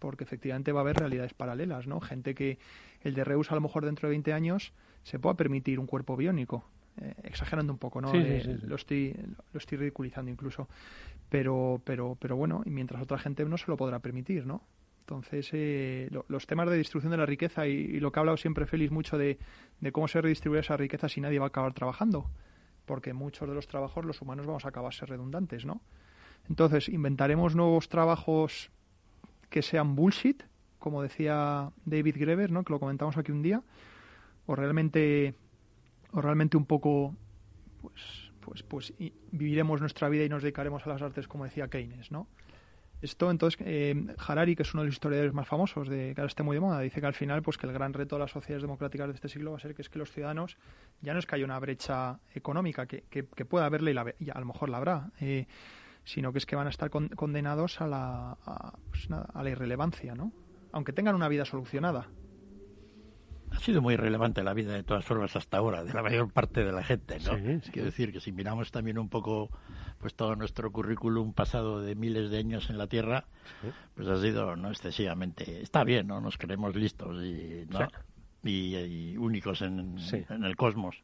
porque 0.00 0.24
efectivamente 0.24 0.72
va 0.72 0.80
a 0.80 0.82
haber 0.82 0.96
realidades 0.96 1.32
paralelas, 1.32 1.86
¿no? 1.86 2.00
Gente 2.00 2.34
que 2.34 2.58
el 3.02 3.14
de 3.14 3.22
Reus 3.22 3.52
a 3.52 3.54
lo 3.54 3.60
mejor 3.60 3.84
dentro 3.84 4.08
de 4.08 4.14
20 4.14 4.32
años 4.32 4.72
se 5.02 5.18
pueda 5.18 5.36
permitir 5.36 5.78
un 5.78 5.86
cuerpo 5.86 6.16
biónico, 6.16 6.64
eh, 7.00 7.14
exagerando 7.24 7.72
un 7.72 7.78
poco, 7.78 8.00
¿no? 8.00 8.12
Eh, 8.14 8.58
lo 8.62 8.76
estoy 8.76 9.14
lo 9.52 9.58
estoy 9.58 9.78
ridiculizando 9.78 10.30
incluso, 10.30 10.68
pero 11.28 11.80
pero 11.84 12.16
pero 12.20 12.36
bueno, 12.36 12.62
y 12.64 12.70
mientras 12.70 13.02
otra 13.02 13.18
gente 13.18 13.44
no 13.44 13.56
se 13.56 13.66
lo 13.68 13.76
podrá 13.76 13.98
permitir, 14.00 14.46
¿no? 14.46 14.62
Entonces, 15.00 15.50
eh, 15.52 16.08
los 16.28 16.46
temas 16.46 16.70
de 16.70 16.76
distribución 16.76 17.10
de 17.10 17.16
la 17.16 17.26
riqueza 17.26 17.66
y, 17.66 17.98
lo 17.98 18.12
que 18.12 18.20
ha 18.20 18.22
hablado 18.22 18.36
siempre 18.36 18.64
Félix 18.64 18.92
mucho 18.92 19.18
de, 19.18 19.40
de 19.80 19.90
cómo 19.90 20.06
se 20.06 20.20
redistribuye 20.20 20.60
esa 20.60 20.76
riqueza 20.76 21.08
si 21.08 21.20
nadie 21.20 21.40
va 21.40 21.46
a 21.46 21.48
acabar 21.48 21.74
trabajando, 21.74 22.30
porque 22.84 23.12
muchos 23.12 23.48
de 23.48 23.54
los 23.54 23.66
trabajos 23.66 24.04
los 24.04 24.22
humanos 24.22 24.46
vamos 24.46 24.64
a 24.64 24.68
acabar 24.68 24.94
ser 24.94 25.08
redundantes, 25.08 25.66
¿no? 25.66 25.80
Entonces, 26.48 26.88
inventaremos 26.88 27.56
nuevos 27.56 27.88
trabajos 27.88 28.70
que 29.50 29.62
sean 29.62 29.96
bullshit, 29.96 30.44
como 30.78 31.02
decía 31.02 31.70
David 31.84 32.16
Greber, 32.18 32.50
¿no? 32.50 32.64
que 32.64 32.72
lo 32.72 32.80
comentamos 32.80 33.16
aquí 33.16 33.32
un 33.32 33.42
día, 33.42 33.62
o 34.50 34.56
realmente, 34.56 35.34
o 36.12 36.20
realmente 36.20 36.56
un 36.56 36.66
poco, 36.66 37.14
pues, 37.80 38.32
pues, 38.40 38.62
pues 38.64 38.92
viviremos 39.30 39.80
nuestra 39.80 40.08
vida 40.08 40.24
y 40.24 40.28
nos 40.28 40.42
dedicaremos 40.42 40.84
a 40.86 40.90
las 40.90 41.02
artes, 41.02 41.28
como 41.28 41.44
decía 41.44 41.68
Keynes, 41.68 42.10
¿no? 42.10 42.26
Esto, 43.00 43.30
entonces, 43.30 43.58
eh, 43.64 43.94
Harari, 44.18 44.56
que 44.56 44.62
es 44.64 44.74
uno 44.74 44.82
de 44.82 44.88
los 44.88 44.94
historiadores 44.96 45.32
más 45.32 45.46
famosos, 45.46 45.88
de 45.88 46.14
que 46.14 46.20
ahora 46.20 46.26
esté 46.26 46.42
muy 46.42 46.56
de 46.56 46.60
moda, 46.60 46.80
dice 46.80 47.00
que 47.00 47.06
al 47.06 47.14
final, 47.14 47.42
pues 47.42 47.58
que 47.58 47.66
el 47.66 47.72
gran 47.72 47.94
reto 47.94 48.16
de 48.16 48.20
las 48.20 48.32
sociedades 48.32 48.62
democráticas 48.62 49.06
de 49.06 49.14
este 49.14 49.28
siglo 49.28 49.52
va 49.52 49.56
a 49.56 49.60
ser 49.60 49.74
que 49.74 49.82
es 49.82 49.88
que 49.88 50.00
los 50.00 50.10
ciudadanos 50.10 50.58
ya 51.00 51.14
no 51.14 51.20
es 51.20 51.26
que 51.26 51.36
haya 51.36 51.44
una 51.44 51.58
brecha 51.60 52.18
económica, 52.34 52.86
que, 52.86 53.22
pueda 53.22 53.66
haberle 53.66 53.94
y, 54.18 54.30
a 54.30 54.40
lo 54.40 54.46
mejor 54.46 54.68
la 54.68 54.78
habrá, 54.78 55.10
eh, 55.20 55.46
sino 56.04 56.32
que 56.32 56.38
es 56.38 56.44
que 56.44 56.56
van 56.56 56.66
a 56.66 56.70
estar 56.70 56.90
condenados 56.90 57.80
a 57.80 57.86
la, 57.86 58.36
pues 58.90 59.08
a, 59.12 59.42
la 59.42 59.48
irrelevancia, 59.48 60.14
¿no? 60.14 60.32
Aunque 60.72 60.92
tengan 60.92 61.14
una 61.14 61.28
vida 61.28 61.44
solucionada. 61.44 62.08
Ha 63.50 63.58
sido 63.58 63.82
muy 63.82 63.96
relevante 63.96 64.42
la 64.42 64.54
vida 64.54 64.72
de 64.72 64.82
todas 64.82 65.04
formas 65.04 65.34
hasta 65.36 65.58
ahora, 65.58 65.82
de 65.84 65.92
la 65.92 66.02
mayor 66.02 66.32
parte 66.32 66.64
de 66.64 66.72
la 66.72 66.82
gente, 66.82 67.18
¿no? 67.20 67.60
Quiero 67.72 67.86
decir 67.86 68.12
que 68.12 68.20
si 68.20 68.32
miramos 68.32 68.70
también 68.70 68.98
un 68.98 69.08
poco 69.08 69.50
pues 69.98 70.14
todo 70.14 70.36
nuestro 70.36 70.70
currículum 70.72 71.32
pasado 71.32 71.80
de 71.80 71.94
miles 71.94 72.30
de 72.30 72.38
años 72.38 72.70
en 72.70 72.78
la 72.78 72.86
Tierra, 72.86 73.24
pues 73.94 74.08
ha 74.08 74.20
sido 74.20 74.56
no 74.56 74.70
excesivamente... 74.70 75.60
Está 75.62 75.84
bien, 75.84 76.06
¿no? 76.06 76.20
Nos 76.20 76.38
creemos 76.38 76.74
listos 76.74 77.22
y, 77.22 77.66
y, 78.44 79.16
únicos 79.18 79.62
en, 79.62 79.96
en 80.28 80.44
el 80.44 80.56
cosmos 80.56 81.02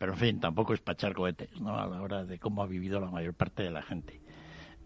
pero 0.00 0.14
en 0.14 0.18
fin, 0.18 0.40
tampoco 0.40 0.72
es 0.72 0.80
pachar 0.80 1.12
cohetes, 1.12 1.60
¿no? 1.60 1.78
A 1.78 1.86
la 1.86 2.00
hora 2.00 2.24
de 2.24 2.38
cómo 2.38 2.62
ha 2.62 2.66
vivido 2.66 3.00
la 3.00 3.10
mayor 3.10 3.34
parte 3.34 3.62
de 3.62 3.70
la 3.70 3.82
gente. 3.82 4.18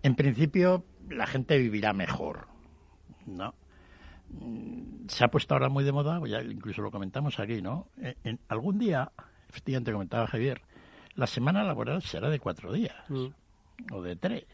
En 0.03 0.17
principio, 0.17 0.85
la 1.09 1.29
gente 1.29 1.57
vivirá 1.57 1.93
mejor, 1.93 2.49
¿no? 3.25 3.55
Mm, 4.41 5.07
se 5.09 5.25
ha 5.25 5.29
puesto 5.29 5.55
ahora 5.55 5.69
muy 5.69 5.85
de 5.85 5.93
moda, 5.93 6.21
ya 6.27 6.43
incluso 6.43 6.83
lo 6.83 6.91
comentamos 6.91 7.39
aquí, 7.39 7.63
¿no? 7.63 7.89
En, 7.97 8.39
algún 8.49 8.79
día, 8.79 9.11
efectivamente 9.49 9.93
comentaba 9.93 10.27
Javier, 10.27 10.63
la 11.15 11.27
semana 11.27 11.63
laboral 11.63 12.03
será 12.03 12.29
de 12.31 12.41
cuatro 12.41 12.73
días 12.73 12.97
mm. 13.09 13.27
o 13.93 14.03
de 14.03 14.17
tres, 14.17 14.45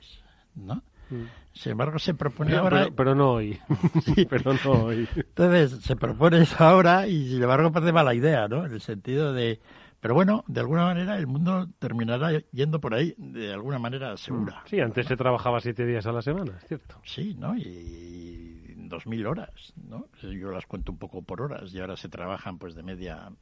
¿no? 0.55 0.83
Mm. 1.11 1.25
Sin 1.53 1.73
embargo, 1.73 1.99
se 1.99 2.15
propone 2.15 2.57
ahora. 2.57 2.89
Pero, 2.95 3.15
no 3.15 3.33
hoy. 3.33 3.59
sí. 4.15 4.27
pero 4.27 4.55
no 4.65 4.85
hoy. 4.85 5.09
Entonces, 5.17 5.81
se 5.83 5.97
propone 5.97 6.43
eso 6.43 6.63
ahora 6.63 7.09
y 7.09 7.29
sin 7.29 7.43
embargo 7.43 7.73
parece 7.73 7.93
mala 7.93 8.15
idea, 8.15 8.47
¿no? 8.47 8.65
En 8.67 8.73
el 8.73 8.81
sentido 8.81 9.33
de 9.33 9.61
pero 10.01 10.15
bueno, 10.15 10.45
de 10.47 10.61
alguna 10.61 10.85
manera 10.85 11.19
el 11.19 11.27
mundo 11.27 11.69
terminará 11.79 12.31
yendo 12.53 12.81
por 12.81 12.95
ahí 12.95 13.15
de 13.19 13.53
alguna 13.53 13.79
manera 13.79 14.17
segura. 14.17 14.63
Sí, 14.65 14.81
antes 14.81 15.07
se 15.07 15.17
trabajaba 15.17 15.61
siete 15.61 15.85
días 15.85 16.07
a 16.07 16.13
la 16.13 16.23
semana, 16.23 16.55
es 16.57 16.67
cierto. 16.67 16.97
Sí, 17.05 17.37
¿no? 17.39 17.55
Y 17.55 18.50
dos 18.91 19.07
mil 19.07 19.27
horas, 19.27 19.73
¿no? 19.89 20.09
Yo 20.21 20.51
las 20.51 20.67
cuento 20.67 20.93
un 20.93 20.99
poco 20.99 21.23
por 21.23 21.41
horas 21.41 21.73
y 21.73 21.81
ahora 21.81 21.97
se 21.97 22.11
trabajan 22.11 22.59
pues 22.59 22.75
de 22.75 22.83
media 22.83 23.33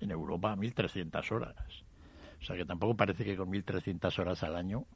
en 0.00 0.10
Europa 0.10 0.56
1.300 0.56 1.32
horas. 1.32 1.56
O 2.40 2.44
sea 2.44 2.56
que 2.56 2.64
tampoco 2.64 2.96
parece 2.96 3.24
que 3.24 3.36
con 3.36 3.50
1.300 3.52 4.18
horas 4.18 4.42
al 4.42 4.56
año, 4.56 4.86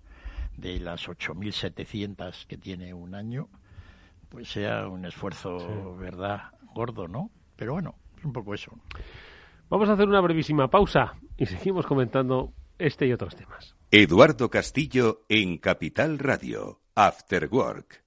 de 0.57 0.81
las 0.81 1.07
8.700 1.07 2.47
que 2.47 2.57
tiene 2.57 2.95
un 2.95 3.15
año, 3.15 3.49
pues 4.31 4.49
sea 4.49 4.89
un 4.89 5.05
esfuerzo, 5.05 5.95
¿verdad? 5.97 6.53
Gordo, 6.75 7.07
¿no? 7.07 7.31
Pero 7.57 7.75
bueno, 7.75 7.95
es 8.19 8.25
un 8.25 8.33
poco 8.33 8.55
eso. 8.55 8.73
Vamos 9.69 9.89
a 9.89 9.93
hacer 9.93 10.09
una 10.09 10.21
brevísima 10.21 10.69
pausa 10.69 11.15
y 11.37 11.47
seguimos 11.47 11.87
comentando 11.87 12.53
este 12.79 13.07
y 13.07 13.13
otros 13.13 13.37
temas. 13.37 13.77
Eduardo 13.91 14.51
Castillo 14.51 15.25
en 15.29 15.59
Capital 15.59 16.19
Radio, 16.19 16.81
After 16.95 17.49
Work. 17.51 18.06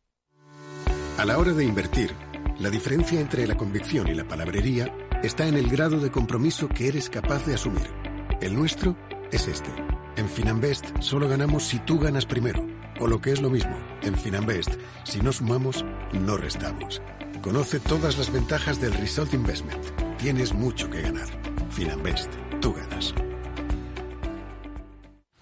A 1.19 1.25
la 1.25 1.37
hora 1.37 1.51
de 1.51 1.65
invertir, 1.65 2.15
la 2.59 2.69
diferencia 2.69 3.19
entre 3.19 3.45
la 3.45 3.57
convicción 3.57 4.07
y 4.07 4.13
la 4.13 4.25
palabrería 4.25 4.95
está 5.21 5.49
en 5.49 5.55
el 5.55 5.67
grado 5.67 5.99
de 5.99 6.11
compromiso 6.11 6.69
que 6.69 6.87
eres 6.87 7.09
capaz 7.09 7.45
de 7.45 7.55
asumir. 7.55 7.91
El 8.39 8.55
nuestro 8.55 8.95
es 9.29 9.49
este. 9.49 9.69
En 10.15 10.29
Finanbest 10.29 10.85
solo 11.01 11.27
ganamos 11.27 11.65
si 11.65 11.79
tú 11.79 11.99
ganas 11.99 12.25
primero. 12.25 12.65
O 13.01 13.07
lo 13.07 13.19
que 13.19 13.33
es 13.33 13.41
lo 13.41 13.49
mismo, 13.49 13.77
en 14.01 14.15
Finanbest, 14.15 14.75
si 15.03 15.19
no 15.19 15.33
sumamos, 15.33 15.83
no 16.13 16.37
restamos. 16.37 17.01
Conoce 17.41 17.81
todas 17.81 18.17
las 18.17 18.31
ventajas 18.31 18.79
del 18.79 18.93
Result 18.93 19.33
Investment. 19.33 19.83
Tienes 20.19 20.53
mucho 20.53 20.89
que 20.89 21.01
ganar. 21.01 21.27
Finanbest, 21.69 22.31
tú 22.61 22.73
ganas. 22.73 23.13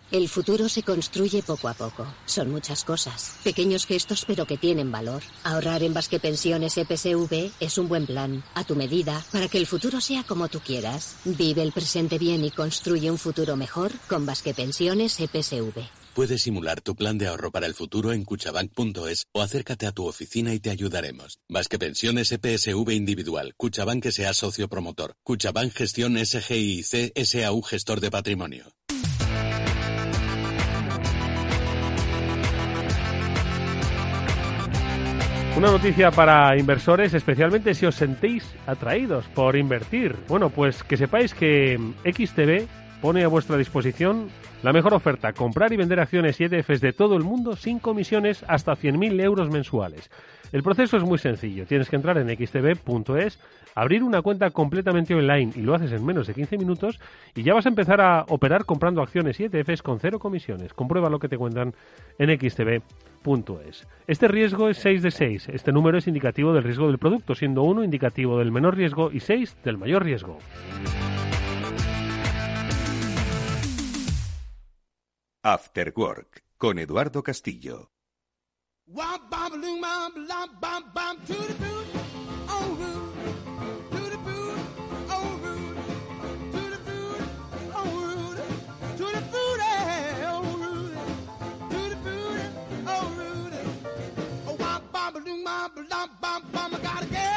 El 0.09 0.29
futuro 0.29 0.69
se 0.69 0.83
construye 0.83 1.43
poco 1.43 1.67
a 1.67 1.73
poco. 1.73 2.07
Son 2.25 2.49
muchas 2.49 2.85
cosas. 2.85 3.35
Pequeños 3.43 3.85
gestos 3.85 4.23
pero 4.25 4.45
que 4.45 4.57
tienen 4.57 4.89
valor. 4.89 5.21
Ahorrar 5.43 5.83
en 5.83 5.93
Basque 5.93 6.19
Pensiones 6.19 6.77
EPSV 6.77 7.51
es 7.59 7.77
un 7.77 7.89
buen 7.89 8.05
plan, 8.05 8.41
a 8.53 8.63
tu 8.63 8.75
medida, 8.75 9.21
para 9.33 9.49
que 9.49 9.57
el 9.57 9.67
futuro 9.67 9.99
sea 9.99 10.23
como 10.23 10.47
tú 10.47 10.61
quieras. 10.61 11.17
Vive 11.25 11.61
el 11.61 11.73
presente 11.73 12.17
bien 12.17 12.45
y 12.45 12.51
construye 12.51 13.11
un 13.11 13.17
futuro 13.17 13.57
mejor 13.57 13.91
con 14.07 14.25
Basque 14.25 14.53
Pensiones 14.53 15.19
EPSV. 15.19 15.83
Puedes 16.13 16.41
simular 16.41 16.81
tu 16.81 16.95
plan 16.95 17.17
de 17.17 17.27
ahorro 17.27 17.51
para 17.51 17.67
el 17.67 17.75
futuro 17.75 18.13
en 18.13 18.23
cuchabank.es 18.23 19.27
o 19.33 19.41
acércate 19.41 19.87
a 19.87 19.91
tu 19.91 20.07
oficina 20.07 20.53
y 20.53 20.59
te 20.59 20.69
ayudaremos. 20.69 21.37
Más 21.49 21.67
que 21.67 21.77
pensiones 21.77 22.31
EPSV 22.31 22.91
individual, 22.93 23.53
Cuchabank 23.57 24.07
sea 24.09 24.33
socio 24.33 24.69
promotor, 24.69 25.15
Cuchabank 25.23 25.73
Gestión 25.73 26.17
SGIC 26.17 27.11
SAU 27.23 27.61
Gestor 27.61 27.99
de 27.99 28.09
Patrimonio. 28.09 28.76
Una 35.57 35.71
noticia 35.71 36.11
para 36.11 36.55
inversores, 36.55 37.15
especialmente 37.15 37.73
si 37.73 37.87
os 37.87 37.95
sentéis 37.95 38.45
atraídos 38.67 39.25
por 39.29 39.55
invertir. 39.55 40.15
Bueno, 40.27 40.51
pues 40.51 40.83
que 40.83 40.97
sepáis 40.97 41.33
que 41.33 41.79
XTB 42.05 42.67
pone 43.01 43.23
a 43.23 43.27
vuestra 43.27 43.57
disposición 43.57 44.29
la 44.61 44.71
mejor 44.71 44.93
oferta, 44.93 45.33
comprar 45.33 45.73
y 45.73 45.77
vender 45.77 45.99
acciones 45.99 46.39
y 46.39 46.43
ETFs 46.43 46.79
de 46.79 46.93
todo 46.93 47.17
el 47.17 47.23
mundo 47.23 47.55
sin 47.55 47.79
comisiones 47.79 48.45
hasta 48.47 48.73
100.000 48.73 49.19
euros 49.19 49.49
mensuales. 49.49 50.11
El 50.51 50.63
proceso 50.63 50.97
es 50.97 51.03
muy 51.03 51.17
sencillo. 51.17 51.65
Tienes 51.65 51.89
que 51.89 51.95
entrar 51.95 52.17
en 52.17 52.29
xtb.es, 52.29 53.39
abrir 53.75 54.03
una 54.03 54.21
cuenta 54.21 54.49
completamente 54.51 55.13
online 55.13 55.51
y 55.55 55.61
lo 55.61 55.75
haces 55.75 55.91
en 55.91 56.05
menos 56.05 56.27
de 56.27 56.33
15 56.33 56.57
minutos 56.57 56.99
y 57.35 57.43
ya 57.43 57.53
vas 57.53 57.65
a 57.65 57.69
empezar 57.69 58.01
a 58.01 58.25
operar 58.29 58.65
comprando 58.65 59.01
acciones 59.01 59.39
y 59.39 59.45
ETFs 59.45 59.81
con 59.81 59.99
cero 59.99 60.19
comisiones. 60.19 60.73
Comprueba 60.73 61.09
lo 61.09 61.19
que 61.19 61.29
te 61.29 61.37
cuentan 61.37 61.73
en 62.17 62.37
xtb.es. 62.37 63.87
Este 64.07 64.27
riesgo 64.27 64.69
es 64.69 64.77
6 64.77 65.03
de 65.03 65.11
6. 65.11 65.49
Este 65.49 65.71
número 65.71 65.97
es 65.97 66.07
indicativo 66.07 66.53
del 66.53 66.63
riesgo 66.63 66.87
del 66.87 66.97
producto, 66.97 67.35
siendo 67.35 67.63
1 67.63 67.83
indicativo 67.83 68.39
del 68.39 68.51
menor 68.51 68.75
riesgo 68.75 69.11
y 69.11 69.19
6 69.19 69.57
del 69.63 69.77
mayor 69.77 70.03
riesgo. 70.03 70.37
After 75.43 75.93
Work 75.95 76.43
con 76.57 76.79
Eduardo 76.79 77.23
Castillo. 77.23 77.96
Wop 78.93 79.29
bam 79.29 79.61
loom 79.61 79.81
bop 79.81 80.13
lop 80.15 80.49
bop 80.61 80.93
bop 80.93 81.25
to 81.25 81.33
the 81.33 81.53
boot 81.55 81.87
on 82.47 82.79
route 82.79 83.91
to 83.91 83.97
the 83.97 84.17
boot 84.19 84.57
on 85.09 85.41
route 85.41 85.77
to 86.53 86.59
the 86.73 86.77
boot 86.85 87.21
on 87.75 87.87
route 88.01 88.37
to 88.95 89.05
the 89.05 89.21
boot 89.33 89.61
on 90.23 90.59
route 90.61 90.97
to 91.69 91.89
the 91.89 91.95
boot 91.97 92.41
on 92.87 93.17
route. 93.17 93.53
Oh 94.47 94.55
wop 94.57 94.83
I 96.73 96.79
gotta 96.81 97.07
get. 97.07 97.36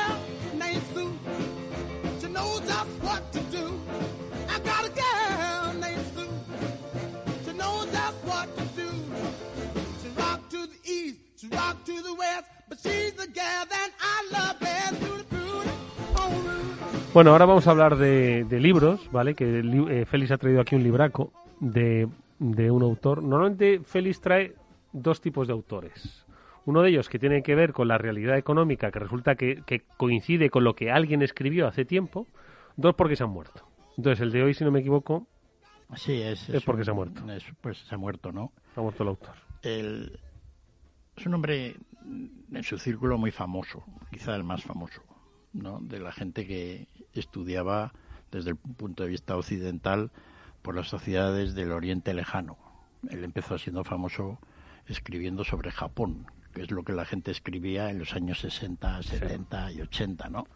Bueno, 17.12 17.32
ahora 17.32 17.44
vamos 17.44 17.66
a 17.66 17.72
hablar 17.72 17.96
de, 17.96 18.46
libros, 18.60 19.10
¿vale? 19.10 19.34
Que 19.34 19.60
eh, 19.60 20.06
Félix 20.06 20.30
ha 20.30 20.38
traído 20.38 20.60
aquí 20.60 20.76
un 20.76 20.84
libraco 20.84 21.32
de, 21.58 22.08
de 22.38 22.70
un 22.70 22.82
autor. 22.82 23.22
Normalmente 23.22 23.80
Félix 23.84 24.20
trae 24.20 24.54
dos 24.92 25.20
tipos 25.20 25.48
de 25.48 25.52
autores. 25.52 26.24
Uno 26.66 26.82
de 26.82 26.90
ellos 26.90 27.08
que 27.08 27.18
tiene 27.18 27.42
que 27.42 27.56
ver 27.56 27.72
con 27.72 27.88
la 27.88 27.98
realidad 27.98 28.38
económica, 28.38 28.92
que 28.92 29.00
resulta 29.00 29.34
que, 29.34 29.82
coincide 29.96 30.50
con 30.50 30.62
lo 30.62 30.74
que 30.74 30.92
alguien 30.92 31.22
escribió 31.22 31.66
hace 31.66 31.84
tiempo. 31.84 32.28
Dos 32.76 32.94
porque 32.94 33.16
se 33.16 33.24
han 33.24 33.30
muerto. 33.30 33.66
Entonces, 33.96 34.20
el 34.20 34.30
de 34.30 34.44
hoy, 34.44 34.54
si 34.54 34.64
no 34.64 34.70
me 34.70 34.80
equivoco, 34.80 35.26
sí, 35.96 36.22
es, 36.22 36.48
porque 36.64 36.84
se 36.84 36.92
ha 36.92 36.94
muerto. 36.94 37.22
pues 37.60 37.78
se 37.78 37.94
ha 37.94 37.98
muerto, 37.98 38.30
¿no? 38.30 38.52
Se 38.72 38.80
ha 38.80 38.82
muerto 38.84 39.02
el 39.02 39.08
autor. 39.08 39.34
Es 41.20 41.26
un 41.26 41.34
hombre 41.34 41.76
en 42.50 42.62
su 42.62 42.78
círculo 42.78 43.18
muy 43.18 43.30
famoso, 43.30 43.84
quizá 44.10 44.34
el 44.34 44.42
más 44.42 44.62
famoso, 44.62 45.02
¿no? 45.52 45.78
De 45.80 46.00
la 46.00 46.12
gente 46.12 46.46
que 46.46 46.88
estudiaba 47.12 47.92
desde 48.32 48.50
el 48.50 48.56
punto 48.56 49.02
de 49.02 49.10
vista 49.10 49.36
occidental 49.36 50.10
por 50.62 50.74
las 50.74 50.88
sociedades 50.88 51.54
del 51.54 51.72
Oriente 51.72 52.14
Lejano. 52.14 52.56
Él 53.10 53.22
empezó 53.22 53.58
siendo 53.58 53.84
famoso 53.84 54.38
escribiendo 54.86 55.44
sobre 55.44 55.70
Japón, 55.70 56.26
que 56.54 56.62
es 56.62 56.70
lo 56.70 56.84
que 56.84 56.94
la 56.94 57.04
gente 57.04 57.30
escribía 57.30 57.90
en 57.90 57.98
los 57.98 58.14
años 58.14 58.40
60, 58.40 59.02
70 59.02 59.72
y 59.72 59.82
80, 59.82 60.30
¿no? 60.30 60.46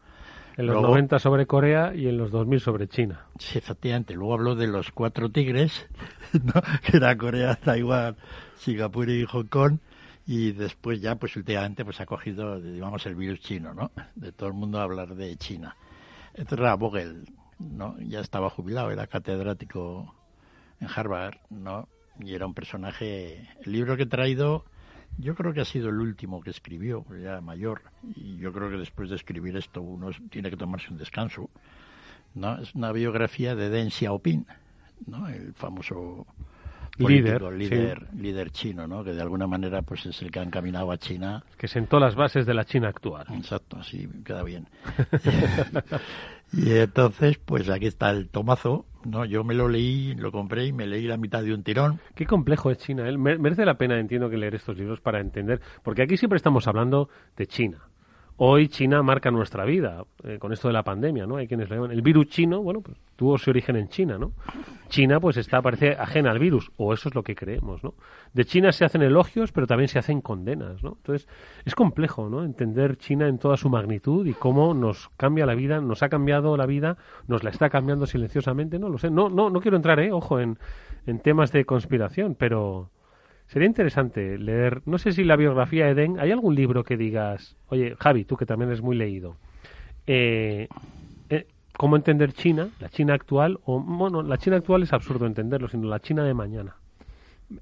En 0.57 0.67
los 0.67 0.81
90 0.81 1.19
sobre 1.19 1.47
Corea 1.47 1.95
y 1.95 2.09
en 2.09 2.17
los 2.17 2.31
2000 2.31 2.61
sobre 2.61 2.89
China. 2.89 3.27
Sí, 3.39 3.59
efectivamente. 3.59 4.15
Luego 4.15 4.35
habló 4.35 4.55
de 4.55 4.69
los 4.69 4.93
cuatro 4.93 5.29
tigres, 5.29 5.89
¿no? 6.33 6.63
que 6.83 6.97
era 6.97 7.19
Corea, 7.19 7.57
Taiwán, 7.57 8.17
Singapur 8.57 9.11
y 9.11 9.25
Hong 9.25 9.47
Kong. 9.47 9.79
Y 10.27 10.53
después 10.53 11.01
ya, 11.01 11.17
pues 11.17 11.37
últimamente, 11.37 11.85
pues 11.85 12.01
ha 12.01 12.07
cogido, 12.07 12.61
digamos, 12.61 13.05
el 13.07 13.15
virus 13.15 13.41
chino, 13.41 13.75
¿no? 13.75 13.91
De 14.15 14.33
todo 14.33 14.49
el 14.49 14.55
mundo 14.55 14.81
hablar 14.81 15.15
de 15.15 15.37
China. 15.37 15.77
Entonces 16.33 16.61
era 16.61 16.75
Vogel, 16.75 17.29
¿no? 17.59 17.99
Ya 18.01 18.21
estaba 18.21 18.49
jubilado, 18.51 18.91
era 18.91 19.07
catedrático 19.07 20.15
en 20.81 20.89
Harvard, 20.95 21.37
¿no? 21.51 21.89
Y 22.21 22.35
era 22.35 22.47
un 22.47 22.55
personaje... 22.55 23.49
El 23.65 23.73
libro 23.73 23.97
que 23.97 24.05
he 24.05 24.07
traído 24.07 24.65
yo 25.19 25.35
creo 25.35 25.53
que 25.53 25.61
ha 25.61 25.65
sido 25.65 25.91
el 25.91 26.01
último 26.01 26.41
que 26.41 26.51
escribió, 26.51 27.05
ya 27.23 27.41
mayor, 27.41 27.83
y 28.17 28.37
yo 28.37 28.53
creo 28.53 28.71
que 28.71 28.77
después 28.77 29.11
de 29.11 29.17
escribir 29.17 29.57
esto 29.57 29.81
uno 29.81 30.11
tiene 30.31 30.51
que 30.51 30.57
tomarse 30.57 30.91
un 30.91 30.99
descanso. 30.99 31.51
¿no? 32.35 32.59
Es 32.61 32.75
una 32.75 32.91
biografía 32.93 33.55
de 33.55 33.71
Deng 33.71 33.91
Xiaoping, 33.91 34.47
¿no? 35.07 35.29
el 35.29 35.55
famoso 35.55 36.27
líder, 36.99 37.43
líder, 37.53 38.07
líder 38.15 38.51
chino, 38.51 38.87
¿no? 38.87 39.05
que 39.05 39.13
de 39.13 39.23
alguna 39.23 39.47
manera 39.47 39.83
pues 39.83 40.07
es 40.07 40.21
el 40.23 40.31
que 40.31 40.41
ha 40.41 40.43
encaminado 40.43 40.91
a 40.91 40.99
China. 40.99 41.45
Que 41.57 41.69
sentó 41.69 41.99
las 41.99 42.15
bases 42.15 42.47
de 42.47 42.55
la 42.55 42.65
China 42.65 42.89
actual. 42.89 43.27
Exacto, 43.35 43.79
así 43.79 44.09
queda 44.25 44.43
bien. 44.43 44.69
y 46.53 46.71
entonces, 46.73 47.39
pues 47.39 47.69
aquí 47.69 47.87
está 47.87 48.11
el 48.11 48.29
tomazo, 48.29 48.87
¿no? 49.05 49.25
Yo 49.25 49.45
me 49.45 49.55
lo 49.55 49.69
leí, 49.69 50.15
lo 50.15 50.33
compré 50.33 50.67
y 50.67 50.73
me 50.73 50.87
leí 50.87 51.07
la 51.07 51.17
mitad 51.17 51.43
de 51.43 51.55
un 51.55 51.63
tirón. 51.63 52.01
Qué 52.15 52.27
complejo 52.27 52.71
es 52.71 52.79
China. 52.79 53.09
¿eh? 53.09 53.17
Merece 53.17 53.65
la 53.65 53.75
pena, 53.75 53.99
entiendo, 53.99 54.31
que 54.31 54.37
leer 54.37 54.55
estos 54.55 54.77
libros 54.77 55.01
para 55.01 55.21
entender, 55.21 55.61
porque 55.83 56.03
aquí 56.03 56.17
siempre 56.17 56.37
estamos 56.37 56.67
hablando 56.69 57.09
de 57.37 57.47
China 57.47 57.89
Hoy 58.37 58.67
China 58.67 59.01
marca 59.05 59.31
nuestra 59.31 59.65
vida 59.65 60.05
eh, 60.25 60.39
con 60.41 60.53
esto 60.53 60.67
de 60.67 60.75
la 60.75 60.83
pandemia, 60.83 61.25
¿no? 61.25 61.37
Hay 61.37 61.47
quienes 61.47 61.69
lo 61.71 61.77
llaman. 61.77 61.93
El 61.93 62.03
virus 62.03 62.27
chino, 62.27 62.61
bueno, 62.63 62.81
pues 62.81 62.99
tuvo 63.15 63.39
su 63.39 63.51
origen 63.51 63.77
en 63.77 63.89
China, 63.89 64.19
¿no? 64.19 64.33
China, 64.89 65.21
pues 65.21 65.37
está, 65.37 65.63
parece 65.63 65.93
ajena 65.93 66.33
al 66.33 66.41
virus, 66.41 66.73
o 66.77 66.93
eso 66.93 67.09
es 67.09 67.15
lo 67.15 67.23
que 67.23 67.37
creemos, 67.37 67.85
¿no? 67.85 67.95
De 68.33 68.45
China 68.45 68.73
se 68.73 68.85
hacen 68.85 69.03
elogios, 69.03 69.53
pero 69.53 69.69
también 69.69 69.87
se 69.87 70.01
hacen 70.01 70.21
condenas, 70.21 70.83
¿no? 70.83 70.95
Entonces, 70.97 71.29
es 71.65 71.77
complejo, 71.77 72.29
¿no? 72.29 72.43
Entender 72.43 72.97
China 72.97 73.29
en 73.29 73.39
toda 73.39 73.57
su 73.57 73.69
magnitud 73.69 74.27
y 74.27 74.33
cómo 74.33 74.75
nos 74.75 75.11
cambia 75.17 75.47
la 75.47 75.55
vida, 75.55 75.81
nos 75.81 76.03
ha 76.03 76.09
cambiado 76.09 76.57
la 76.57 76.67
vida, 76.67 76.97
nos 77.29 77.45
la 77.45 77.51
está 77.51 77.71
cambiando 77.71 78.05
silenciosamente, 78.05 78.81
no 78.81 78.89
lo 78.89 78.99
sé. 78.99 79.11
No, 79.11 79.29
no, 79.29 79.49
no 79.49 79.61
quiero 79.61 79.77
entrar, 79.77 80.01
¿eh? 80.01 80.11
Ojo, 80.11 80.41
en, 80.41 80.59
en 81.07 81.21
temas 81.21 81.53
de 81.53 81.65
conspiración, 81.65 82.35
pero 82.35 82.91
Sería 83.47 83.69
interesante 83.69 84.39
leer, 84.39 84.83
no 84.87 84.99
sé 84.99 85.13
si 85.13 85.23
la 85.23 85.37
biografía 85.37 85.87
de 85.87 85.95
Den, 85.95 86.19
¿hay 86.19 86.31
algún 86.31 86.55
libro 86.55 86.83
que 86.83 86.97
digas, 86.97 87.57
oye, 87.69 87.95
Javi, 87.99 88.25
tú 88.25 88.37
que 88.37 88.47
también 88.47 88.71
eres 88.71 88.83
muy 88.83 88.97
leído, 88.97 89.37
eh, 90.07 90.69
eh, 91.29 91.47
cómo 91.77 91.97
entender 91.97 92.33
China, 92.33 92.69
la 92.81 92.89
China 92.89 93.15
actual, 93.15 93.61
o 93.65 93.81
bueno, 93.81 94.23
la 94.23 94.39
China 94.39 94.57
actual 94.57 94.83
es 94.83 94.93
absurdo 94.93 95.27
entenderlo, 95.27 95.69
sino 95.69 95.89
la 95.89 96.01
China 96.01 96.25
de 96.25 96.35
mañana? 96.35 96.77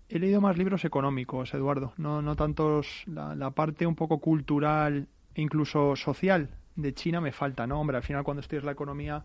He 0.09 0.19
leído 0.19 0.41
más 0.41 0.57
libros 0.57 0.85
económicos, 0.85 1.53
Eduardo, 1.53 1.93
no, 1.97 2.23
no 2.23 2.37
tantos 2.37 3.03
la, 3.07 3.35
la 3.35 3.51
parte 3.51 3.87
un 3.87 3.97
poco 3.97 4.19
cultural 4.19 5.09
e 5.35 5.43
incluso 5.43 5.97
social 5.97 6.49
de 6.77 6.95
China 6.95 7.21
me 7.21 7.33
falta, 7.33 7.67
¿no? 7.67 7.81
Hombre, 7.81 7.97
al 7.97 8.03
final 8.03 8.23
cuando 8.25 8.41
estudias 8.41 8.65
la 8.65 8.73
economía 8.73 9.25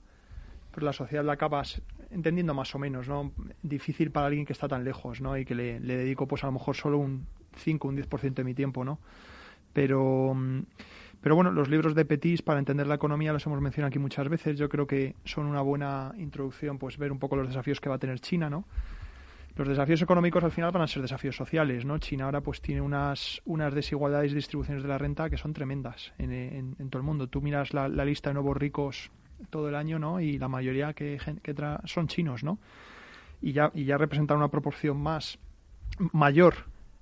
pues 0.78 0.86
la 0.86 0.94
sociedad 0.94 1.26
la 1.26 1.34
acabas 1.34 1.82
entendiendo 2.12 2.54
más 2.54 2.76
o 2.76 2.78
menos, 2.78 3.08
¿no? 3.08 3.32
Difícil 3.64 4.12
para 4.12 4.28
alguien 4.28 4.46
que 4.46 4.54
está 4.54 4.68
tan 4.68 4.84
lejos, 4.84 5.22
¿no? 5.22 5.36
Y 5.36 5.44
que 5.44 5.56
le, 5.56 5.80
dedico, 5.80 6.28
pues 6.28 6.44
a 6.44 6.46
lo 6.46 6.54
mejor 6.54 6.76
solo 6.76 7.00
un 7.00 7.26
5, 7.56 7.88
un 7.88 7.98
10% 7.98 8.36
de 8.36 8.44
mi 8.44 8.54
tiempo, 8.54 8.86
¿no? 8.86 9.00
Pero, 9.74 10.36
mm, 10.36 10.60
pero 11.20 11.34
bueno, 11.34 11.50
los 11.50 11.68
libros 11.68 11.96
de 11.96 12.06
Petis 12.06 12.44
para 12.44 12.60
entender 12.60 12.86
la 12.86 12.94
economía 12.94 13.34
los 13.34 13.44
hemos 13.48 13.60
mencionado 13.60 13.88
aquí 13.88 13.98
muchas 13.98 14.30
veces. 14.30 14.56
Yo 14.60 14.70
creo 14.70 14.86
que 14.86 15.16
son 15.26 15.48
una 15.48 15.62
buena 15.62 16.14
introducción, 16.20 16.78
pues 16.78 17.00
ver 17.00 17.12
un 17.12 17.18
poco 17.18 17.36
los 17.38 17.48
desafíos 17.48 17.82
que 17.82 17.90
va 17.90 17.96
a 17.96 18.00
tener 18.00 18.20
China, 18.20 18.48
¿no? 18.48 18.66
Los 19.56 19.68
desafíos 19.68 20.04
económicos 20.04 20.44
al 20.44 20.52
final 20.52 20.72
van 20.72 20.84
a 20.84 20.88
ser 20.88 21.02
desafíos 21.02 21.36
sociales, 21.36 21.86
¿no? 21.86 21.98
China 21.98 22.26
ahora 22.26 22.42
pues 22.42 22.62
tiene 22.62 22.82
unas, 22.82 23.42
unas 23.46 23.74
desigualdades 23.74 24.32
y 24.32 24.36
distribuciones 24.36 24.84
de 24.84 24.90
la 24.90 25.00
renta 25.00 25.28
que 25.28 25.38
son 25.38 25.54
tremendas 25.54 26.14
en, 26.20 26.76
todo 26.92 27.00
el 27.00 27.04
mundo. 27.04 27.26
Tú 27.26 27.42
miras 27.42 27.74
la, 27.74 27.90
la 27.90 28.06
lista 28.06 28.30
de 28.30 28.36
nuevos 28.36 28.56
ricos 28.56 29.10
todo 29.50 29.70
el 29.70 29.76
año, 29.76 30.00
¿no? 30.00 30.20
Y 30.20 30.38
la 30.38 30.48
mayoría 30.48 30.94
que, 30.94 31.20
que 31.42 31.56
son 31.86 32.08
chinos, 32.08 32.44
¿no? 32.44 32.60
Y 33.42 33.54
ya, 33.54 33.72
y 33.74 33.86
ya 33.86 33.98
representan 33.98 34.38
una 34.38 34.50
proporción 34.50 34.98
más 34.98 35.38
mayor 36.12 36.56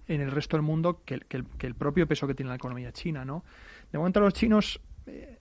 en 0.07 0.21
el 0.21 0.31
resto 0.31 0.57
del 0.57 0.61
mundo 0.61 1.01
que, 1.05 1.19
que, 1.19 1.67
el, 1.67 1.75
propio 1.75 2.07
peso 2.07 2.27
que 2.27 2.35
tiene 2.35 2.49
la 2.49 2.55
economía 2.55 2.91
china, 2.91 3.25
¿no? 3.25 3.43
De 3.91 3.97
momento 3.97 4.19
los 4.19 4.33
chinos 4.33 4.79
eh, 5.07 5.39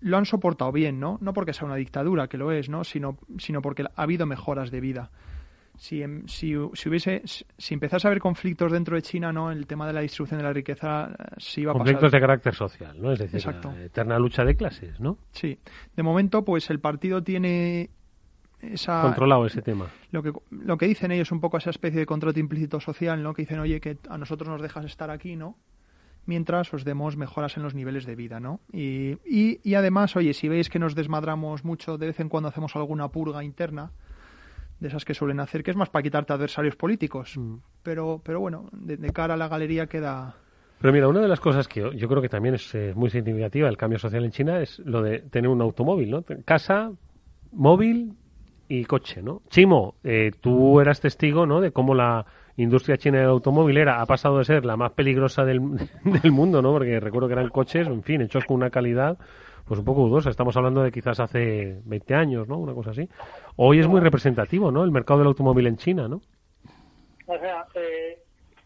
lo 0.00 0.16
han 0.16 0.24
soportado 0.24 0.72
bien, 0.72 1.00
¿no? 1.00 1.18
No 1.20 1.32
porque 1.32 1.52
sea 1.52 1.66
una 1.66 1.76
dictadura, 1.76 2.28
que 2.28 2.38
lo 2.38 2.52
es, 2.52 2.68
¿no? 2.68 2.84
Sino, 2.84 3.18
sino 3.38 3.60
porque 3.60 3.82
ha 3.82 4.02
habido 4.02 4.26
mejoras 4.26 4.70
de 4.70 4.80
vida 4.80 5.10
si, 5.80 6.04
si, 6.26 6.54
si, 6.74 6.88
hubiese 6.90 7.22
si 7.24 7.72
empezase 7.72 8.06
a 8.06 8.10
haber 8.10 8.20
conflictos 8.20 8.70
dentro 8.70 8.96
de 8.96 9.00
China 9.00 9.32
no 9.32 9.50
el 9.50 9.66
tema 9.66 9.86
de 9.86 9.94
la 9.94 10.02
distribución 10.02 10.36
de 10.36 10.44
la 10.44 10.52
riqueza 10.52 11.06
eh, 11.06 11.24
sí 11.38 11.62
iba 11.62 11.72
a 11.72 11.74
conflictos 11.74 12.12
de 12.12 12.20
carácter 12.20 12.54
social 12.54 13.00
no 13.00 13.12
es 13.12 13.18
decir 13.18 13.42
la 13.46 13.84
eterna 13.84 14.18
lucha 14.18 14.44
de 14.44 14.56
clases 14.56 15.00
no 15.00 15.16
sí. 15.32 15.58
De 15.96 16.02
momento 16.02 16.44
pues 16.44 16.68
el 16.68 16.80
partido 16.80 17.22
tiene 17.22 17.88
esa 18.60 19.00
controlado 19.00 19.46
ese 19.46 19.62
tema. 19.62 19.86
lo 20.10 20.22
que 20.22 20.32
lo 20.50 20.76
que 20.76 20.86
dicen 20.86 21.12
ellos 21.12 21.32
un 21.32 21.40
poco 21.40 21.56
esa 21.56 21.70
especie 21.70 22.00
de 22.00 22.04
contrato 22.04 22.38
implícito 22.38 22.78
social 22.78 23.22
no 23.22 23.32
que 23.32 23.40
dicen 23.40 23.58
oye 23.58 23.80
que 23.80 23.96
a 24.10 24.18
nosotros 24.18 24.50
nos 24.50 24.60
dejas 24.60 24.84
estar 24.84 25.10
aquí 25.10 25.34
no 25.34 25.56
mientras 26.26 26.74
os 26.74 26.84
demos 26.84 27.16
mejoras 27.16 27.56
en 27.56 27.62
los 27.62 27.74
niveles 27.74 28.04
de 28.04 28.14
vida, 28.14 28.38
¿no? 28.38 28.60
Y, 28.72 29.16
y, 29.24 29.58
y 29.64 29.74
además, 29.74 30.14
oye, 30.16 30.34
si 30.34 30.48
veis 30.48 30.68
que 30.68 30.78
nos 30.78 30.94
desmadramos 30.94 31.64
mucho, 31.64 31.96
de 31.96 32.08
vez 32.08 32.20
en 32.20 32.28
cuando 32.28 32.50
hacemos 32.50 32.76
alguna 32.76 33.08
purga 33.08 33.42
interna, 33.42 33.90
de 34.80 34.88
esas 34.88 35.04
que 35.04 35.14
suelen 35.14 35.40
hacer, 35.40 35.62
que 35.62 35.70
es 35.70 35.76
más 35.76 35.90
para 35.90 36.02
quitarte 36.02 36.32
adversarios 36.32 36.74
políticos. 36.74 37.36
Mm. 37.36 37.56
Pero, 37.82 38.20
pero 38.24 38.40
bueno, 38.40 38.68
de, 38.72 38.98
cara 39.12 39.34
a 39.34 39.36
la 39.36 39.48
galería 39.48 39.86
queda... 39.86 40.34
Pero 40.80 40.92
mira, 40.94 41.08
una 41.08 41.20
de 41.20 41.28
las 41.28 41.40
cosas 41.40 41.68
que 41.68 41.80
yo, 41.94 42.08
creo 42.08 42.22
que 42.22 42.30
también 42.30 42.54
es 42.54 42.74
eh, 42.74 42.94
muy 42.96 43.10
significativa 43.10 43.66
del 43.66 43.76
cambio 43.76 43.98
social 43.98 44.24
en 44.24 44.30
China 44.30 44.60
es 44.60 44.78
lo 44.78 45.02
de 45.02 45.18
tener 45.20 45.50
un 45.50 45.60
automóvil, 45.60 46.10
¿no? 46.10 46.24
Casa, 46.46 46.90
móvil 47.52 48.14
y 48.66 48.84
coche, 48.86 49.22
¿no? 49.22 49.42
Chimo, 49.50 49.96
eh, 50.02 50.30
tú 50.40 50.80
eras 50.80 51.00
testigo, 51.00 51.44
¿no? 51.44 51.60
De 51.60 51.70
cómo 51.70 51.94
la 51.94 52.24
industria 52.56 52.96
china 52.96 53.18
del 53.18 53.28
automóvil 53.28 53.76
era, 53.76 54.00
ha 54.00 54.06
pasado 54.06 54.38
de 54.38 54.44
ser 54.44 54.64
la 54.64 54.78
más 54.78 54.92
peligrosa 54.92 55.44
del, 55.44 55.60
del 56.04 56.32
mundo, 56.32 56.62
¿no? 56.62 56.72
Porque 56.72 56.98
recuerdo 56.98 57.28
que 57.28 57.34
eran 57.34 57.50
coches, 57.50 57.86
en 57.86 58.02
fin, 58.02 58.22
hechos 58.22 58.46
con 58.46 58.56
una 58.56 58.70
calidad 58.70 59.18
pues 59.70 59.78
un 59.78 59.84
poco 59.84 60.00
dudosa. 60.00 60.30
Estamos 60.30 60.56
hablando 60.56 60.82
de 60.82 60.90
quizás 60.90 61.20
hace 61.20 61.80
20 61.84 62.14
años, 62.16 62.48
¿no? 62.48 62.58
Una 62.58 62.74
cosa 62.74 62.90
así. 62.90 63.08
Hoy 63.54 63.78
es 63.78 63.86
muy 63.86 64.00
representativo, 64.00 64.72
¿no? 64.72 64.82
El 64.82 64.90
mercado 64.90 65.20
del 65.20 65.28
automóvil 65.28 65.68
en 65.68 65.76
China, 65.76 66.08
¿no? 66.08 66.20
O 67.26 67.38
sea, 67.38 67.64
eh, 67.76 68.18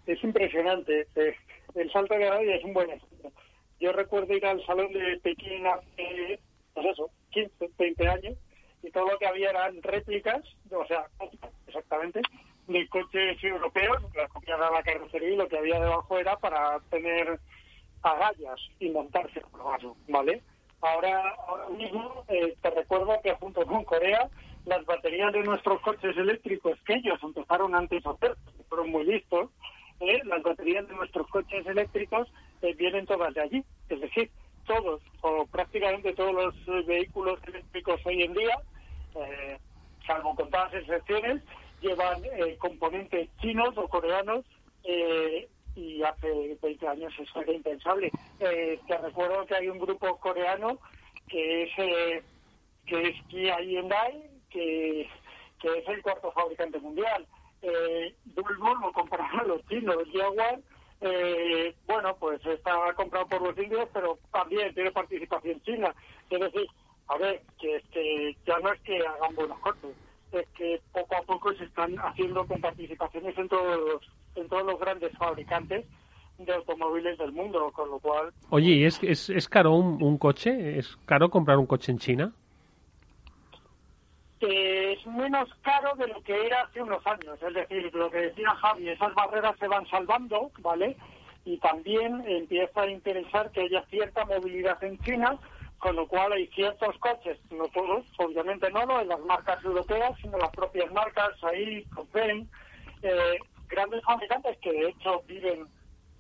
es 0.07 0.24
impresionante. 0.24 1.07
Eh, 1.14 1.36
el 1.74 1.92
salto 1.92 2.14
de 2.14 2.26
Arabia 2.26 2.57
es 2.57 2.64
un 2.64 2.72
buen 2.72 2.88
ejemplo. 2.88 3.30
Yo 3.78 3.92
recuerdo 3.92 4.32
ir 4.32 4.46
al 4.46 4.64
salón 4.64 4.94
de 4.94 5.20
Pekín 5.22 5.66
hace, 5.66 6.40
pues 6.72 6.86
eso, 6.86 7.11
15, 7.32 7.68
20 7.78 8.09
años, 8.09 8.38
y 8.82 8.90
todo 8.90 9.07
lo 9.07 9.18
que 9.18 9.26
había 9.26 9.50
eran 9.50 9.82
réplicas, 9.82 10.42
o 10.70 10.86
sea, 10.86 11.05
exactamente, 11.66 12.22
de 12.66 12.88
coches 12.88 13.44
europeos, 13.44 13.98
la 14.16 14.26
copia 14.28 14.57
de 14.57 14.62
la 14.72 14.82
carrocería 14.82 15.28
y 15.28 15.36
lo 15.36 15.48
que 15.48 15.59
había 15.59 15.80
debajo 15.80 16.18
era 16.18 16.38
para 16.38 16.80
tener 16.88 17.38
agallas 18.02 18.61
y 18.78 18.88
montarse 18.88 19.42
¿vale? 20.09 20.42
Ahora, 20.85 21.35
mismo 21.78 22.24
eh, 22.28 22.55
te 22.61 22.68
recuerdo 22.68 23.18
que 23.22 23.32
junto 23.37 23.64
con 23.64 23.85
Corea 23.85 24.28
las 24.66 24.85
baterías 24.85 25.32
de 25.32 25.43
nuestros 25.43 25.80
coches 25.80 26.14
eléctricos, 26.14 26.78
que 26.85 26.95
ellos 26.97 27.18
empezaron 27.22 27.74
antes 27.74 28.05
a 28.05 28.11
hacer, 28.11 28.37
fueron 28.68 28.91
muy 28.91 29.05
listos, 29.05 29.49
eh, 30.01 30.20
las 30.24 30.43
baterías 30.43 30.87
de 30.87 30.95
nuestros 30.95 31.26
coches 31.28 31.66
eléctricos 31.66 32.28
eh, 32.61 32.74
vienen 32.74 33.07
todas 33.07 33.32
de 33.32 33.41
allí. 33.41 33.64
Es 33.89 33.99
decir, 33.99 34.30
todos 34.66 35.01
o 35.22 35.47
prácticamente 35.47 36.12
todos 36.12 36.35
los 36.35 36.87
vehículos 36.87 37.41
eléctricos 37.47 37.99
hoy 38.05 38.22
en 38.22 38.35
día, 38.35 38.59
salvo 40.07 40.35
contadas 40.35 40.74
excepciones, 40.74 41.43
llevan 41.80 42.22
componentes 42.59 43.30
chinos 43.41 43.76
o 43.78 43.89
coreanos 43.89 44.45
y 45.75 46.03
hace 46.03 46.57
20 46.62 46.89
años 46.89 47.12
eso 47.18 47.41
era 47.41 47.53
impensable. 47.53 48.11
Eh, 48.41 48.79
te 48.87 48.99
recuerdo 48.99 49.47
que 49.47 49.57
hay 49.57 49.68
un 49.68 49.79
grupo 49.79 50.18
coreano 50.18 50.79
que 51.29 51.64
es 51.64 51.70
eh, 51.79 52.22
que 52.87 53.09
es 53.09 53.27
Kia 53.29 53.61
Hyundai, 53.61 54.31
que, 54.51 55.09
que 55.61 55.79
es 55.79 55.89
el 55.89 56.03
cuarto 56.03 56.31
fabricante 56.33 56.79
mundial. 56.79 57.27
Eh, 57.62 58.14
Volvo 58.27 58.75
lo 58.75 58.93
compraron 58.93 59.49
los 59.49 59.66
chinos, 59.68 59.97
Jaguar, 60.12 60.61
eh, 61.01 61.75
bueno, 61.87 62.16
pues 62.16 62.45
está 62.47 62.93
comprado 62.95 63.27
por 63.27 63.43
los 63.43 63.59
indios, 63.59 63.89
pero 63.93 64.18
también 64.33 64.75
tiene 64.75 64.91
participación 64.91 65.61
china. 65.62 65.95
Es 66.31 66.41
decir, 66.41 66.66
a 67.09 67.18
ver, 67.18 67.43
que, 67.61 67.83
que 67.91 68.37
ya 68.47 68.59
no 68.61 68.72
es 68.72 68.81
que 68.83 68.99
hagan 68.99 69.35
buenos 69.35 69.59
cortes, 69.61 69.95
es 70.33 70.47
que 70.57 70.81
poco 70.93 71.16
a 71.16 71.22
poco 71.22 71.53
se 71.55 71.64
están 71.64 71.97
haciendo 71.97 72.47
con 72.47 72.61
participaciones 72.61 73.37
en 73.37 73.49
todos 73.49 73.79
los 73.79 74.03
en 74.35 74.49
todos 74.49 74.64
los 74.64 74.78
grandes 74.78 75.12
fabricantes 75.16 75.85
de 76.39 76.53
automóviles 76.53 77.16
del 77.18 77.32
mundo, 77.32 77.70
con 77.72 77.91
lo 77.91 77.99
cual... 77.99 78.32
Oye, 78.51 78.72
¿y 78.72 78.85
es, 78.85 79.03
es, 79.03 79.30
es 79.30 79.49
caro 79.49 79.74
un, 79.74 80.18
coche? 80.18 80.78
¿Es 80.78 80.97
caro 81.07 81.30
comprar 81.30 81.59
un 81.59 81.66
coche 81.66 81.93
en 81.93 81.99
China? 81.99 82.32
es 84.47 85.07
menos 85.07 85.49
caro 85.62 85.95
de 85.97 86.07
lo 86.07 86.22
que 86.22 86.47
era 86.47 86.62
hace 86.62 86.82
unos 86.82 87.07
años. 87.07 87.43
Es 87.43 87.55
decir, 87.55 87.95
lo 87.95 88.11
que 88.11 88.18
decía 88.18 88.51
Javi, 88.51 88.91
esas 88.91 89.14
barreras 89.14 89.57
se 89.59 89.68
van 89.68 89.87
salvando, 89.89 90.51
¿vale? 90.59 90.97
Y 91.47 91.57
también 91.59 92.22
empieza 92.26 92.82
a 92.82 92.91
interesar 92.91 93.51
que 93.53 93.62
haya 93.62 93.82
cierta 93.87 94.26
movilidad 94.26 94.82
en 94.85 94.99
China, 94.99 95.39
con 95.78 95.97
lo 95.97 96.07
cual 96.07 96.32
hay 96.32 96.47
ciertos 96.49 96.97
coches, 96.99 97.39
no 97.51 97.68
todos, 97.68 98.05
obviamente 98.18 98.70
no, 98.70 98.87
no 98.87 99.01
en 99.01 99.09
las 99.09 99.20
marcas 99.20 99.62
europeas, 99.64 100.12
sino 100.20 100.39
las 100.39 100.51
propias 100.51 100.91
marcas, 100.93 101.32
ahí, 101.45 101.85
Copen, 101.95 102.49
eh, 103.03 103.39
grandes 103.75 104.03
fabricantes 104.05 104.57
que 104.59 104.72
de 104.72 104.89
hecho 104.89 105.22
viven 105.27 105.66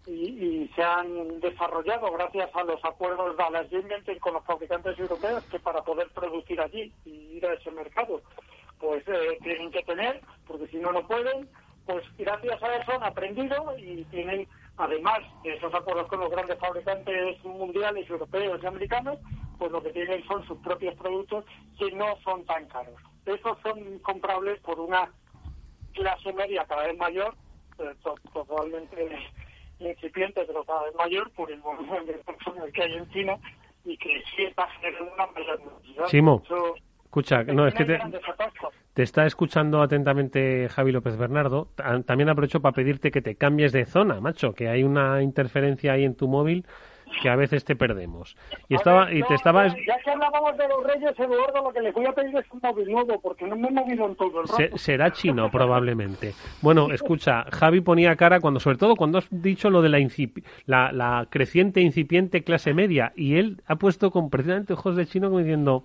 y, 0.06 0.70
se 0.74 0.82
han 0.82 1.40
desarrollado 1.40 2.12
gracias 2.12 2.50
a 2.54 2.64
los 2.64 2.84
acuerdos 2.84 3.36
de 3.36 3.50
las 3.50 3.72
Inventen 3.72 4.18
con 4.18 4.34
los 4.34 4.44
fabricantes 4.44 4.98
europeos 4.98 5.42
que 5.44 5.58
para 5.60 5.82
poder 5.82 6.08
producir 6.10 6.60
allí 6.60 6.92
y 7.04 7.10
ir 7.36 7.46
a 7.46 7.54
ese 7.54 7.70
mercado 7.70 8.20
pues 8.78 9.06
eh, 9.08 9.38
tienen 9.42 9.70
que 9.70 9.82
tener 9.82 10.20
porque 10.46 10.66
si 10.68 10.78
no 10.78 10.92
no 10.92 11.06
pueden. 11.06 11.48
Pues 11.86 12.02
gracias 12.16 12.62
a 12.62 12.76
eso 12.76 12.92
han 12.92 13.04
aprendido 13.04 13.74
y 13.78 14.04
tienen 14.04 14.48
además 14.78 15.20
de 15.42 15.54
esos 15.54 15.72
acuerdos 15.74 16.08
con 16.08 16.20
los 16.20 16.30
grandes 16.30 16.58
fabricantes 16.58 17.44
mundiales 17.44 18.08
europeos 18.08 18.58
y 18.62 18.66
americanos 18.66 19.18
pues 19.58 19.70
lo 19.70 19.82
que 19.82 19.90
tienen 19.90 20.26
son 20.26 20.46
sus 20.46 20.58
propios 20.58 20.94
productos 20.96 21.44
que 21.78 21.90
no 21.92 22.16
son 22.24 22.44
tan 22.46 22.66
caros. 22.66 23.00
Esos 23.26 23.56
son 23.62 23.98
comprables 24.00 24.60
por 24.60 24.80
una 24.80 25.10
clase 25.92 26.32
media 26.32 26.64
cada 26.66 26.86
vez 26.86 26.96
mayor, 26.98 27.34
eh, 27.78 27.94
totalmente 28.32 29.08
incipiente, 29.78 30.42
pero 30.46 30.64
cada 30.64 30.84
vez 30.84 30.94
mayor 30.94 31.30
por 31.32 31.50
el 31.50 31.60
volumen 31.60 32.06
de 32.06 32.14
personas 32.14 32.70
que 32.72 32.82
hay 32.82 32.94
en 32.94 33.08
China 33.10 33.36
y 33.84 33.96
que 33.96 34.22
sí 34.34 34.44
está 34.44 34.66
generando 34.80 35.12
una 35.14 35.26
mayor 35.26 35.60
necesidad. 35.60 36.06
Simo, 36.06 36.42
escucha, 37.04 37.42
no, 37.44 37.66
es 37.66 37.74
que 37.74 37.84
te, 37.84 38.00
te, 38.94 39.02
está 39.02 39.26
escuchando 39.26 39.82
atentamente 39.82 40.68
Javi 40.68 40.92
López 40.92 41.16
Bernardo. 41.16 41.68
También 42.06 42.28
aprovecho 42.28 42.60
para 42.60 42.74
pedirte 42.74 43.10
que 43.10 43.22
te 43.22 43.36
cambies 43.36 43.72
de 43.72 43.84
zona, 43.84 44.20
macho, 44.20 44.54
que 44.54 44.68
hay 44.68 44.82
una 44.82 45.22
interferencia 45.22 45.92
ahí 45.92 46.04
en 46.04 46.16
tu 46.16 46.28
móvil 46.28 46.64
que 47.20 47.28
a 47.28 47.36
veces 47.36 47.64
te 47.64 47.76
perdemos. 47.76 48.36
Y 48.68 48.74
estaba 48.74 49.12
y 49.12 49.22
te 49.22 49.34
estaba 49.34 49.68
ya 49.68 49.98
que 50.04 50.10
hablábamos 50.10 50.56
de 50.56 50.68
los 50.68 50.84
reyes, 50.84 51.18
Eduardo, 51.18 51.62
lo 51.62 51.72
que 51.72 51.80
les 51.80 51.94
voy 51.94 52.06
a 52.06 52.12
pedir 52.12 52.36
es 52.36 52.44
un 52.50 52.60
móvil 52.62 52.90
nuevo 52.90 53.20
porque 53.20 53.46
no 53.46 53.56
me 53.56 53.68
he 53.68 53.70
movido 53.70 54.06
en 54.06 54.16
todo 54.16 54.42
el 54.42 54.48
rato. 54.48 54.78
será 54.78 55.12
chino 55.12 55.50
probablemente. 55.50 56.34
Bueno, 56.62 56.92
escucha, 56.92 57.44
Javi 57.50 57.80
ponía 57.80 58.16
cara 58.16 58.40
cuando 58.40 58.60
sobre 58.60 58.78
todo 58.78 58.96
cuando 58.96 59.18
has 59.18 59.26
dicho 59.30 59.70
lo 59.70 59.82
de 59.82 59.88
la 59.88 59.98
la, 60.66 60.92
la 60.92 61.26
creciente 61.30 61.80
incipiente 61.80 62.42
clase 62.42 62.74
media 62.74 63.12
y 63.16 63.36
él 63.36 63.62
ha 63.66 63.76
puesto 63.76 64.10
con 64.10 64.28
precisamente 64.28 64.74
ojos 64.74 64.96
de 64.96 65.06
chino 65.06 65.28
como 65.28 65.38
diciendo 65.38 65.84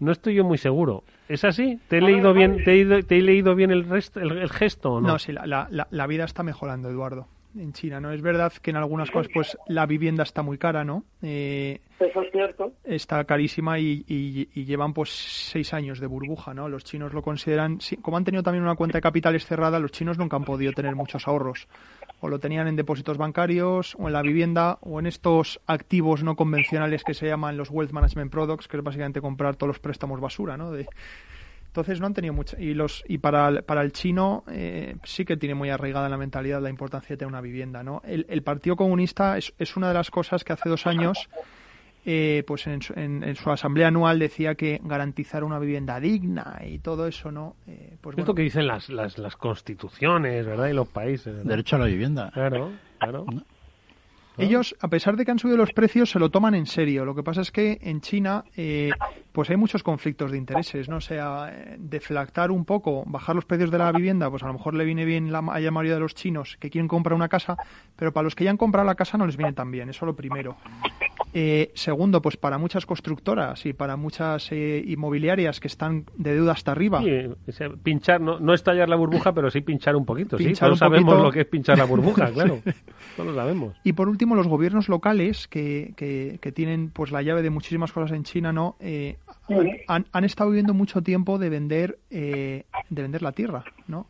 no 0.00 0.12
estoy 0.12 0.34
yo 0.34 0.44
muy 0.44 0.58
seguro. 0.58 1.04
¿Es 1.28 1.44
así? 1.44 1.78
¿Te 1.88 1.98
he, 1.98 2.00
leído, 2.00 2.34
bien, 2.34 2.62
te 2.64 2.80
he, 2.80 3.22
leído 3.22 3.54
bien 3.54 3.70
el, 3.70 3.88
resto, 3.88 4.20
el, 4.20 4.50
gesto 4.50 4.94
o 4.94 5.00
no? 5.00 5.08
No, 5.08 5.18
sí, 5.18 5.32
la, 5.32 5.46
la, 5.46 5.86
la 5.90 6.06
vida 6.06 6.24
está 6.24 6.42
mejorando, 6.42 6.90
Eduardo 6.90 7.26
en 7.56 7.72
China, 7.72 8.00
¿no? 8.00 8.12
Es 8.12 8.22
verdad 8.22 8.52
que 8.52 8.70
en 8.70 8.76
algunas 8.76 9.10
cosas, 9.10 9.30
pues, 9.32 9.56
la 9.68 9.86
vivienda 9.86 10.22
está 10.22 10.42
muy 10.42 10.58
cara, 10.58 10.84
¿no? 10.84 11.04
Eh, 11.22 11.80
Eso 12.00 12.22
es 12.22 12.32
cierto. 12.32 12.72
Está 12.84 13.24
carísima 13.24 13.78
y, 13.78 14.04
y, 14.06 14.64
llevan, 14.64 14.92
pues, 14.92 15.10
seis 15.10 15.72
años 15.74 16.00
de 16.00 16.06
burbuja, 16.06 16.54
¿no? 16.54 16.68
Los 16.68 16.84
chinos 16.84 17.12
lo 17.12 17.22
consideran... 17.22 17.78
como 18.02 18.16
han 18.16 18.24
tenido 18.24 18.42
también 18.42 18.64
una 18.64 18.74
cuenta 18.74 18.98
de 18.98 19.02
capitales 19.02 19.46
cerrada, 19.46 19.78
los 19.78 19.92
chinos 19.92 20.18
nunca 20.18 20.36
han 20.36 20.44
podido 20.44 20.72
tener 20.72 20.94
muchos 20.94 21.26
ahorros. 21.28 21.68
O 22.20 22.28
lo 22.28 22.38
tenían 22.38 22.68
en 22.68 22.76
depósitos 22.76 23.18
bancarios, 23.18 23.96
o 23.98 24.06
en 24.06 24.12
la 24.12 24.22
vivienda, 24.22 24.78
o 24.80 24.98
en 24.98 25.06
estos 25.06 25.60
activos 25.66 26.22
no 26.22 26.36
convencionales 26.36 27.04
que 27.04 27.14
se 27.14 27.26
llaman 27.26 27.56
los 27.56 27.70
Wealth 27.70 27.92
Management 27.92 28.30
Products, 28.30 28.68
que 28.68 28.76
es 28.76 28.82
básicamente 28.82 29.20
comprar 29.20 29.56
todos 29.56 29.68
los 29.68 29.78
préstamos 29.78 30.20
basura, 30.20 30.56
¿no? 30.56 30.72
De, 30.72 30.86
entonces 31.74 32.00
no 32.00 32.06
han 32.06 32.14
tenido 32.14 32.32
mucha. 32.32 32.56
Y, 32.60 32.72
los, 32.72 33.02
y 33.08 33.18
para, 33.18 33.48
el, 33.48 33.64
para 33.64 33.82
el 33.82 33.90
chino 33.90 34.44
eh, 34.48 34.94
sí 35.02 35.24
que 35.24 35.36
tiene 35.36 35.56
muy 35.56 35.70
arraigada 35.70 36.06
en 36.06 36.12
la 36.12 36.16
mentalidad 36.16 36.62
la 36.62 36.70
importancia 36.70 37.08
de 37.08 37.16
tener 37.16 37.28
una 37.28 37.40
vivienda. 37.40 37.82
¿no? 37.82 38.00
El, 38.04 38.26
el 38.28 38.44
Partido 38.44 38.76
Comunista 38.76 39.36
es, 39.36 39.52
es, 39.58 39.76
una 39.76 39.88
de 39.88 39.94
las 39.94 40.08
cosas 40.08 40.44
que 40.44 40.52
hace 40.52 40.68
dos 40.68 40.86
años, 40.86 41.28
eh, 42.06 42.44
pues 42.46 42.68
en, 42.68 42.80
en, 42.94 43.34
su 43.34 43.50
asamblea 43.50 43.88
anual 43.88 44.20
decía 44.20 44.54
que 44.54 44.80
garantizar 44.84 45.42
una 45.42 45.58
vivienda 45.58 45.98
digna 45.98 46.60
y 46.64 46.78
todo 46.78 47.08
eso, 47.08 47.32
¿no? 47.32 47.56
Eh, 47.66 47.96
pues 48.00 48.16
Esto 48.18 48.36
que 48.36 48.42
dicen 48.42 48.68
las, 48.68 48.88
las, 48.88 49.18
las, 49.18 49.34
constituciones, 49.34 50.46
¿verdad? 50.46 50.68
Y 50.68 50.74
los 50.74 50.86
países. 50.86 51.44
Derecho 51.44 51.74
a 51.74 51.80
la 51.80 51.86
vivienda. 51.86 52.30
Claro, 52.32 52.70
claro. 53.00 53.26
Ellos, 54.36 54.74
a 54.80 54.88
pesar 54.88 55.16
de 55.16 55.24
que 55.24 55.30
han 55.30 55.38
subido 55.38 55.56
los 55.56 55.72
precios, 55.72 56.10
se 56.10 56.18
lo 56.18 56.30
toman 56.30 56.54
en 56.54 56.66
serio. 56.66 57.04
Lo 57.04 57.14
que 57.14 57.22
pasa 57.22 57.40
es 57.40 57.52
que 57.52 57.78
en 57.82 58.00
China, 58.00 58.44
eh, 58.56 58.90
pues 59.32 59.50
hay 59.50 59.56
muchos 59.56 59.82
conflictos 59.82 60.32
de 60.32 60.38
intereses, 60.38 60.88
¿no? 60.88 60.96
O 60.96 61.00
sea, 61.00 61.50
eh, 61.52 61.76
deflactar 61.78 62.50
un 62.50 62.64
poco, 62.64 63.04
bajar 63.06 63.36
los 63.36 63.44
precios 63.44 63.70
de 63.70 63.78
la 63.78 63.92
vivienda, 63.92 64.30
pues 64.30 64.42
a 64.42 64.46
lo 64.46 64.54
mejor 64.54 64.74
le 64.74 64.84
viene 64.84 65.04
bien 65.04 65.30
la, 65.30 65.38
a 65.38 65.60
la 65.60 65.70
mayoría 65.70 65.94
de 65.94 66.00
los 66.00 66.14
chinos 66.14 66.56
que 66.58 66.70
quieren 66.70 66.88
comprar 66.88 67.14
una 67.14 67.28
casa, 67.28 67.56
pero 67.96 68.12
para 68.12 68.24
los 68.24 68.34
que 68.34 68.44
ya 68.44 68.50
han 68.50 68.56
comprado 68.56 68.86
la 68.86 68.94
casa 68.94 69.18
no 69.18 69.26
les 69.26 69.36
viene 69.36 69.52
tan 69.52 69.70
bien. 69.70 69.88
Eso 69.88 70.06
lo 70.06 70.16
primero. 70.16 70.56
Eh, 71.36 71.72
segundo, 71.74 72.22
pues 72.22 72.36
para 72.36 72.58
muchas 72.58 72.86
constructoras 72.86 73.66
y 73.66 73.72
para 73.72 73.96
muchas 73.96 74.52
eh, 74.52 74.84
inmobiliarias 74.86 75.58
que 75.58 75.66
están 75.66 76.04
de 76.16 76.32
deuda 76.32 76.52
hasta 76.52 76.70
arriba. 76.70 77.02
Sí, 77.02 77.64
pinchar, 77.82 78.20
no, 78.20 78.38
no, 78.38 78.54
estallar 78.54 78.88
la 78.88 78.94
burbuja, 78.94 79.32
pero 79.32 79.50
sí 79.50 79.60
pinchar 79.60 79.96
un 79.96 80.04
poquito. 80.04 80.38
sí, 80.38 80.52
todos 80.52 80.78
sabemos 80.78 81.20
lo 81.20 81.32
que 81.32 81.40
es 81.40 81.46
pinchar 81.46 81.76
la 81.76 81.84
burbuja, 81.84 82.30
claro. 82.32 82.60
Todos 83.16 83.30
lo 83.30 83.34
sabemos. 83.34 83.74
Y 83.82 83.94
por 83.94 84.08
último, 84.08 84.23
los 84.34 84.48
gobiernos 84.48 84.88
locales 84.88 85.48
que, 85.48 85.92
que, 85.96 86.52
tienen 86.52 86.90
pues 86.90 87.10
la 87.12 87.22
llave 87.22 87.42
de 87.42 87.50
muchísimas 87.50 87.92
cosas 87.92 88.12
en 88.12 88.24
China, 88.24 88.52
¿no? 88.52 88.76
Eh, 88.80 89.18
han, 89.88 90.06
han, 90.10 90.24
estado 90.24 90.50
viviendo 90.50 90.72
mucho 90.72 91.02
tiempo 91.02 91.38
de 91.38 91.50
vender, 91.50 91.98
de 92.10 92.64
vender 92.88 93.22
la 93.22 93.32
tierra, 93.32 93.64
¿no? 93.86 94.06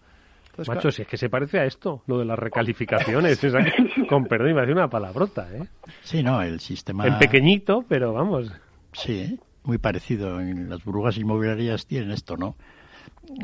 Macho, 0.67 0.91
si 0.91 1.03
es 1.03 1.09
que 1.09 1.17
se 1.17 1.29
parece 1.29 1.59
a 1.59 1.65
esto, 1.65 2.03
lo 2.07 2.19
de 2.19 2.25
las 2.25 2.39
recalificaciones. 2.39 3.41
con 4.09 4.25
perdón, 4.27 4.55
me 4.55 4.62
hace 4.62 4.73
una 4.73 4.89
palabrota, 4.89 5.49
¿eh? 5.53 5.67
Sí, 6.03 6.23
no, 6.23 6.43
el 6.43 6.61
sistema... 6.61 7.07
En 7.07 7.19
pequeñito, 7.19 7.85
pero 7.89 8.12
vamos. 8.12 8.53
Sí, 8.93 9.39
muy 9.65 9.79
parecido. 9.79 10.41
En 10.41 10.71
las 10.71 10.85
burbujas 10.85 11.19
inmobiliarias 11.19 11.87
tienen 11.87 12.12
esto, 12.12 12.37
¿no? 12.37 12.57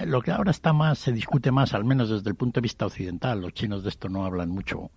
Lo 0.06 0.20
que 0.20 0.30
ahora 0.30 0.50
está 0.50 0.72
más, 0.72 0.98
se 0.98 1.12
discute 1.12 1.50
más, 1.50 1.74
al 1.74 1.84
menos 1.84 2.10
desde 2.10 2.30
el 2.30 2.36
punto 2.36 2.60
de 2.60 2.62
vista 2.62 2.86
occidental, 2.86 3.40
los 3.40 3.54
chinos 3.54 3.82
de 3.82 3.88
esto 3.88 4.08
no 4.08 4.24
hablan 4.24 4.50
mucho, 4.50 4.90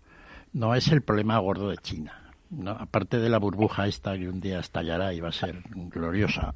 no 0.54 0.76
es 0.76 0.88
el 0.90 1.02
problema 1.02 1.38
gordo 1.40 1.70
de 1.70 1.78
China. 1.78 2.34
¿no? 2.50 2.72
Aparte 2.72 3.20
de 3.20 3.30
la 3.30 3.40
burbuja 3.40 3.88
esta 3.88 4.18
que 4.18 4.30
un 4.30 4.40
día 4.40 4.60
estallará 4.60 5.14
y 5.14 5.20
va 5.20 5.30
a 5.30 5.34
ser 5.34 5.64
gloriosa, 5.74 6.54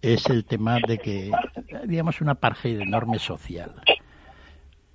es 0.00 0.26
el 0.26 0.44
tema 0.44 0.78
de 0.86 0.98
que, 0.98 1.30
digamos, 1.86 2.20
una 2.20 2.34
de 2.34 2.82
enorme 2.82 3.18
social 3.18 3.82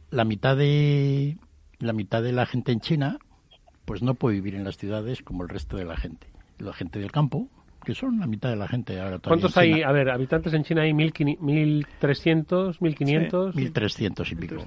la 0.09 0.23
mitad 0.23 0.55
de 0.55 1.37
la 1.79 1.93
mitad 1.93 2.23
de 2.23 2.31
la 2.31 2.45
gente 2.45 2.71
en 2.71 2.79
China 2.79 3.19
pues 3.85 4.01
no 4.01 4.15
puede 4.15 4.35
vivir 4.35 4.55
en 4.55 4.63
las 4.63 4.77
ciudades 4.77 5.21
como 5.21 5.43
el 5.43 5.49
resto 5.49 5.77
de 5.77 5.85
la 5.85 5.95
gente. 5.95 6.27
La 6.57 6.73
gente 6.73 6.99
del 6.99 7.11
campo, 7.11 7.47
que 7.87 7.95
son 7.95 8.19
la 8.19 8.27
mitad 8.27 8.49
de 8.49 8.57
la 8.57 8.67
gente 8.67 8.99
ahora 8.99 9.17
¿Cuántos 9.19 9.55
hay? 9.55 9.81
A 9.81 9.93
ver, 9.93 10.09
habitantes 10.09 10.53
en 10.53 10.65
China 10.65 10.81
hay 10.81 10.91
1.300, 10.91 12.79
1.500. 12.79 13.53
1.300 13.53 14.29
y 14.29 14.35
pico. 14.35 14.57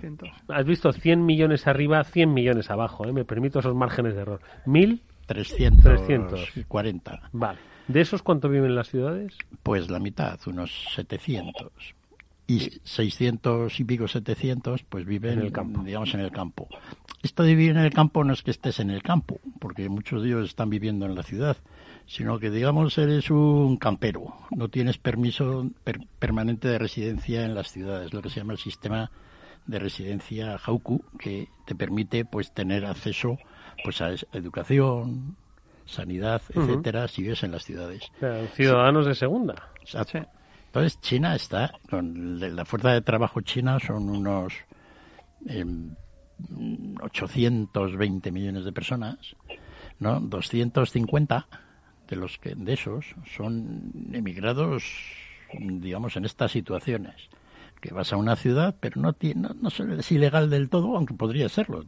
Has 0.48 0.64
visto 0.64 0.90
100 0.90 1.26
millones 1.26 1.66
arriba, 1.66 2.02
100 2.02 2.32
millones 2.32 2.70
abajo, 2.70 3.06
¿eh? 3.06 3.12
me 3.12 3.26
permito 3.26 3.58
esos 3.58 3.74
márgenes 3.74 4.14
de 4.14 4.22
error. 4.22 4.40
¿1.000? 4.64 5.00
340. 5.26 7.20
Vale. 7.32 7.58
¿De 7.88 8.00
esos 8.00 8.22
cuánto 8.22 8.48
viven 8.48 8.70
en 8.70 8.76
las 8.76 8.88
ciudades? 8.88 9.36
Pues 9.62 9.90
la 9.90 9.98
mitad, 9.98 10.38
unos 10.46 10.72
700 10.94 11.99
y 12.50 12.80
600 12.82 13.78
y 13.78 13.84
pico 13.84 14.08
700 14.08 14.82
pues 14.82 15.04
viven 15.06 15.38
en 15.38 15.46
el 15.46 15.52
campo. 15.52 15.82
digamos 15.84 16.12
en 16.14 16.20
el 16.20 16.32
campo. 16.32 16.68
Esto 17.22 17.44
de 17.44 17.54
vivir 17.54 17.76
en 17.76 17.84
el 17.84 17.92
campo 17.92 18.24
no 18.24 18.32
es 18.32 18.42
que 18.42 18.50
estés 18.50 18.80
en 18.80 18.90
el 18.90 19.02
campo 19.02 19.40
porque 19.60 19.88
muchos 19.88 20.22
de 20.22 20.30
ellos 20.30 20.48
están 20.48 20.68
viviendo 20.68 21.06
en 21.06 21.14
la 21.14 21.22
ciudad 21.22 21.56
sino 22.06 22.40
que 22.40 22.50
digamos 22.50 22.98
eres 22.98 23.30
un 23.30 23.76
campero. 23.76 24.34
No 24.50 24.68
tienes 24.68 24.98
permiso 24.98 25.70
permanente 26.18 26.66
de 26.66 26.78
residencia 26.78 27.44
en 27.44 27.54
las 27.54 27.70
ciudades 27.70 28.12
lo 28.12 28.20
que 28.20 28.30
se 28.30 28.40
llama 28.40 28.54
el 28.54 28.58
sistema 28.58 29.12
de 29.66 29.78
residencia 29.78 30.58
Hauku 30.64 31.04
que 31.20 31.48
te 31.66 31.76
permite 31.76 32.24
pues 32.24 32.52
tener 32.52 32.84
acceso 32.84 33.38
pues 33.84 34.00
a 34.00 34.10
educación 34.32 35.36
sanidad 35.86 36.42
etcétera 36.52 37.06
si 37.06 37.22
vives 37.22 37.44
en 37.44 37.52
las 37.52 37.64
ciudades. 37.64 38.10
Ciudadanos 38.54 39.06
de 39.06 39.14
segunda 39.14 39.70
entonces 40.70 41.00
China 41.00 41.34
está, 41.34 41.72
la 41.90 42.64
fuerza 42.64 42.92
de 42.92 43.00
trabajo 43.00 43.40
china 43.40 43.80
son 43.80 44.08
unos 44.08 44.54
820 47.00 48.28
em, 48.28 48.32
millones 48.32 48.64
de 48.64 48.70
personas, 48.70 49.34
¿no? 49.98 50.20
250 50.20 51.48
de 52.06 52.14
los 52.16 52.38
que 52.38 52.54
de 52.54 52.72
esos 52.74 53.16
son 53.36 53.90
emigrados, 54.12 54.84
digamos, 55.58 56.16
en 56.16 56.24
estas 56.24 56.52
situaciones 56.52 57.16
que 57.80 57.92
vas 57.92 58.12
a 58.12 58.16
una 58.16 58.36
ciudad, 58.36 58.76
pero 58.78 59.00
no, 59.00 59.16
no, 59.34 59.48
no 59.60 59.94
es 59.98 60.12
ilegal 60.12 60.50
del 60.50 60.68
todo, 60.68 60.96
aunque 60.96 61.14
podría 61.14 61.48
serlo, 61.48 61.84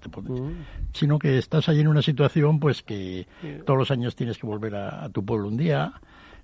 sino 0.93 1.21
que 1.21 1.39
estás 1.39 1.69
allí 1.69 1.83
en 1.83 1.89
una 1.89 2.03
situación 2.03 2.59
pues 2.59 2.83
que 2.83 3.29
todos 3.65 3.79
los 3.79 3.93
años 3.93 4.17
tienes 4.17 4.39
que 4.39 4.47
volver 4.49 4.75
a 4.75 5.09
tu 5.11 5.25
pueblo 5.25 5.47
un 5.47 5.57
día, 5.57 6.01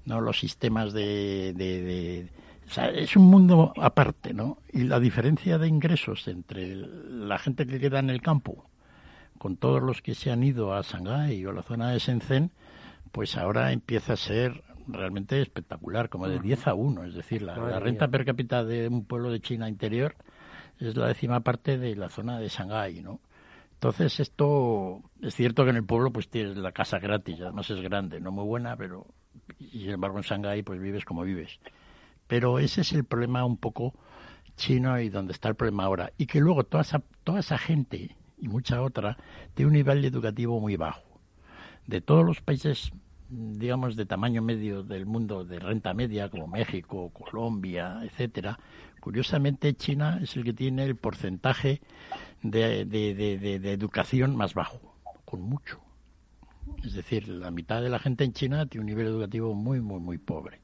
¿no? 0.08 0.20
Los 0.20 0.40
sistemas 0.40 0.92
de, 0.92 1.52
de, 1.54 2.28
o 2.66 2.70
sea, 2.70 2.88
es 2.88 3.14
un 3.14 3.24
mundo 3.24 3.72
aparte, 3.76 4.32
¿no? 4.32 4.58
Y 4.72 4.84
la 4.84 4.98
diferencia 4.98 5.58
de 5.58 5.68
ingresos 5.68 6.26
entre 6.26 6.74
la 6.74 7.38
gente 7.38 7.66
que 7.66 7.78
queda 7.78 7.98
en 7.98 8.10
el 8.10 8.22
campo 8.22 8.64
con 9.38 9.56
todos 9.56 9.82
los 9.82 10.02
que 10.02 10.14
se 10.14 10.32
han 10.32 10.42
ido 10.42 10.74
a 10.74 10.82
Shanghái 10.82 11.44
o 11.46 11.52
la 11.52 11.62
zona 11.62 11.90
de 11.90 11.98
Shenzhen, 11.98 12.50
pues 13.12 13.36
ahora 13.36 13.70
empieza 13.70 14.14
a 14.14 14.16
ser 14.16 14.64
realmente 14.88 15.40
espectacular, 15.40 16.08
como 16.08 16.26
de 16.26 16.40
10 16.40 16.66
a 16.66 16.74
1. 16.74 17.04
Es 17.04 17.14
decir, 17.14 17.42
la, 17.42 17.56
la 17.56 17.78
renta 17.78 18.08
per 18.08 18.24
cápita 18.24 18.64
de 18.64 18.88
un 18.88 19.04
pueblo 19.04 19.30
de 19.30 19.40
China 19.40 19.68
interior 19.68 20.16
es 20.80 20.96
la 20.96 21.08
décima 21.08 21.40
parte 21.40 21.78
de 21.78 21.94
la 21.94 22.08
zona 22.08 22.38
de 22.38 22.48
Shanghái, 22.48 23.02
¿no? 23.02 23.20
Entonces 23.78 24.18
esto 24.18 25.02
es 25.22 25.36
cierto 25.36 25.62
que 25.62 25.70
en 25.70 25.76
el 25.76 25.84
pueblo 25.84 26.10
pues 26.12 26.28
tienes 26.28 26.56
la 26.56 26.72
casa 26.72 26.98
gratis, 26.98 27.40
además 27.40 27.70
es 27.70 27.80
grande, 27.80 28.18
no 28.18 28.32
muy 28.32 28.44
buena, 28.44 28.76
pero 28.76 29.06
y 29.60 29.82
sin 29.82 29.90
embargo 29.90 30.18
en 30.18 30.24
Shanghái 30.24 30.64
pues 30.64 30.80
vives 30.80 31.04
como 31.04 31.22
vives. 31.22 31.60
Pero 32.26 32.58
ese 32.58 32.80
es 32.80 32.92
el 32.92 33.04
problema 33.04 33.44
un 33.44 33.56
poco 33.56 33.94
chino 34.56 34.98
y 35.00 35.10
donde 35.10 35.32
está 35.32 35.48
el 35.48 35.54
problema 35.54 35.84
ahora. 35.84 36.12
Y 36.18 36.26
que 36.26 36.40
luego 36.40 36.64
toda 36.64 36.82
esa, 36.82 37.04
toda 37.22 37.38
esa 37.38 37.56
gente 37.56 38.16
y 38.36 38.48
mucha 38.48 38.82
otra 38.82 39.16
tiene 39.54 39.68
un 39.68 39.74
nivel 39.74 40.04
educativo 40.04 40.58
muy 40.58 40.76
bajo. 40.76 41.20
De 41.86 42.00
todos 42.00 42.26
los 42.26 42.40
países, 42.40 42.90
digamos, 43.28 43.94
de 43.94 44.06
tamaño 44.06 44.42
medio 44.42 44.82
del 44.82 45.06
mundo, 45.06 45.44
de 45.44 45.60
renta 45.60 45.94
media, 45.94 46.28
como 46.30 46.48
México, 46.48 47.10
Colombia, 47.10 48.00
etcétera, 48.02 48.58
curiosamente 49.00 49.74
China 49.74 50.18
es 50.22 50.36
el 50.36 50.44
que 50.44 50.52
tiene 50.52 50.84
el 50.84 50.96
porcentaje 50.96 51.80
de, 52.42 52.84
de 52.84 53.72
educación 53.72 54.36
más 54.36 54.54
bajo, 54.54 54.80
con 55.24 55.42
mucho. 55.42 55.80
Es 56.84 56.92
decir, 56.94 57.28
la 57.28 57.50
mitad 57.50 57.82
de 57.82 57.88
la 57.88 57.98
gente 57.98 58.24
en 58.24 58.32
China 58.32 58.66
tiene 58.66 58.82
un 58.82 58.86
nivel 58.86 59.06
educativo 59.06 59.54
muy, 59.54 59.80
muy, 59.80 60.00
muy 60.00 60.18
pobre. 60.18 60.60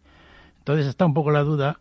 Entonces 0.58 0.86
está 0.86 1.04
un 1.04 1.14
poco 1.14 1.30
la 1.30 1.42
duda 1.42 1.80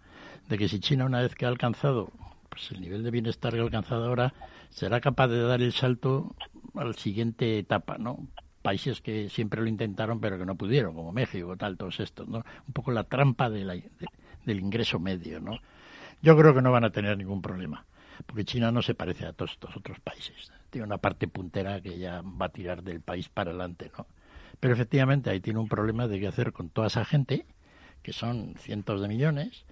de 0.49 0.57
que 0.57 0.67
si 0.67 0.79
China, 0.79 1.05
una 1.05 1.21
vez 1.21 1.35
que 1.35 1.45
ha 1.45 1.49
alcanzado 1.49 2.11
pues, 2.49 2.71
el 2.71 2.81
nivel 2.81 3.03
de 3.03 3.11
bienestar 3.11 3.53
que 3.53 3.59
ha 3.59 3.63
alcanzado 3.63 4.05
ahora, 4.05 4.33
será 4.69 4.99
capaz 4.99 5.27
de 5.27 5.41
dar 5.41 5.61
el 5.61 5.71
salto 5.71 6.35
a 6.75 6.83
la 6.83 6.93
siguiente 6.93 7.59
etapa, 7.59 7.97
¿no? 7.97 8.27
Países 8.61 9.01
que 9.01 9.29
siempre 9.29 9.61
lo 9.61 9.67
intentaron 9.67 10.19
pero 10.19 10.37
que 10.37 10.45
no 10.45 10.55
pudieron, 10.55 10.95
como 10.95 11.11
México, 11.11 11.55
tal, 11.57 11.77
todos 11.77 11.99
estos, 11.99 12.27
¿no? 12.27 12.43
Un 12.67 12.73
poco 12.73 12.91
la 12.91 13.03
trampa 13.03 13.49
de 13.49 13.65
la, 13.65 13.75
del 14.45 14.59
ingreso 14.59 14.99
medio, 14.99 15.39
¿no? 15.39 15.59
Yo 16.23 16.37
creo 16.37 16.55
que 16.55 16.61
no 16.61 16.71
van 16.71 16.85
a 16.85 16.89
tener 16.89 17.17
ningún 17.17 17.41
problema, 17.41 17.85
porque 18.25 18.45
China 18.45 18.71
no 18.71 18.81
se 18.81 18.95
parece 18.95 19.25
a 19.25 19.33
todos 19.33 19.51
estos 19.51 19.75
otros 19.75 19.99
países. 19.99 20.51
Tiene 20.69 20.87
una 20.87 20.97
parte 20.97 21.27
puntera 21.27 21.81
que 21.81 21.99
ya 21.99 22.21
va 22.21 22.45
a 22.45 22.49
tirar 22.49 22.81
del 22.81 23.01
país 23.01 23.27
para 23.27 23.49
adelante, 23.49 23.91
¿no? 23.97 24.07
Pero 24.61 24.73
efectivamente 24.73 25.29
ahí 25.29 25.41
tiene 25.41 25.59
un 25.59 25.67
problema 25.67 26.07
de 26.07 26.21
qué 26.21 26.27
hacer 26.27 26.53
con 26.53 26.69
toda 26.69 26.87
esa 26.87 27.03
gente, 27.03 27.45
que 28.01 28.13
son 28.13 28.55
cientos 28.57 29.01
de 29.01 29.09
millones, 29.09 29.65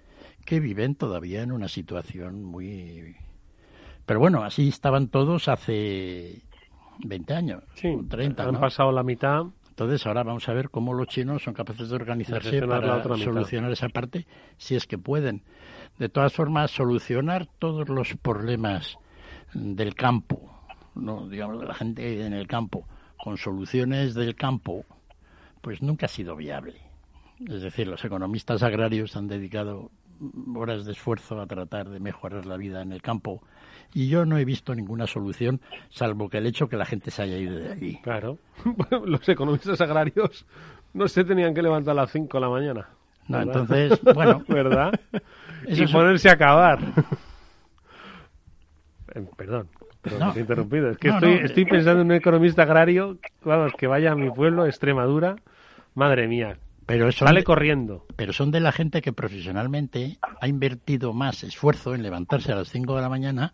que 0.44 0.60
viven 0.60 0.94
todavía 0.94 1.42
en 1.42 1.52
una 1.52 1.68
situación 1.68 2.44
muy... 2.44 3.16
Pero 4.04 4.20
bueno, 4.20 4.44
así 4.44 4.68
estaban 4.68 5.08
todos 5.08 5.48
hace 5.48 6.42
20 6.98 7.34
años, 7.34 7.62
sí, 7.76 7.96
30. 8.10 8.44
Han 8.44 8.60
pasado 8.60 8.92
la 8.92 9.02
mitad. 9.02 9.46
Entonces 9.72 10.06
ahora 10.06 10.22
vamos 10.22 10.46
a 10.50 10.52
ver 10.52 10.68
cómo 10.68 10.92
los 10.92 11.08
chinos 11.08 11.44
son 11.44 11.54
capaces 11.54 11.88
de 11.88 11.96
organizarse 11.96 12.60
para 12.66 13.02
solucionar 13.16 13.72
esa 13.72 13.88
parte, 13.88 14.26
si 14.58 14.76
es 14.76 14.86
que 14.86 14.98
pueden. 14.98 15.44
De 15.98 16.10
todas 16.10 16.34
formas, 16.34 16.70
solucionar 16.70 17.46
todos 17.58 17.88
los 17.88 18.14
problemas 18.20 18.98
del 19.54 19.94
campo, 19.94 20.60
no 20.94 21.26
digamos 21.26 21.58
de 21.58 21.66
la 21.66 21.72
gente 21.72 22.26
en 22.26 22.34
el 22.34 22.46
campo, 22.46 22.86
con 23.16 23.38
soluciones 23.38 24.12
del 24.12 24.34
campo, 24.34 24.84
pues 25.62 25.80
nunca 25.80 26.04
ha 26.04 26.10
sido 26.10 26.36
viable. 26.36 26.74
Es 27.40 27.62
decir, 27.62 27.88
los 27.88 28.04
economistas 28.04 28.62
agrarios 28.62 29.16
han 29.16 29.26
dedicado 29.26 29.90
horas 30.54 30.84
de 30.84 30.92
esfuerzo 30.92 31.40
a 31.40 31.46
tratar 31.46 31.88
de 31.88 31.98
mejorar 31.98 32.44
la 32.44 32.58
vida 32.58 32.82
en 32.82 32.92
el 32.92 33.00
campo 33.00 33.42
y 33.94 34.08
yo 34.08 34.24
no 34.24 34.38
he 34.38 34.44
visto 34.44 34.74
ninguna 34.74 35.06
solución 35.06 35.60
salvo 35.90 36.28
que 36.28 36.38
el 36.38 36.46
hecho 36.46 36.68
que 36.68 36.76
la 36.76 36.84
gente 36.84 37.10
se 37.10 37.22
haya 37.22 37.36
ido 37.36 37.56
de 37.56 37.72
allí. 37.72 38.00
Claro, 38.02 38.38
los 39.04 39.28
economistas 39.28 39.80
agrarios 39.80 40.46
no 40.94 41.08
se 41.08 41.24
tenían 41.24 41.54
que 41.54 41.62
levantar 41.62 41.92
a 41.92 42.02
las 42.02 42.12
5 42.12 42.36
de 42.36 42.40
la 42.40 42.48
mañana. 42.48 42.88
No, 43.28 43.40
entonces, 43.40 44.00
bueno. 44.14 44.42
¿Verdad? 44.48 44.92
y 45.66 45.86
ponerse 45.86 46.28
a 46.28 46.32
acabar. 46.32 46.78
Eh, 49.14 49.26
perdón, 49.36 49.68
no. 50.18 50.32
interrumpido. 50.34 50.88
Es 50.88 50.96
que 50.96 51.10
estoy, 51.10 51.34
estoy 51.34 51.66
pensando 51.66 52.00
en 52.00 52.06
un 52.06 52.12
economista 52.14 52.62
agrario, 52.62 53.18
vamos, 53.44 53.74
que 53.76 53.86
vaya 53.86 54.12
a 54.12 54.14
mi 54.14 54.30
pueblo, 54.30 54.64
Extremadura, 54.64 55.36
madre 55.94 56.28
mía. 56.28 56.56
Pero 56.86 57.12
sale 57.12 57.44
corriendo. 57.44 58.06
Pero 58.16 58.32
son 58.32 58.50
de 58.50 58.60
la 58.60 58.72
gente 58.72 59.02
que 59.02 59.12
profesionalmente 59.12 60.16
ha 60.40 60.48
invertido 60.48 61.12
más 61.12 61.44
esfuerzo 61.44 61.94
en 61.94 62.02
levantarse 62.02 62.52
a 62.52 62.56
las 62.56 62.68
5 62.68 62.96
de 62.96 63.02
la 63.02 63.10
mañana 63.10 63.52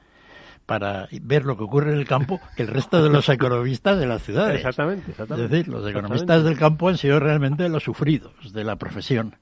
para 0.69 1.09
ver 1.23 1.47
lo 1.47 1.57
que 1.57 1.65
ocurre 1.65 1.93
en 1.93 1.99
el 1.99 2.07
campo 2.07 2.43
que 2.55 2.63
el 2.63 2.69
resto 2.69 3.03
de 3.03 3.09
los 3.09 3.27
economistas 3.31 3.99
de 3.99 4.07
las 4.07 4.23
ciudades. 4.23 4.57
Exactamente, 4.57 5.13
exactamente. 5.13 5.47
Es 5.47 5.51
decir, 5.51 5.73
los 5.73 5.89
economistas 5.89 6.45
del 6.45 6.59
campo 6.59 6.91
han 6.91 6.99
sido 6.99 7.19
realmente 7.19 7.67
los 7.71 7.85
sufridos 7.85 8.53
de 8.53 8.65
la 8.65 8.77
profesión. 8.77 9.35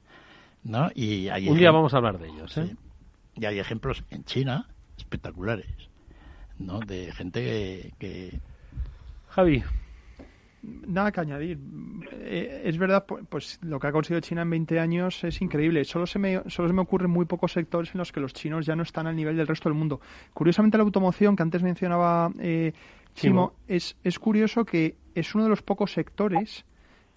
¿no? 0.62 0.88
Y 0.94 1.28
hay 1.28 1.48
Un 1.48 1.58
día 1.58 1.72
vamos 1.72 1.94
a 1.94 1.96
hablar 1.96 2.20
de 2.20 2.28
ellos. 2.28 2.56
¿eh? 2.58 2.76
Y 3.34 3.44
hay 3.44 3.58
ejemplos 3.58 4.04
en 4.10 4.24
China 4.24 4.68
espectaculares. 4.96 5.66
¿no? 6.60 6.78
De 6.78 7.10
gente 7.10 7.92
que, 7.98 8.38
Javi. 9.30 9.64
Nada 10.86 11.12
que 11.12 11.20
añadir. 11.20 11.58
Eh, 12.12 12.62
es 12.64 12.78
verdad, 12.78 13.04
pues 13.28 13.58
lo 13.62 13.78
que 13.78 13.86
ha 13.86 13.92
conseguido 13.92 14.20
China 14.20 14.42
en 14.42 14.50
20 14.50 14.80
años 14.80 15.22
es 15.24 15.40
increíble. 15.40 15.84
Solo 15.84 16.06
se, 16.06 16.18
me, 16.18 16.42
solo 16.48 16.68
se 16.68 16.74
me 16.74 16.80
ocurren 16.80 17.10
muy 17.10 17.24
pocos 17.26 17.52
sectores 17.52 17.94
en 17.94 17.98
los 17.98 18.12
que 18.12 18.20
los 18.20 18.32
chinos 18.32 18.66
ya 18.66 18.74
no 18.74 18.82
están 18.82 19.06
al 19.06 19.14
nivel 19.14 19.36
del 19.36 19.46
resto 19.46 19.68
del 19.68 19.78
mundo. 19.78 20.00
Curiosamente, 20.34 20.76
la 20.76 20.84
automoción 20.84 21.36
que 21.36 21.42
antes 21.42 21.62
mencionaba 21.62 22.30
eh, 22.40 22.72
Chimo, 23.14 23.54
es, 23.68 23.96
es 24.02 24.18
curioso 24.18 24.64
que 24.64 24.96
es 25.14 25.34
uno 25.34 25.44
de 25.44 25.50
los 25.50 25.62
pocos 25.62 25.92
sectores 25.92 26.64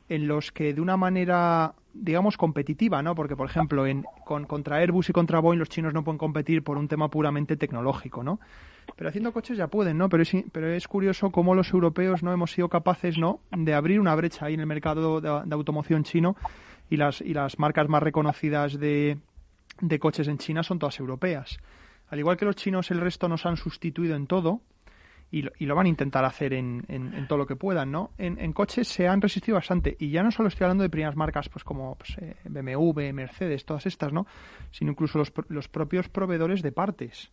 en 0.07 0.27
los 0.27 0.51
que 0.51 0.73
de 0.73 0.81
una 0.81 0.97
manera 0.97 1.73
digamos 1.93 2.37
competitiva, 2.37 3.01
¿no? 3.01 3.15
Porque 3.15 3.35
por 3.35 3.49
ejemplo, 3.49 3.85
en 3.87 4.03
con, 4.25 4.45
contra 4.45 4.77
Airbus 4.77 5.09
y 5.09 5.13
contra 5.13 5.39
Boeing 5.39 5.59
los 5.59 5.69
chinos 5.69 5.93
no 5.93 6.03
pueden 6.03 6.17
competir 6.17 6.63
por 6.63 6.77
un 6.77 6.87
tema 6.87 7.09
puramente 7.09 7.57
tecnológico, 7.57 8.23
¿no? 8.23 8.39
Pero 8.95 9.09
haciendo 9.09 9.31
coches 9.31 9.57
ya 9.57 9.67
pueden, 9.67 9.97
¿no? 9.97 10.09
Pero 10.09 10.23
es, 10.23 10.31
pero 10.51 10.67
es 10.69 10.87
curioso 10.87 11.31
cómo 11.31 11.55
los 11.55 11.71
europeos 11.71 12.23
no 12.23 12.33
hemos 12.33 12.51
sido 12.51 12.69
capaces, 12.69 13.17
¿no? 13.17 13.41
De 13.51 13.73
abrir 13.73 13.99
una 13.99 14.15
brecha 14.15 14.45
ahí 14.45 14.53
en 14.53 14.59
el 14.59 14.65
mercado 14.65 15.21
de, 15.21 15.53
automoción 15.53 16.03
chino 16.03 16.35
y 16.89 16.97
las, 16.97 17.21
y 17.21 17.33
las 17.33 17.59
marcas 17.59 17.87
más 17.87 18.01
reconocidas 18.01 18.79
de, 18.79 19.17
de 19.81 19.99
coches 19.99 20.27
en 20.27 20.37
China 20.37 20.63
son 20.63 20.79
todas 20.79 20.99
europeas. 20.99 21.59
al 22.09 22.19
igual 22.19 22.37
que 22.37 22.45
los 22.45 22.55
chinos, 22.55 22.91
el 22.91 23.01
resto 23.01 23.27
nos 23.27 23.45
han 23.45 23.57
sustituido 23.57 24.15
en 24.15 24.27
todo 24.27 24.61
y 25.32 25.43
lo, 25.43 25.51
y 25.59 25.65
lo 25.65 25.75
van 25.75 25.86
a 25.86 25.89
intentar 25.89 26.25
hacer 26.25 26.53
en, 26.53 26.86
en, 26.88 27.27
todo 27.27 27.38
lo 27.38 27.45
que 27.45 27.55
puedan, 27.55 27.91
¿no? 27.91 28.11
En, 28.17 28.51
coches 28.53 28.88
se 28.88 29.07
han 29.07 29.21
resistido 29.21 29.55
bastante 29.55 29.95
y 29.99 30.09
ya 30.09 30.23
no 30.23 30.32
solo 30.32 30.49
estoy 30.49 30.65
hablando 30.65 30.84
de 30.84 30.89
primeras 30.89 31.15
marcas 31.15 31.49
pues 31.49 31.63
como 31.63 31.95
pues, 31.95 32.17
eh, 32.17 32.36
BMW, 32.45 33.13
Mercedes, 33.13 33.63
todas 33.65 33.86
estas, 33.86 34.11
¿no? 34.11 34.25
Sino 34.71 34.91
incluso 34.91 35.19
los, 35.19 35.32
los 35.49 35.67
propios 35.67 36.09
proveedores 36.09 36.63
de 36.63 36.71
partes. 36.71 37.32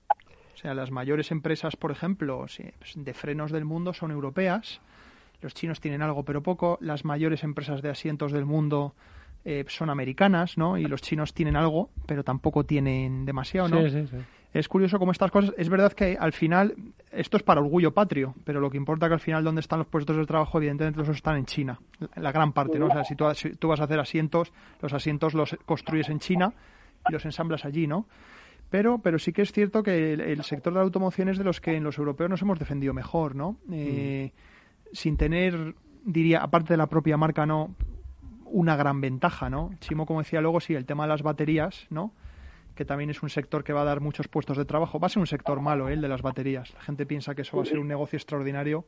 O 0.55 0.59
sea, 0.59 0.75
las 0.75 0.91
mayores 0.91 1.31
empresas, 1.31 1.77
por 1.77 1.91
ejemplo, 1.91 2.47
pues, 2.79 2.95
de 2.95 3.15
frenos 3.15 3.51
del 3.51 3.65
mundo 3.65 3.93
son 3.93 4.11
europeas. 4.11 4.81
Los 5.41 5.55
chinos 5.55 5.81
tienen 5.81 6.03
algo, 6.03 6.25
pero 6.25 6.43
poco. 6.43 6.79
Las 6.81 7.05
mayores 7.05 7.45
empresas 7.45 7.83
de 7.83 7.91
asientos 7.91 8.33
del 8.33 8.47
mundo 8.47 8.95
eh, 9.45 9.65
son 9.69 9.91
americanas, 9.91 10.57
¿no? 10.57 10.79
Y 10.79 10.85
los 10.85 11.03
chinos 11.03 11.35
tienen 11.35 11.57
algo, 11.57 11.91
pero 12.07 12.25
tampoco 12.25 12.65
tienen 12.65 13.27
demasiado, 13.27 13.69
¿no? 13.69 13.83
Sí, 13.83 13.91
sí, 13.91 14.07
sí 14.07 14.17
es 14.59 14.69
curioso 14.69 14.99
cómo 14.99 15.13
estas 15.13 15.31
cosas. 15.31 15.55
Es 15.59 15.69
verdad 15.69 15.93
que 15.93 16.17
al 16.19 16.33
final 16.33 16.75
esto 17.11 17.37
es 17.37 17.43
para 17.43 17.61
orgullo 17.61 17.93
patrio, 17.93 18.35
pero 18.45 18.61
lo 18.61 18.71
que 18.71 18.77
importa 18.77 19.07
es 19.07 19.11
que 19.11 19.15
al 19.15 19.21
final 19.21 19.45
donde 19.45 19.61
están 19.61 19.79
los 19.79 19.89
puestos 19.89 20.17
de 20.17 20.25
trabajo, 20.25 20.59
evidentemente 20.59 20.99
los 20.99 21.09
están 21.09 21.37
en 21.37 21.47
China, 21.47 21.79
la, 22.15 22.33
gran 22.33 22.53
parte, 22.53 22.79
¿no? 22.79 22.87
O 22.87 22.91
sea, 22.91 23.05
si 23.05 23.15
tú, 23.15 23.69
vas 23.69 23.81
a 23.81 23.85
hacer 23.85 24.01
asientos, 24.01 24.53
los 24.81 24.93
asientos 24.93 25.35
los 25.35 25.57
construyes 25.67 26.09
en 26.09 26.21
China 26.21 26.53
y 27.09 27.13
los 27.13 27.25
ensamblas 27.25 27.65
allí, 27.65 27.87
¿no? 27.87 28.07
Pero, 28.71 28.99
pero 28.99 29.19
sí 29.19 29.33
que 29.33 29.43
es 29.43 29.53
cierto 29.53 29.83
que 29.83 30.15
el, 30.15 30.43
sector 30.43 30.73
de 30.73 30.79
la 30.79 30.85
automoción 30.85 31.29
es 31.29 31.39
de 31.39 31.45
los 31.45 31.61
que 31.61 31.77
en 31.77 31.85
los 31.85 31.99
europeos 31.99 32.31
nos 32.31 32.43
hemos 32.43 32.59
defendido 32.59 32.95
mejor, 32.95 33.37
¿no? 33.37 33.57
Eh, 33.71 34.33
sin 34.93 35.17
tener, 35.17 35.75
diría, 36.05 36.41
aparte 36.41 36.73
de 36.73 36.79
la 36.79 36.87
propia 36.87 37.17
marca, 37.17 37.47
¿no? 37.47 37.75
Una 38.47 38.75
gran 38.75 39.01
ventaja, 39.01 39.51
¿no? 39.51 39.71
Chimo, 39.81 40.07
como 40.07 40.21
decía 40.21 40.41
luego, 40.41 40.61
sí, 40.61 40.75
el 40.75 40.87
tema 40.87 41.05
de 41.05 41.11
las 41.11 41.23
baterías, 41.23 41.87
¿no? 41.91 42.13
Que 42.77 42.85
también 42.85 43.11
es 43.11 43.23
un 43.23 43.31
sector 43.31 43.65
que 43.65 43.73
va 43.73 43.81
a 43.81 43.85
dar 43.85 44.01
muchos 44.01 44.29
puestos 44.29 44.57
de 44.57 44.65
trabajo. 44.65 45.01
Va 45.01 45.07
a 45.07 45.09
ser 45.09 45.21
un 45.21 45.27
sector 45.27 45.61
malo, 45.61 45.89
¿eh? 45.89 45.95
el 45.95 46.01
de 46.01 46.09
las 46.09 46.23
baterías. 46.23 46.73
La 46.75 46.81
gente 46.83 47.07
piensa 47.07 47.35
que 47.35 47.43
eso 47.43 47.57
va 47.57 47.65
a 47.65 47.67
ser 47.67 47.79
un 47.79 47.89
negocio 47.89 48.17
extraordinario, 48.17 48.85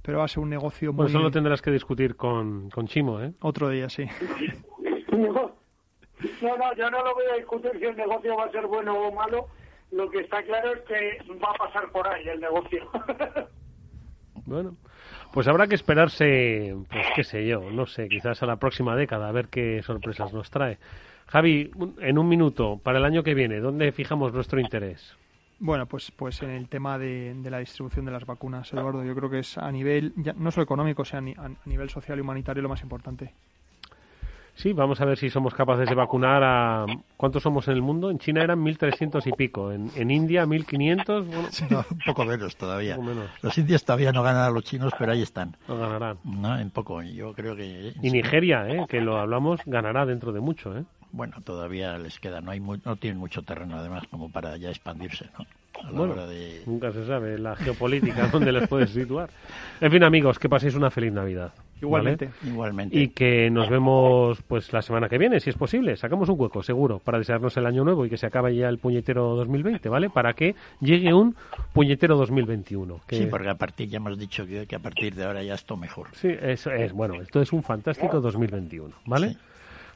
pero 0.00 0.18
va 0.18 0.24
a 0.24 0.28
ser 0.28 0.42
un 0.42 0.48
negocio 0.48 0.92
muy... 0.92 1.04
Pues 1.04 1.10
eso 1.10 1.20
lo 1.20 1.30
tendrás 1.30 1.60
que 1.60 1.70
discutir 1.70 2.16
con, 2.16 2.70
con 2.70 2.86
Chimo, 2.86 3.20
¿eh? 3.20 3.32
Otro 3.40 3.68
día, 3.68 3.90
sí. 3.90 4.06
No, 6.40 6.56
no, 6.56 6.74
yo 6.74 6.90
no 6.90 7.04
lo 7.04 7.14
voy 7.14 7.24
a 7.30 7.36
discutir 7.36 7.72
si 7.78 7.84
el 7.84 7.96
negocio 7.96 8.36
va 8.36 8.44
a 8.44 8.50
ser 8.50 8.66
bueno 8.66 8.94
o 8.94 9.12
malo. 9.12 9.48
Lo 9.90 10.10
que 10.10 10.20
está 10.20 10.42
claro 10.42 10.72
es 10.72 10.80
que 10.82 11.18
va 11.34 11.50
a 11.50 11.54
pasar 11.54 11.90
por 11.92 12.08
ahí 12.08 12.26
el 12.28 12.40
negocio. 12.40 12.90
Bueno, 14.46 14.76
pues 15.32 15.48
habrá 15.48 15.66
que 15.66 15.74
esperarse, 15.74 16.72
pues 16.88 17.06
qué 17.16 17.24
sé 17.24 17.44
yo, 17.48 17.68
no 17.72 17.84
sé, 17.86 18.08
quizás 18.08 18.44
a 18.44 18.46
la 18.46 18.58
próxima 18.58 18.94
década, 18.94 19.28
a 19.28 19.32
ver 19.32 19.48
qué 19.48 19.82
sorpresas 19.82 20.32
nos 20.32 20.50
trae. 20.50 20.78
Javi, 21.26 21.70
en 22.00 22.18
un 22.18 22.28
minuto, 22.28 22.78
para 22.82 22.98
el 22.98 23.04
año 23.04 23.22
que 23.22 23.34
viene, 23.34 23.58
¿dónde 23.58 23.90
fijamos 23.92 24.32
nuestro 24.32 24.60
interés? 24.60 25.16
Bueno, 25.58 25.86
pues, 25.86 26.10
pues 26.10 26.42
en 26.42 26.50
el 26.50 26.68
tema 26.68 26.98
de, 26.98 27.34
la 27.44 27.58
distribución 27.58 28.04
de 28.04 28.12
las 28.12 28.26
vacunas, 28.26 28.72
Eduardo. 28.72 29.02
Yo 29.04 29.14
creo 29.14 29.30
que 29.30 29.38
es 29.40 29.56
a 29.58 29.72
nivel, 29.72 30.12
no 30.36 30.50
solo 30.50 30.64
económico, 30.64 31.02
o 31.02 31.04
sea, 31.04 31.18
a 31.18 31.68
nivel 31.68 31.90
social 31.90 32.18
y 32.18 32.20
humanitario 32.20 32.62
lo 32.62 32.68
más 32.68 32.82
importante. 32.82 33.32
Sí, 34.56 34.72
vamos 34.72 35.02
a 35.02 35.04
ver 35.04 35.18
si 35.18 35.28
somos 35.28 35.52
capaces 35.52 35.86
de 35.86 35.94
vacunar 35.94 36.42
a... 36.42 36.86
¿Cuántos 37.18 37.42
somos 37.42 37.68
en 37.68 37.74
el 37.74 37.82
mundo? 37.82 38.10
En 38.10 38.18
China 38.18 38.42
eran 38.42 38.64
1.300 38.64 39.26
y 39.26 39.32
pico. 39.32 39.70
En, 39.70 39.90
en 39.94 40.10
India, 40.10 40.46
1.500. 40.46 41.26
Bueno... 41.26 41.84
un 41.90 41.98
poco 42.06 42.24
menos 42.24 42.56
todavía. 42.56 42.98
Los 43.42 43.58
indios 43.58 43.84
todavía 43.84 44.12
no 44.12 44.22
ganan 44.22 44.44
a 44.44 44.50
los 44.50 44.64
chinos, 44.64 44.94
pero 44.98 45.12
ahí 45.12 45.20
están. 45.20 45.58
No 45.68 45.78
ganarán. 45.78 46.16
No, 46.24 46.58
en 46.58 46.70
poco. 46.70 47.02
Yo 47.02 47.34
creo 47.34 47.54
que... 47.54 47.92
Y 48.00 48.10
Nigeria, 48.10 48.66
¿eh? 48.66 48.86
que 48.88 49.02
lo 49.02 49.18
hablamos, 49.18 49.60
ganará 49.66 50.06
dentro 50.06 50.32
de 50.32 50.40
mucho. 50.40 50.74
¿eh? 50.74 50.84
Bueno, 51.16 51.36
todavía 51.42 51.96
les 51.96 52.20
queda. 52.20 52.42
No, 52.42 52.50
hay 52.50 52.60
no 52.60 52.96
tienen 52.96 53.18
mucho 53.18 53.42
terreno, 53.42 53.78
además, 53.78 54.04
como 54.10 54.30
para 54.30 54.58
ya 54.58 54.68
expandirse, 54.68 55.26
¿no? 55.38 55.46
bueno, 55.92 56.14
nunca 56.66 56.92
se 56.92 57.06
sabe 57.06 57.38
la 57.38 57.56
geopolítica 57.56 58.28
dónde 58.32 58.52
les 58.52 58.68
puedes 58.68 58.90
situar. 58.90 59.30
En 59.80 59.90
fin, 59.90 60.02
amigos, 60.04 60.38
que 60.38 60.48
paséis 60.48 60.74
una 60.74 60.90
feliz 60.90 61.12
Navidad. 61.12 61.52
Igualmente. 61.80 62.30
Igualmente. 62.44 62.98
Y 62.98 63.08
que 63.08 63.50
nos 63.50 63.68
vemos 63.68 64.40
pues 64.46 64.72
la 64.74 64.82
semana 64.82 65.08
que 65.08 65.16
viene, 65.16 65.40
si 65.40 65.50
es 65.50 65.56
posible. 65.56 65.96
Sacamos 65.96 66.28
un 66.28 66.38
hueco, 66.38 66.62
seguro, 66.62 66.98
para 66.98 67.18
desearnos 67.18 67.56
el 67.56 67.66
año 67.66 67.84
nuevo 67.84 68.04
y 68.04 68.10
que 68.10 68.16
se 68.16 68.26
acabe 68.26 68.54
ya 68.54 68.68
el 68.68 68.78
puñetero 68.78 69.36
2020, 69.36 69.88
¿vale? 69.88 70.10
Para 70.10 70.34
que 70.34 70.54
llegue 70.80 71.12
un 71.12 71.34
puñetero 71.72 72.16
2021. 72.16 73.00
Sí, 73.08 73.26
porque 73.30 73.48
a 73.48 73.54
partir, 73.54 73.88
ya 73.88 73.98
hemos 73.98 74.18
dicho 74.18 74.46
que, 74.46 74.66
a 74.74 74.78
partir 74.78 75.14
de 75.14 75.24
ahora 75.24 75.42
ya 75.42 75.54
esto 75.54 75.76
mejor. 75.76 76.08
Sí, 76.14 76.28
eso 76.28 76.70
es, 76.70 76.92
bueno, 76.92 77.20
esto 77.20 77.40
es 77.40 77.52
un 77.52 77.62
fantástico 77.62 78.20
2021, 78.20 78.94
¿vale? 79.06 79.36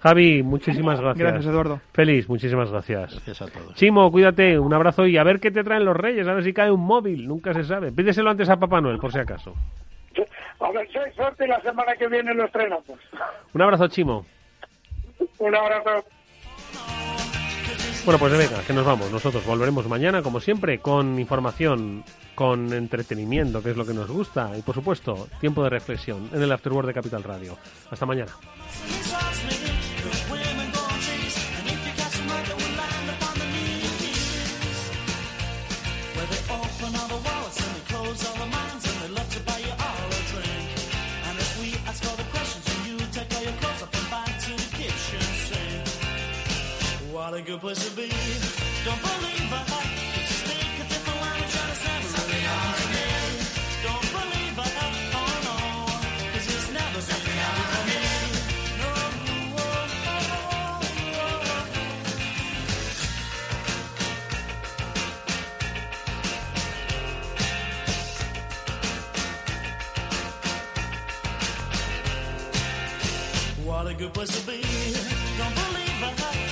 Javi, 0.02 0.42
muchísimas 0.42 1.00
gracias. 1.00 1.28
Gracias, 1.28 1.46
Eduardo. 1.46 1.80
Feliz, 1.92 2.28
muchísimas 2.28 2.70
gracias. 2.70 3.12
Gracias 3.12 3.42
a 3.42 3.46
todos. 3.46 3.74
Chimo, 3.74 4.10
cuídate, 4.10 4.58
un 4.58 4.72
abrazo 4.72 5.06
y 5.06 5.18
a 5.18 5.24
ver 5.24 5.40
qué 5.40 5.50
te 5.50 5.62
traen 5.62 5.84
los 5.84 5.96
reyes, 5.96 6.26
a 6.26 6.32
ver 6.32 6.42
si 6.42 6.54
cae 6.54 6.70
un 6.70 6.80
móvil, 6.80 7.28
nunca 7.28 7.52
se 7.52 7.64
sabe. 7.64 7.92
Pídeselo 7.92 8.30
antes 8.30 8.48
a 8.48 8.58
Papá 8.58 8.80
Noel, 8.80 8.98
por 8.98 9.12
si 9.12 9.18
acaso. 9.18 9.54
A 10.60 10.70
ver 10.72 10.90
si 10.90 10.98
hay 10.98 11.12
suerte 11.12 11.44
y 11.44 11.48
la 11.48 11.60
semana 11.60 11.94
que 11.98 12.08
viene 12.08 12.34
lo 12.34 12.44
estrenamos. 12.46 12.84
Un 13.52 13.62
abrazo, 13.62 13.88
Chimo. 13.88 14.24
Un 15.38 15.54
abrazo. 15.54 16.04
Bueno, 18.04 18.18
pues 18.18 18.32
venga, 18.32 18.62
que 18.66 18.72
nos 18.72 18.86
vamos. 18.86 19.12
Nosotros 19.12 19.44
volveremos 19.44 19.86
mañana, 19.86 20.22
como 20.22 20.40
siempre, 20.40 20.78
con 20.78 21.18
información, 21.18 22.02
con 22.34 22.72
entretenimiento, 22.72 23.62
que 23.62 23.70
es 23.70 23.76
lo 23.76 23.84
que 23.84 23.92
nos 23.92 24.10
gusta, 24.10 24.56
y 24.56 24.62
por 24.62 24.74
supuesto, 24.74 25.28
tiempo 25.40 25.62
de 25.62 25.68
reflexión 25.68 26.30
en 26.32 26.42
el 26.42 26.50
Afterword 26.50 26.86
de 26.86 26.94
Capital 26.94 27.22
Radio. 27.22 27.58
Hasta 27.90 28.06
mañana. 28.06 28.32
A 47.34 47.42
good 47.42 47.60
place 47.60 47.88
to 47.88 47.94
be. 47.94 48.08
Don't 48.84 49.00
believe 49.02 49.52
I 49.52 49.62
just 50.26 50.44
think 50.46 50.80
a 50.80 50.84
different 50.88 51.20
line 51.20 51.46
trying 51.52 51.70
to 51.70 51.76
snap 51.76 52.02
something 52.02 52.44
on 52.56 52.74
me. 52.90 53.06
Don't 53.86 54.08
believe 54.16 54.58
I 54.58 54.66
oh 55.14 55.34
no, 55.46 55.56
cause 56.32 56.46
it's 56.54 56.70
never 56.72 57.00
been 57.26 57.38
out 57.46 57.68
for 57.70 57.84
me. 57.88 58.00
No, 58.80 58.90
What 73.68 73.86
a 73.86 73.94
good 73.94 74.12
place 74.14 74.32
to 74.36 74.46
be. 74.46 74.58
Don't 75.38 75.54
believe 75.54 76.02
I 76.02 76.49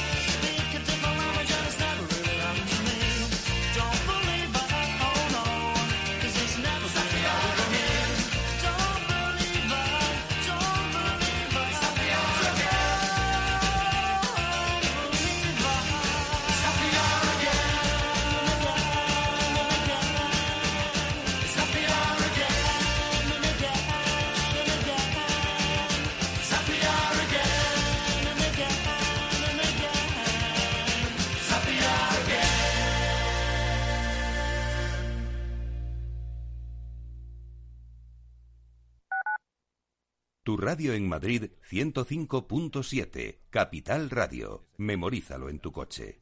radio 40.69 40.93
en 40.93 41.09
Madrid 41.09 41.45
105.7, 41.71 43.39
Capital 43.49 44.11
Radio. 44.11 44.67
Memorízalo 44.77 45.49
en 45.49 45.61
tu 45.61 45.73
coche. 45.73 46.21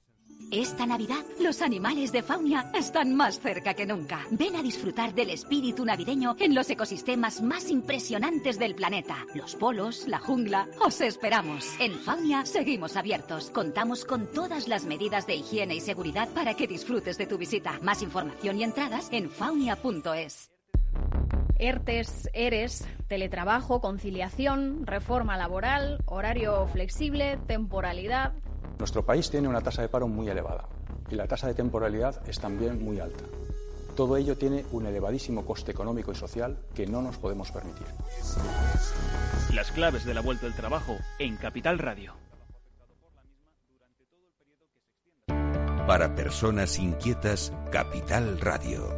Esta 0.53 0.87
Navidad, 0.87 1.25
los 1.41 1.63
animales 1.63 2.13
de 2.13 2.23
Faunia 2.23 2.71
están 2.73 3.17
más 3.17 3.41
cerca 3.41 3.75
que 3.75 3.87
nunca. 3.87 4.25
Ven 4.31 4.55
a 4.55 4.63
disfrutar 4.63 5.17
del 5.17 5.31
espíritu 5.31 5.85
navideño 5.85 6.37
en 6.39 6.55
los 6.55 6.71
ecosistemas 6.71 7.43
más 7.43 7.71
impresionantes 7.71 8.57
del 8.57 8.77
planeta. 8.77 9.17
Los 9.35 9.57
polos, 9.57 10.07
la 10.07 10.21
jungla. 10.21 10.69
Os 10.81 11.01
esperamos. 11.01 11.67
En 11.81 11.99
Faunia 11.99 12.47
seguimos 12.47 12.97
abiertos. 12.97 13.51
Contamos 13.51 14.05
con 14.05 14.31
todas 14.31 14.69
las 14.69 14.85
medidas 14.85 15.27
de 15.27 15.35
higiene 15.35 15.75
y 15.75 15.81
seguridad 15.81 16.29
para 16.29 16.55
que 16.55 16.69
disfrutes 16.69 17.19
de 17.19 17.27
tu 17.27 17.37
visita. 17.37 17.81
Más 17.83 18.01
información 18.01 18.61
y 18.61 18.63
entradas 18.63 19.09
en 19.11 19.29
faunia.es. 19.29 20.53
ERTES, 21.59 22.31
ERES, 22.33 22.87
teletrabajo, 23.09 23.81
conciliación, 23.81 24.87
reforma 24.87 25.37
laboral, 25.37 25.99
horario 26.07 26.67
flexible, 26.69 27.39
temporalidad. 27.47 28.33
Nuestro 28.79 29.05
país 29.05 29.31
tiene 29.31 29.49
una 29.49 29.61
tasa 29.61 29.83
de 29.83 29.89
paro 29.89 30.09
muy 30.09 30.29
elevada 30.29 30.69
y 31.11 31.15
la 31.15 31.27
tasa 31.27 31.47
de 31.47 31.55
temporalidad 31.55 32.21
es 32.29 32.39
también 32.41 32.85
muy 32.85 33.01
alta. 33.01 33.25
Todo 33.97 34.19
ello 34.19 34.37
tiene 34.37 34.67
un 34.73 34.87
elevadísimo 34.87 35.47
coste 35.47 35.73
económico 35.73 36.13
y 36.13 36.15
social 36.15 36.59
que 36.75 36.87
no 36.87 37.01
nos 37.01 37.17
podemos 37.17 37.51
permitir. 37.51 37.87
Las 39.55 39.73
claves 39.73 40.05
de 40.05 40.13
la 40.13 40.21
vuelta 40.21 40.47
al 40.47 40.55
trabajo 40.55 40.97
en 41.19 41.37
Capital 41.37 41.79
Radio. 41.79 42.15
Para 45.87 46.15
personas 46.15 46.79
inquietas, 46.79 47.53
Capital 47.71 48.41
Radio. 48.41 48.97